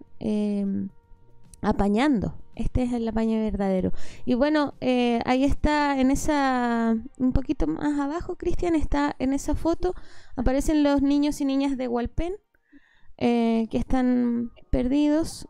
[1.62, 2.41] apañando.
[2.54, 3.92] Este es el apaño verdadero.
[4.24, 9.54] Y bueno, eh, ahí está en esa, un poquito más abajo, Cristian, está en esa
[9.54, 9.94] foto,
[10.36, 12.34] aparecen los niños y niñas de Hualpén
[13.18, 15.46] eh, que están perdidos,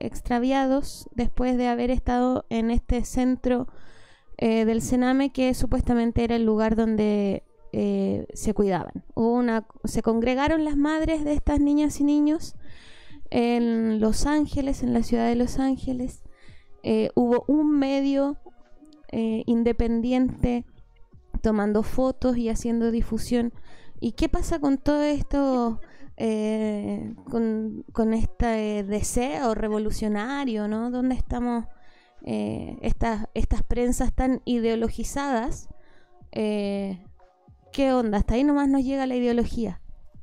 [0.00, 3.68] extraviados, después de haber estado en este centro
[4.38, 9.04] eh, del Sename que supuestamente era el lugar donde eh, se cuidaban.
[9.14, 12.56] Hubo una, se congregaron las madres de estas niñas y niños
[13.32, 16.22] en Los Ángeles, en la ciudad de Los Ángeles.
[16.82, 18.36] Eh, hubo un medio
[19.10, 20.64] eh, independiente
[21.40, 23.52] tomando fotos y haciendo difusión.
[24.00, 25.80] ¿Y qué pasa con todo esto,
[26.16, 30.90] eh, con, con este deseo revolucionario, ¿no?
[30.90, 31.66] ¿Dónde estamos
[32.22, 35.68] eh, estas, estas prensas tan ideologizadas?
[36.32, 37.04] Eh,
[37.72, 38.18] ¿Qué onda?
[38.18, 39.81] Hasta ahí nomás nos llega la ideología.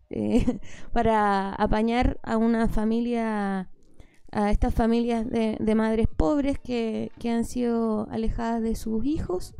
[0.09, 0.59] Eh,
[0.93, 3.69] para apañar a una familia,
[4.31, 9.55] a estas familias de, de madres pobres que, que han sido alejadas de sus hijos,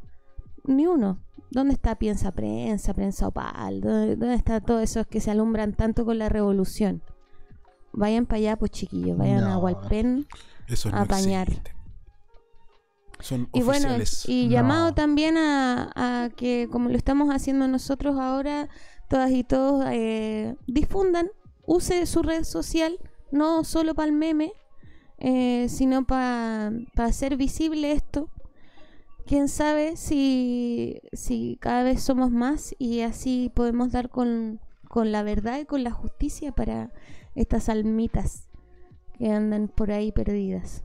[0.64, 1.22] ni uno.
[1.52, 3.82] ¿Dónde está Piensa Prensa, Prensa Opal?
[3.82, 7.02] ¿Dónde, dónde está todos esos que se alumbran tanto con la revolución?
[7.92, 9.58] Vayan para allá, pues chiquillos, vayan a.
[9.58, 10.28] Hualpén
[10.68, 11.48] no a apañar.
[11.48, 11.76] existe.
[13.22, 13.90] Son Y bueno,
[14.28, 18.70] y llamado también a, a que, como lo estamos haciendo nosotros ahora,
[19.10, 21.30] todas y todos eh, difundan,
[21.66, 22.98] use su red social,
[23.32, 24.54] no solo para el meme,
[25.18, 28.30] eh, sino para hacer visible esto.
[29.26, 35.24] Quién sabe si, si cada vez somos más y así podemos dar con, con la
[35.24, 36.92] verdad y con la justicia para
[37.36, 38.48] estas almitas
[39.18, 40.84] que andan por ahí perdidas.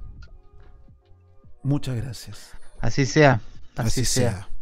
[1.62, 2.51] Muchas gracias.
[2.80, 3.40] Así sea.
[3.76, 4.30] Así, Así sea.
[4.30, 4.53] sea.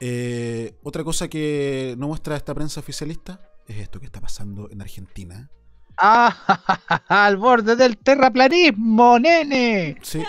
[0.00, 4.82] Eh, otra cosa que no muestra esta prensa oficialista es esto que está pasando en
[4.82, 5.50] Argentina.
[5.98, 7.02] ¡Ah!
[7.08, 9.96] ¡Al borde del terraplanismo, nene!
[10.02, 10.22] Sí,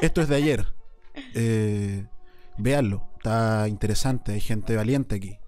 [0.00, 0.74] esto es de ayer.
[1.34, 2.06] Eh,
[2.58, 5.38] véanlo, está interesante, hay gente valiente aquí.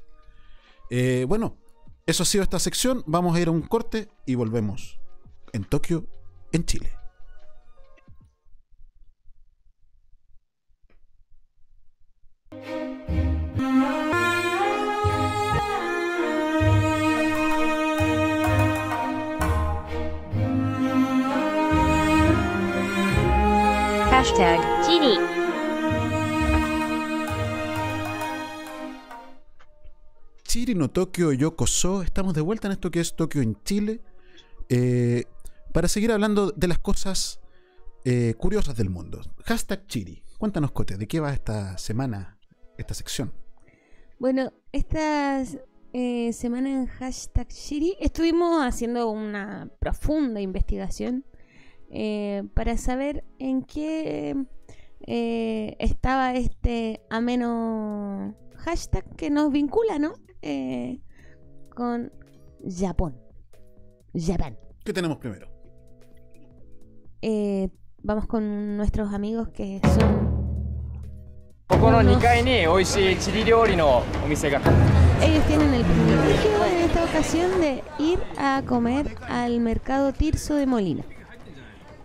[0.90, 1.56] Eh, bueno,
[2.06, 3.04] eso ha sido esta sección.
[3.06, 4.98] Vamos a ir a un corte y volvemos
[5.52, 6.06] en Tokio,
[6.52, 6.97] en Chile.
[24.18, 25.14] Hashtag Chiri.
[30.42, 32.02] Chiri no Tokio Yokoso.
[32.02, 34.00] Estamos de vuelta en esto que es Tokio en Chile.
[34.70, 35.22] eh,
[35.72, 37.38] para seguir hablando de las cosas
[38.04, 39.20] eh, curiosas del mundo.
[39.44, 40.24] Hashtag Chiri.
[40.36, 42.40] Cuéntanos, Cote, ¿de qué va esta semana,
[42.76, 43.32] esta sección?
[44.18, 45.44] Bueno, esta
[45.92, 51.24] eh, semana en hashtag Shiri estuvimos haciendo una profunda investigación
[51.90, 54.36] eh, para saber en qué
[55.06, 60.14] eh, estaba este ameno hashtag que nos vincula, ¿no?
[60.42, 61.00] Eh,
[61.74, 62.12] con
[62.68, 63.16] Japón.
[64.14, 64.58] Japón.
[64.84, 65.48] ¿Qué tenemos primero?
[67.22, 67.68] Eh,
[68.02, 70.28] vamos con nuestros amigos que son...
[75.22, 80.66] Ellos tienen el privilegio en esta ocasión de ir a comer al mercado Tirso de
[80.66, 81.04] Molina.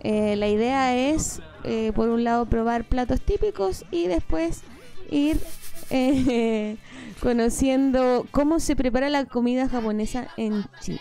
[0.04, 4.62] Eh, la idea es, eh, por un lado, probar platos típicos y después
[5.10, 5.40] ir
[5.90, 6.76] eh,
[7.20, 11.00] conociendo cómo se prepara la comida japonesa en Chile.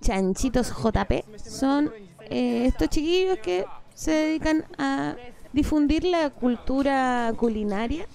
[0.00, 1.92] Chanchitos JP son
[2.28, 3.64] eh, estos chiquillos que
[3.94, 5.14] se dedican a
[5.52, 8.06] difundir la cultura culinaria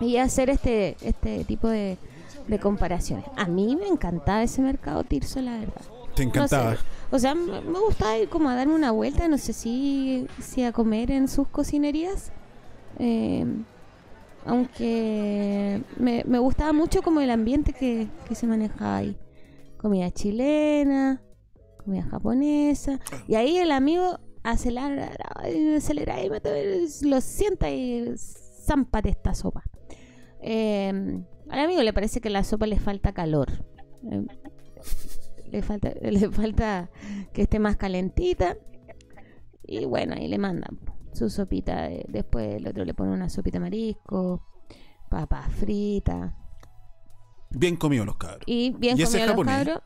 [0.00, 1.98] y hacer este, este tipo de,
[2.46, 3.24] de comparaciones.
[3.36, 5.99] A mí me encantaba ese mercado Tirso, la verdad.
[6.22, 6.70] Te encantaba.
[6.72, 6.82] No sé,
[7.12, 10.72] o sea, me gustaba ir como a darme una vuelta, no sé si, si a
[10.72, 12.32] comer en sus cocinerías.
[12.98, 13.44] Eh,
[14.46, 19.16] aunque me, me gustaba mucho como el ambiente que, que se manejaba ahí.
[19.76, 21.20] Comida chilena,
[21.84, 22.98] comida japonesa.
[23.28, 25.10] Y ahí el amigo acelera,
[25.76, 26.40] acelera y me-
[27.02, 29.62] lo sienta y zámpate esta sopa.
[30.42, 33.64] Eh, al amigo le parece que a la sopa le falta calor.
[34.10, 34.24] Eh,
[35.50, 36.90] le falta, le falta
[37.32, 38.56] que esté más calentita.
[39.66, 40.78] Y bueno, ahí le mandan
[41.12, 41.82] su sopita.
[41.88, 44.46] de- después el otro le pone una sopita de marisco,
[45.08, 46.32] papas fritas.
[47.50, 48.42] Bien comido los cabros.
[48.46, 49.54] Y bien ¿Y comido los japonés?
[49.56, 49.82] cabros.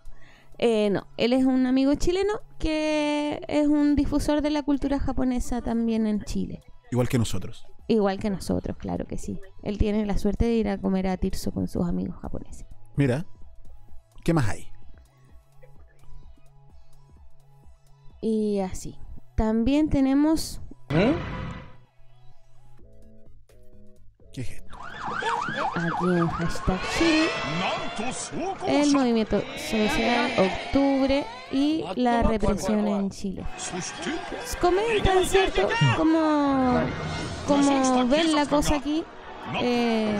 [0.59, 5.61] Eh, no, él es un amigo chileno que es un difusor de la cultura japonesa
[5.62, 6.62] también en Chile.
[6.93, 7.66] Igual que nosotros.
[7.89, 9.41] Igual que nosotros, claro que sí.
[9.62, 12.66] Él tiene la suerte de ir a comer a Tirso con sus amigos japoneses.
[12.97, 13.27] Mira.
[14.23, 14.69] ¿Qué más hay?
[18.24, 18.96] Y así.
[19.36, 21.14] También tenemos ¿Qué
[24.40, 24.78] es esto?
[25.74, 27.28] aquí en hashtag Chile
[28.66, 33.44] el movimiento social octubre y la represión en Chile.
[34.59, 35.68] Comentan, ¿cierto?
[35.98, 36.80] Cómo,
[37.46, 39.05] cómo ven la cosa aquí.
[39.61, 40.19] Eh,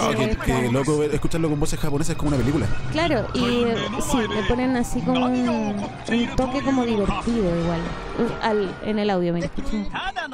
[0.00, 2.66] Ah, que, que loco, escucharlo con voces japonesas es como una película.
[2.92, 7.80] claro, y eh, sí, le ponen así como un, un toque como divertido igual.
[8.18, 9.88] Uh, al- en el audio, mira, escuchen.
[9.90, 10.28] た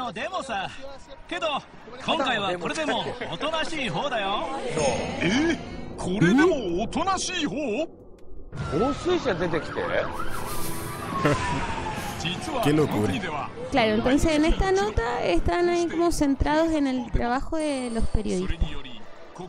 [12.62, 13.20] Qué.
[13.70, 18.58] Claro, entonces en esta nota están ahí como centrados en el trabajo de los periodistas.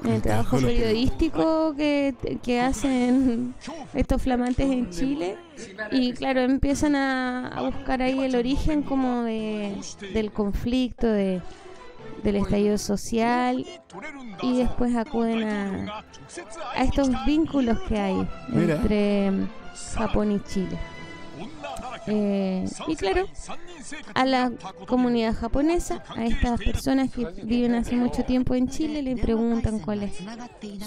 [0.03, 3.53] En el trabajo periodístico que, que hacen
[3.93, 5.37] estos flamantes en Chile.
[5.91, 9.77] Y claro, empiezan a, buscar ahí el origen como de,
[10.13, 11.41] del conflicto, de,
[12.23, 13.65] del estallido social
[14.41, 16.03] y después acuden a,
[16.73, 19.31] a estos vínculos que hay entre
[19.95, 20.77] Japón y Chile.
[22.07, 23.25] Eh, y claro,
[24.13, 24.51] a la
[24.87, 30.13] comunidad japonesa, a estas personas que viven hace mucho tiempo en Chile, le preguntan cuáles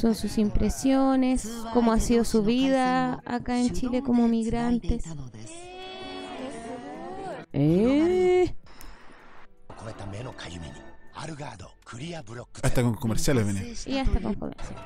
[0.01, 5.05] son sus impresiones, cómo ha sido su vida acá en Chile como migrantes.
[7.53, 8.55] Eh,
[12.63, 13.63] Hasta con comerciales venía.
[13.87, 14.77] y hasta con comercio.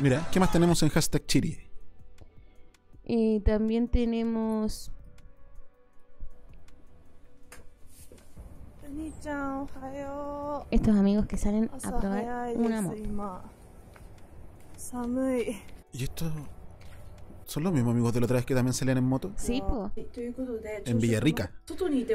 [0.00, 1.58] Mira, ¿qué más tenemos en hashtag Chiri?
[3.04, 4.90] Y también tenemos
[10.70, 13.42] Estos amigos que salen a probar una moto.
[15.92, 16.32] ¿Y estos
[17.46, 19.32] son los mismos amigos de la otra vez que también salían en moto?
[19.36, 19.90] Sí, po.
[20.84, 21.52] En Villarrica.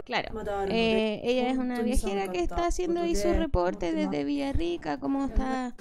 [0.04, 0.30] Claro.
[0.68, 5.76] Eh, ella es una viajera que está haciendo ahí su reporte desde Villarrica, cómo está,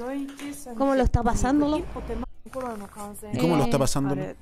[0.77, 1.79] cómo lo está pasándolo.
[3.33, 4.15] ¿Y cómo lo está pasando?
[4.15, 4.37] Eh,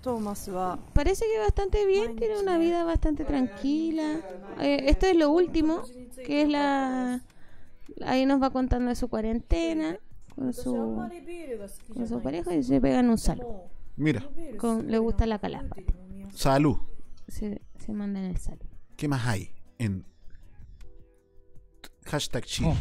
[0.92, 4.20] parece que bastante bien, tiene una vida bastante tranquila.
[4.60, 5.82] Eh, esto es lo último
[6.24, 7.20] que es la...
[8.04, 9.98] Ahí nos va contando de su cuarentena,
[10.34, 10.74] con su,
[11.94, 13.70] con su pareja y se pegan un saludo.
[13.96, 14.28] Mira.
[14.84, 15.76] Le gusta la calapa.
[16.32, 16.76] Salud.
[17.28, 18.66] Se, se mandan el salud.
[18.96, 20.04] ¿Qué más hay en
[22.04, 22.68] hashtag Shiri?
[22.68, 22.76] Oh,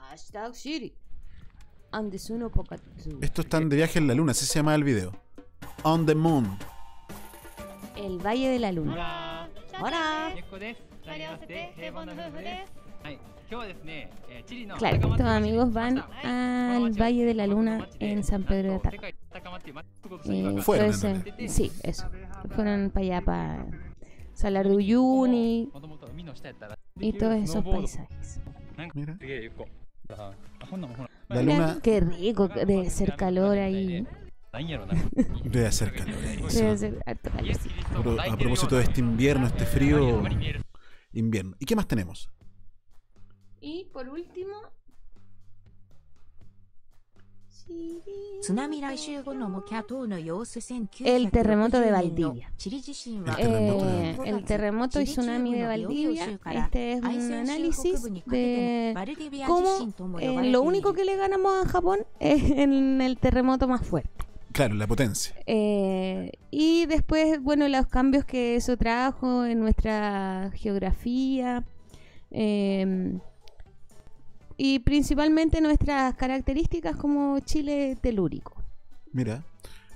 [0.00, 0.94] hashtag Shiri.
[1.92, 2.50] Andesuno
[3.22, 5.12] Estos están de viaje en la luna, así se llama el video.
[5.82, 6.58] On the Moon.
[7.96, 9.48] El Valle de la Luna.
[9.80, 10.34] Hola.
[10.52, 10.76] Hola.
[14.78, 19.12] Claro, estos amigos van al Valle de la Luna en San Pedro de Atacama.
[20.62, 20.92] Fueron.
[21.48, 22.08] Sí, eso.
[22.54, 23.66] Fueron para allá, para
[24.36, 25.70] Salar de Uyuni
[27.00, 28.40] y todos esos paisajes.
[28.94, 29.16] Mira.
[31.28, 31.78] La luna...
[31.82, 34.06] Qué rico, debe ser calor ahí.
[35.44, 36.42] Debe hacer calor ahí.
[37.92, 38.20] Calor.
[38.20, 40.22] A propósito de este invierno, este frío,
[41.18, 41.56] invierno.
[41.58, 42.30] ¿Y qué más tenemos?
[43.60, 44.54] Y por último...
[51.04, 52.52] El terremoto de eh, Valdivia.
[54.24, 56.38] El terremoto y tsunami de Valdivia.
[56.52, 62.06] Este es un análisis de eh, cómo lo eh, único que le ganamos a Japón
[62.20, 64.25] es en el terremoto más fuerte.
[64.56, 65.36] Claro, la potencia.
[65.44, 71.62] Eh, y después, bueno, los cambios que eso trajo en nuestra geografía
[72.30, 73.18] eh,
[74.56, 78.54] y principalmente nuestras características como Chile telúrico.
[79.12, 79.44] Mira,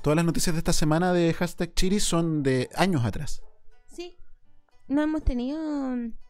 [0.03, 3.43] todas las noticias de esta semana de hashtag Chiri son de años atrás.
[3.87, 4.19] Sí,
[4.89, 5.59] no hemos tenido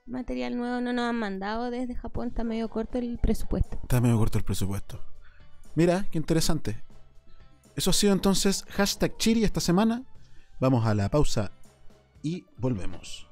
[0.06, 3.76] material nuevo, no nos han mandado desde Japón, está medio corto el presupuesto.
[3.82, 5.00] Está medio corto el presupuesto.
[5.74, 6.84] Mira, qué interesante.
[7.80, 10.02] Eso ha sido entonces hashtag Chiri esta semana.
[10.58, 11.50] Vamos a la pausa
[12.22, 13.26] y volvemos.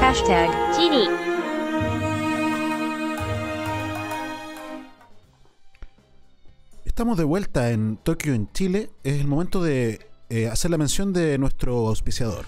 [0.00, 1.17] Hashtag チ
[6.98, 8.90] Estamos de vuelta en Tokio, en Chile.
[9.04, 12.44] Es el momento de eh, hacer la mención de nuestro auspiciador.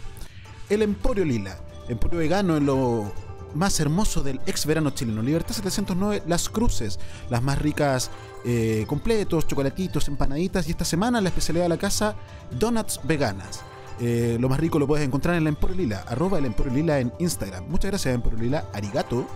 [0.68, 1.56] El Emporio Lila.
[1.88, 3.12] Emporio vegano en lo
[3.54, 5.22] más hermoso del ex verano chileno.
[5.22, 6.98] Libertad 709, Las Cruces.
[7.30, 8.10] Las más ricas
[8.44, 10.66] eh, completos, chocolatitos, empanaditas.
[10.66, 12.16] Y esta semana la especialidad de la casa,
[12.58, 13.62] donuts veganas.
[14.00, 16.04] Eh, lo más rico lo puedes encontrar en el Emporio Lila.
[16.08, 17.68] Arroba el Emporio Lila en Instagram.
[17.68, 18.64] Muchas gracias, Emporio Lila.
[18.72, 19.28] Arigato.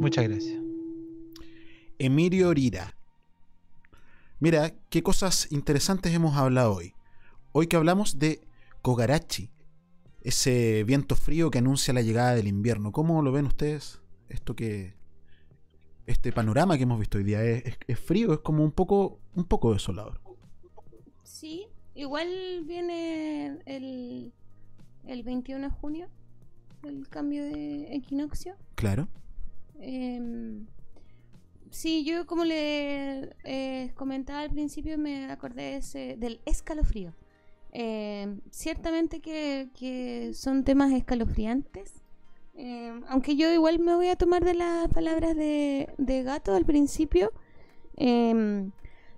[0.00, 0.63] Muchas gracias.
[1.98, 2.94] Emilio Orira.
[4.40, 6.92] Mira, qué cosas interesantes hemos hablado hoy.
[7.52, 8.46] Hoy que hablamos de
[8.82, 9.50] Kogarachi,
[10.22, 12.92] ese viento frío que anuncia la llegada del invierno.
[12.92, 14.00] ¿Cómo lo ven ustedes?
[14.28, 14.94] Esto que.
[16.06, 19.20] Este panorama que hemos visto hoy día es, es- es frío, es como un poco,
[19.34, 20.20] un poco desolador.
[21.22, 22.28] Sí, igual
[22.66, 24.32] viene el,
[25.06, 26.08] el 21 de junio,
[26.82, 28.54] el cambio de equinoccio.
[28.74, 29.08] Claro.
[29.80, 30.66] Em,
[31.74, 37.12] sí, yo como le eh, comentaba al principio me acordé ese- del escalofrío.
[37.72, 41.92] Em, ciertamente que, son temas escalofriantes.
[42.54, 45.88] Em, aunque yo igual me voy a tomar de las palabras de,
[46.24, 47.32] Gato al principio.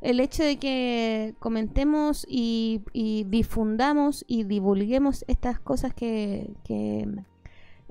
[0.00, 2.82] El hecho de que comentemos y,
[3.28, 6.54] difundamos y divulguemos estas cosas que,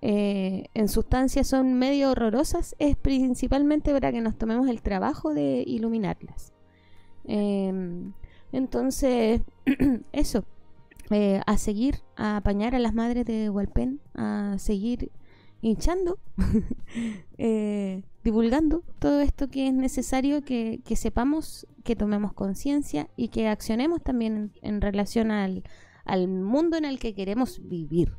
[0.02, 5.64] eh, en sustancia son medio horrorosas es principalmente para que nos tomemos el trabajo de
[5.66, 6.54] iluminarlas.
[7.24, 8.14] Em,
[8.52, 9.42] entonces,
[10.12, 10.46] eso,
[11.12, 15.12] eh, a seguir, a apañar a las madres de Hualpén, a seguir
[15.62, 16.20] hinchando,
[17.38, 24.04] eh, divulgando todo esto que es necesario que, sepamos, que tomemos conciencia y que accionemos
[24.04, 28.14] también en, relación al mundo en el que queremos vivir.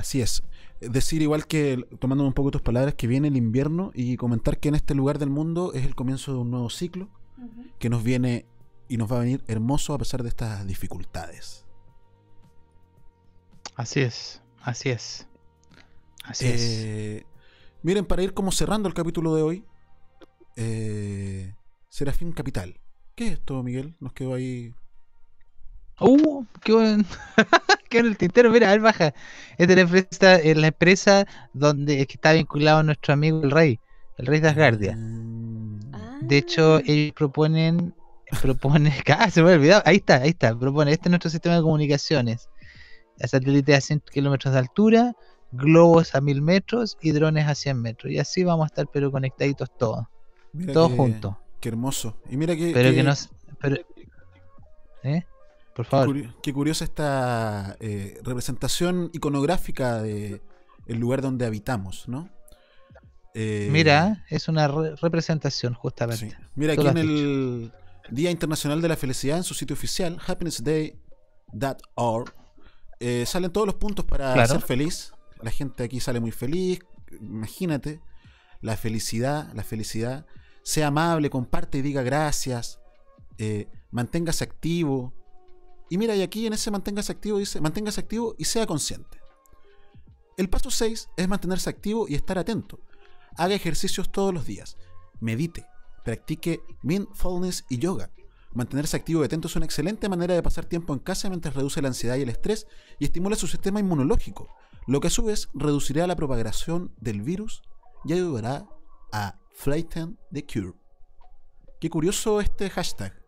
[0.00, 0.42] Así es.
[0.80, 4.70] Decir igual que, tomando un poco tus palabras, que viene el invierno y comentar que
[4.70, 7.10] en este lugar del mundo es el comienzo de un nuevo ciclo
[7.78, 8.46] que nos viene
[8.88, 11.66] y nos va a venir hermoso a pesar de estas dificultades.
[13.76, 15.28] Así es, así es.
[16.24, 16.60] Así es.
[16.62, 17.26] Eh,
[17.82, 19.64] Miren, para ir como cerrando el capítulo de hoy,
[20.56, 21.54] eh,
[21.90, 22.80] Serafín Capital.
[23.14, 23.96] ¿Qué es esto, Miguel?
[24.00, 24.74] Nos quedó ahí.
[26.00, 27.04] Uh, qué buen.
[27.90, 29.12] qué en el tintero, mira, a ver, baja.
[29.58, 33.78] Esta es la empresa, es la empresa donde que está vinculado nuestro amigo el rey,
[34.16, 34.96] el rey de Asgardia.
[36.22, 37.94] De hecho, ellos proponen,
[38.40, 41.56] proponen, ah, se me había olvidado, ahí está, ahí está, propone, este es nuestro sistema
[41.56, 42.48] de comunicaciones.
[43.22, 45.12] A satélites a 100 kilómetros de altura,
[45.52, 48.12] globos a 1000 metros y drones a 100 metros.
[48.12, 50.06] Y así vamos a estar, pero conectaditos todos.
[50.52, 51.34] Mira todos qué- juntos.
[51.60, 52.16] Qué hermoso.
[52.30, 52.70] Y mira que.
[52.72, 53.28] Pero que que- nos.
[53.60, 53.76] Pero,
[55.02, 55.22] ¿Eh?
[55.88, 60.40] Por Qué, curiosa esta eh, representación iconográfica de
[60.86, 62.28] el lugar donde habitamos, ¿no?
[63.34, 66.36] Eh, Mira, es una re- representación, justamente.
[66.56, 67.14] Mira, Tú aquí en dicho.
[67.14, 67.72] el
[68.10, 72.32] Día Internacional de la Felicidad, en su sitio oficial, happinessday.org,
[72.98, 74.52] eh, salen todos los puntos para Claro.
[74.54, 75.12] ser feliz.
[75.42, 76.80] La gente aquí sale muy feliz.
[77.20, 78.00] Imagínate,
[78.60, 80.26] la felicidad, la felicidad.
[80.62, 82.78] Sea amable, comparte y diga gracias.
[83.42, 85.14] eh, manténgase activo.
[85.90, 89.20] Y mira, y aquí en ese manténgase activo dice, manténgase activo y sea consciente.
[90.36, 92.78] El paso 6 es mantenerse activo y estar atento.
[93.36, 94.78] Haga ejercicios todos los días.
[95.20, 95.66] Medite.
[96.04, 98.10] practique mindfulness y yoga.
[98.54, 101.82] Mantenerse activo y atento es una excelente manera de pasar tiempo en casa mientras reduce
[101.82, 102.66] la ansiedad y el estrés
[102.98, 104.48] y estimula su sistema inmunológico,
[104.86, 107.62] lo que a su vez reducirá la propagación del virus
[108.04, 108.66] y ayudará
[109.12, 110.72] a flatten the cure.
[111.80, 113.19] Qué curioso este hashtag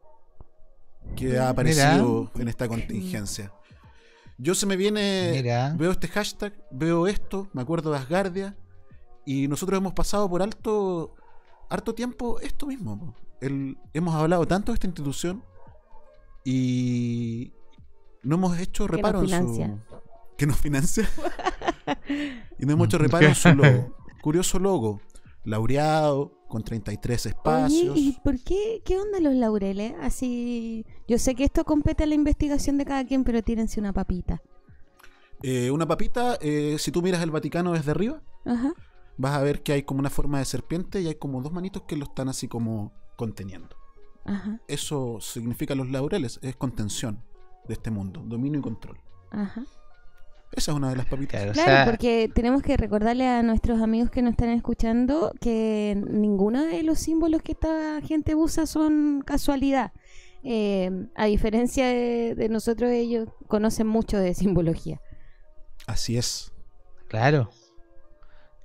[1.17, 3.53] que ha aparecido en esta contingencia.
[4.39, 5.75] Yo se me viene, Mira.
[5.79, 8.57] veo este hashtag, veo esto, me acuerdo de Asgardia
[9.25, 11.15] y nosotros hemos pasado por alto,
[11.69, 13.15] harto tiempo esto mismo.
[13.41, 15.45] El- hemos hablado tanto de esta institución
[16.45, 17.53] y
[18.23, 19.79] no hemos hecho Que nos reparo en su...
[20.37, 21.09] Que nos financia.
[22.59, 23.97] y no hemos hecho reparo en su logo.
[24.23, 25.01] Curioso logo.
[25.45, 27.97] Laureado, con 33 Oye, espacios.
[27.97, 28.83] ¿y por qué?
[28.85, 29.95] ¿Qué onda los laureles?
[30.01, 33.93] Así, yo sé que esto compete a la investigación de cada quien, pero tírense una
[33.93, 34.43] papita.
[35.43, 38.73] Eh, una papita, eh, si tú miras el Vaticano desde arriba, Ajá.
[39.17, 41.83] vas a ver que hay como una forma de serpiente y hay como dos manitos
[41.83, 43.77] que lo están así como conteniendo.
[44.25, 44.61] Ajá.
[44.69, 47.25] Eso significa los laureles, es contención
[47.67, 49.01] de este mundo, dominio y control.
[49.33, 49.65] Ajá.
[50.55, 51.53] Esa es una de las papitas.
[51.53, 56.83] Claro, porque tenemos que recordarle a nuestros amigos que nos están escuchando que ninguno de
[56.83, 59.93] los símbolos que esta gente usa son casualidad.
[60.45, 65.01] Eh, a diferencia de, de nosotros, ellos conocen mucho de simbología.
[65.87, 66.53] Así es.
[67.09, 67.51] Claro.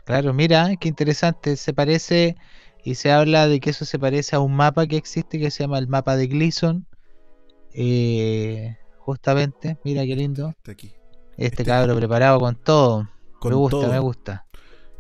[0.06, 1.56] Claro, mira, qué interesante.
[1.56, 2.36] Se parece
[2.84, 5.64] y se habla de que eso se parece a un mapa que existe que se
[5.64, 6.86] llama el mapa de Gleason.
[7.74, 10.50] Eh, justamente, mira qué lindo.
[10.50, 10.97] Este aquí.
[11.38, 13.08] Este cabro preparado con todo.
[13.40, 13.92] Con me gusta, todo.
[13.92, 14.46] me gusta.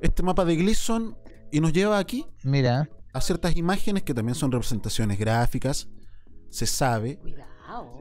[0.01, 1.17] Este mapa de Gleason
[1.51, 2.89] y nos lleva aquí Mira.
[3.13, 5.87] a ciertas imágenes que también son representaciones gráficas,
[6.49, 7.19] se sabe.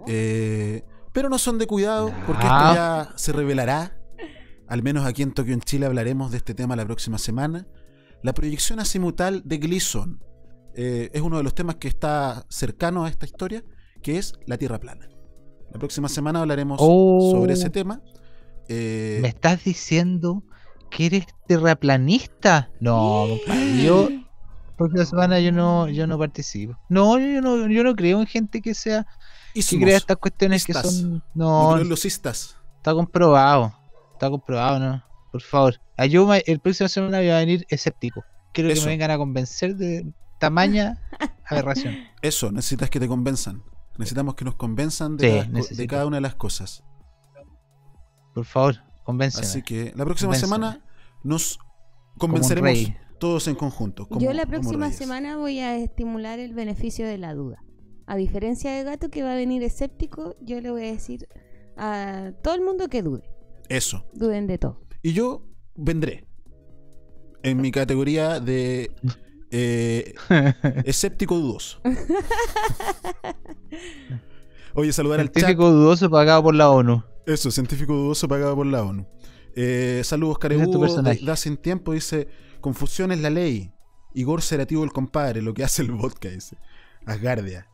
[0.06, 2.74] Eh, pero no son de cuidado porque esto Cuidado.
[3.08, 3.98] ya se revelará.
[4.68, 7.66] Al menos aquí en Tokio, en Chile, hablaremos de este tema la próxima semana.
[8.22, 10.20] La proyección azimutal de Gleason
[10.74, 13.64] eh, es uno de los temas que está cercano a esta historia,
[14.02, 15.08] que es la Tierra plana.
[15.72, 17.30] La próxima semana hablaremos Oh.
[17.32, 18.02] sobre ese tema.
[18.68, 20.42] Eh, ¿Me estás diciendo
[20.90, 22.70] que eres terraplanista?
[22.80, 24.08] No, compadre, yo
[24.76, 26.78] próxima semana yo no, yo no participo.
[26.88, 29.06] No, yo no, yo no creo en gente que sea
[29.54, 32.56] que Ismos, crea estas cuestiones que son No no, creo en los istas.
[32.76, 33.74] está comprobado,
[34.12, 35.02] está comprobado, no.
[35.32, 38.24] Por favor, ayúdame, el próximo semana voy a venir escéptico.
[38.52, 40.06] Quiero que me vengan a convencer de
[40.38, 40.98] tamaña
[41.46, 41.96] aberración.
[42.22, 43.62] Eso, necesitas que te convenzan.
[43.98, 46.84] Necesitamos que nos convenzan de, Sí, cada una de las cosas.
[48.36, 49.46] Por favor, convénceme.
[49.46, 50.46] Así que la próxima Convénceme.
[50.56, 50.84] semana
[51.24, 51.58] nos
[52.18, 54.06] convenceremos todos en conjunto.
[54.06, 57.62] como- Yo la próxima semana voy a estimular el beneficio de la duda.
[58.06, 61.26] A diferencia de Gato que va a venir escéptico, yo le voy a decir
[61.78, 63.22] a todo el mundo que dude.
[63.70, 64.04] Eso.
[64.12, 64.82] Duden de todo.
[65.02, 65.42] Y yo
[65.74, 66.26] vendré
[67.42, 68.90] en mi categoría de
[69.50, 70.12] eh,
[70.84, 71.80] escéptico dudoso.
[74.74, 75.36] Oye, saludar al chat.
[75.36, 77.02] Científico dudoso pagado por la ONU.
[77.26, 79.06] Eso, científico dudoso pagado por la ONU.
[79.56, 81.24] Eh, saludos, personaje.
[81.24, 82.28] Da, sin tiempo, dice:
[82.60, 83.72] Confusión es la ley.
[84.14, 86.56] Igor Serativo, el compadre, lo que hace el vodka, dice.
[87.04, 87.66] Asgardia.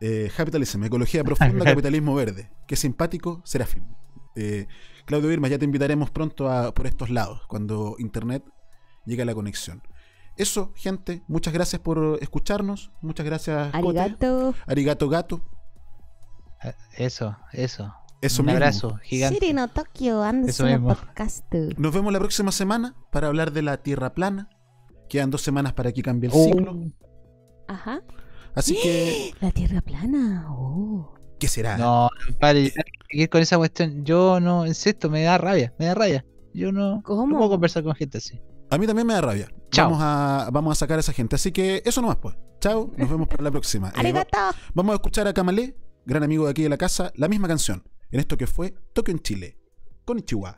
[0.00, 2.50] Eh, Capitalism, ecología profunda, capitalismo verde.
[2.66, 3.86] Qué simpático, Serafín.
[4.34, 4.66] Eh,
[5.06, 8.44] Claudio Birma, ya te invitaremos pronto a, por estos lados, cuando internet
[9.06, 9.82] llegue a la conexión.
[10.36, 12.92] Eso, gente, muchas gracias por escucharnos.
[13.00, 13.98] Muchas gracias, Cote.
[14.00, 14.54] Arigato.
[14.66, 15.42] Arigato gato.
[16.96, 17.94] Eso, eso.
[18.22, 18.56] Eso Un mismo.
[18.56, 19.38] abrazo gigante.
[19.38, 20.88] Siri no Tokio, mismo.
[20.88, 21.44] podcast.
[21.76, 24.48] Nos vemos la próxima semana para hablar de la Tierra plana.
[25.08, 26.44] Quedan dos semanas para que cambie el Oh.
[26.44, 26.76] ciclo.
[27.68, 28.02] Ajá.
[28.54, 30.46] Así que, La tierra plana.
[30.50, 31.14] Oh.
[31.38, 31.76] ¿qué será?
[31.76, 34.04] No, compadre, ya seguir con esa cuestión.
[34.04, 36.24] Yo no, insisto, me da rabia, me da rabia.
[36.54, 37.26] Yo no, ¿Cómo?
[37.26, 38.40] no puedo conversar con gente así.
[38.70, 39.48] A mí también me da rabia.
[39.70, 39.90] Chao.
[39.90, 41.36] Vamos a, vamos a sacar a esa gente.
[41.36, 42.34] Así que eso nomás, pues.
[42.60, 43.92] Chao, nos vemos para la próxima.
[44.02, 44.26] Eh, va-
[44.74, 45.76] vamos a escuchar a Kamalé,
[46.06, 47.84] gran amigo de aquí de la casa, la misma canción.
[48.12, 49.56] En esto que fue Tokio en Chile.
[50.04, 50.56] Con Ichiwa.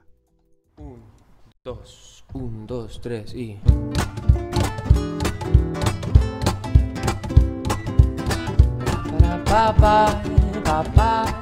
[1.64, 3.58] Dos, un, dos, tres y.
[9.10, 10.22] Para pa pa
[10.62, 11.40] pa pa.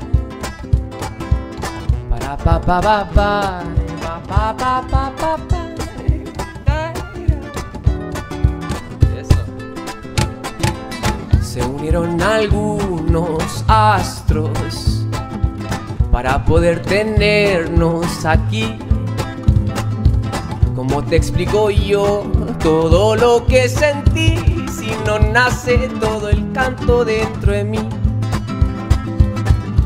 [2.08, 3.64] Para pa pa pa pa.
[4.00, 5.74] Pa pa pa pa pa pa.
[9.18, 9.44] Eso.
[11.42, 15.05] Se unieron algunos astros
[16.10, 18.78] para poder tenernos aquí.
[20.74, 22.24] ¿Cómo te explico yo
[22.62, 24.36] todo lo que sentí
[24.70, 27.88] si no nace todo el canto dentro de mí?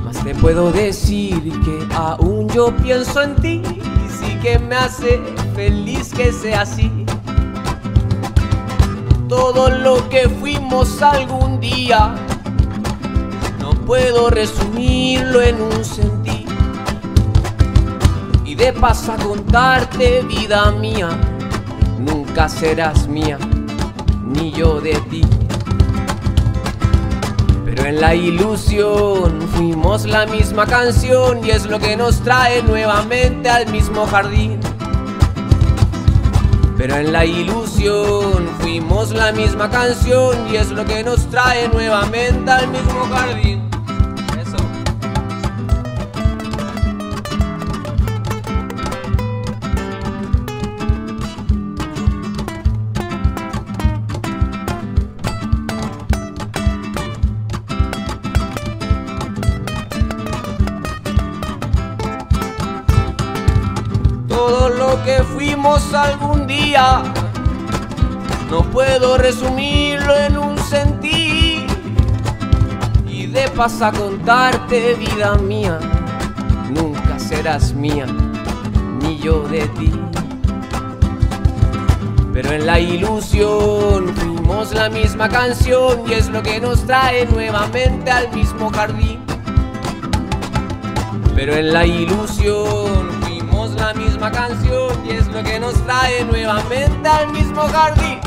[0.05, 5.21] Más te puedo decir que aún yo pienso en ti y sí que me hace
[5.55, 6.91] feliz que sea así.
[9.29, 12.15] Todo lo que fuimos algún día,
[13.91, 16.47] puedo resumirlo en un sentir.
[18.45, 21.09] Y de paso a contarte, vida mía,
[21.99, 23.37] nunca serás mía,
[24.25, 25.23] ni yo de ti.
[27.65, 33.51] Pero en la ilusión fuimos la misma canción y es lo que nos trae nuevamente
[33.51, 34.61] al mismo jardín.
[36.77, 42.53] Pero en la ilusión fuimos la misma canción y es lo que nos trae nuevamente
[42.53, 43.70] al mismo jardín.
[65.71, 67.03] Fuimos algún día,
[68.51, 71.67] no puedo resumirlo en un sentir.
[73.07, 75.79] Y de paso a contarte, vida mía,
[76.71, 78.07] nunca serás mía,
[79.03, 79.93] ni yo de ti.
[82.33, 88.11] Pero en la ilusión fuimos la misma canción y es lo que nos trae nuevamente
[88.11, 89.21] al mismo jardín.
[91.35, 93.10] Pero en la ilusión
[93.81, 98.21] la misma canción y es lo que nos trae nuevamente al mismo jardín.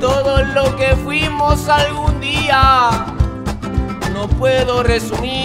[0.00, 2.90] Todo lo que fuimos algún día
[4.12, 5.41] no puedo un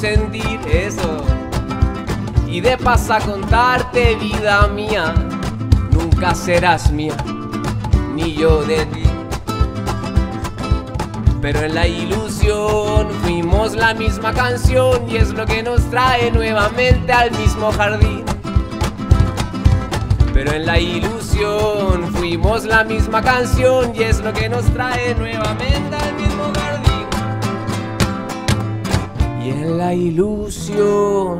[0.00, 1.22] sentir eso.
[2.48, 5.14] Y de paso a contarte, vida mía,
[5.92, 7.14] nunca serás mía,
[8.14, 9.02] ni yo de ti.
[11.42, 17.12] Pero en la ilusión fuimos la misma canción y es lo que nos trae nuevamente
[17.12, 18.24] al mismo jardín.
[20.32, 25.89] Pero en la ilusión fuimos la misma canción y es lo que nos trae nuevamente
[29.50, 31.38] En la ilusión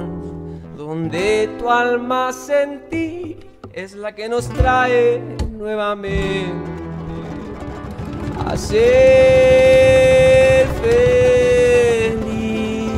[0.76, 3.36] donde tu alma sentí
[3.72, 5.22] es la que nos trae
[5.52, 6.52] nuevamente
[8.44, 12.90] a ser feliz.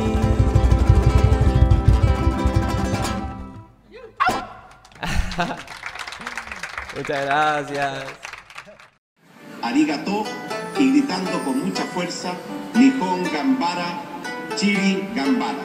[6.97, 8.03] Muchas gracias.
[9.61, 10.23] Arigato
[10.79, 12.33] y gritando con mucha fuerza,
[12.73, 14.01] Nihon Gambara,
[14.63, 15.59] Chiri Gambara.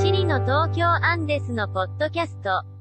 [0.00, 2.77] Chile の東京アンデスのポッドキャスト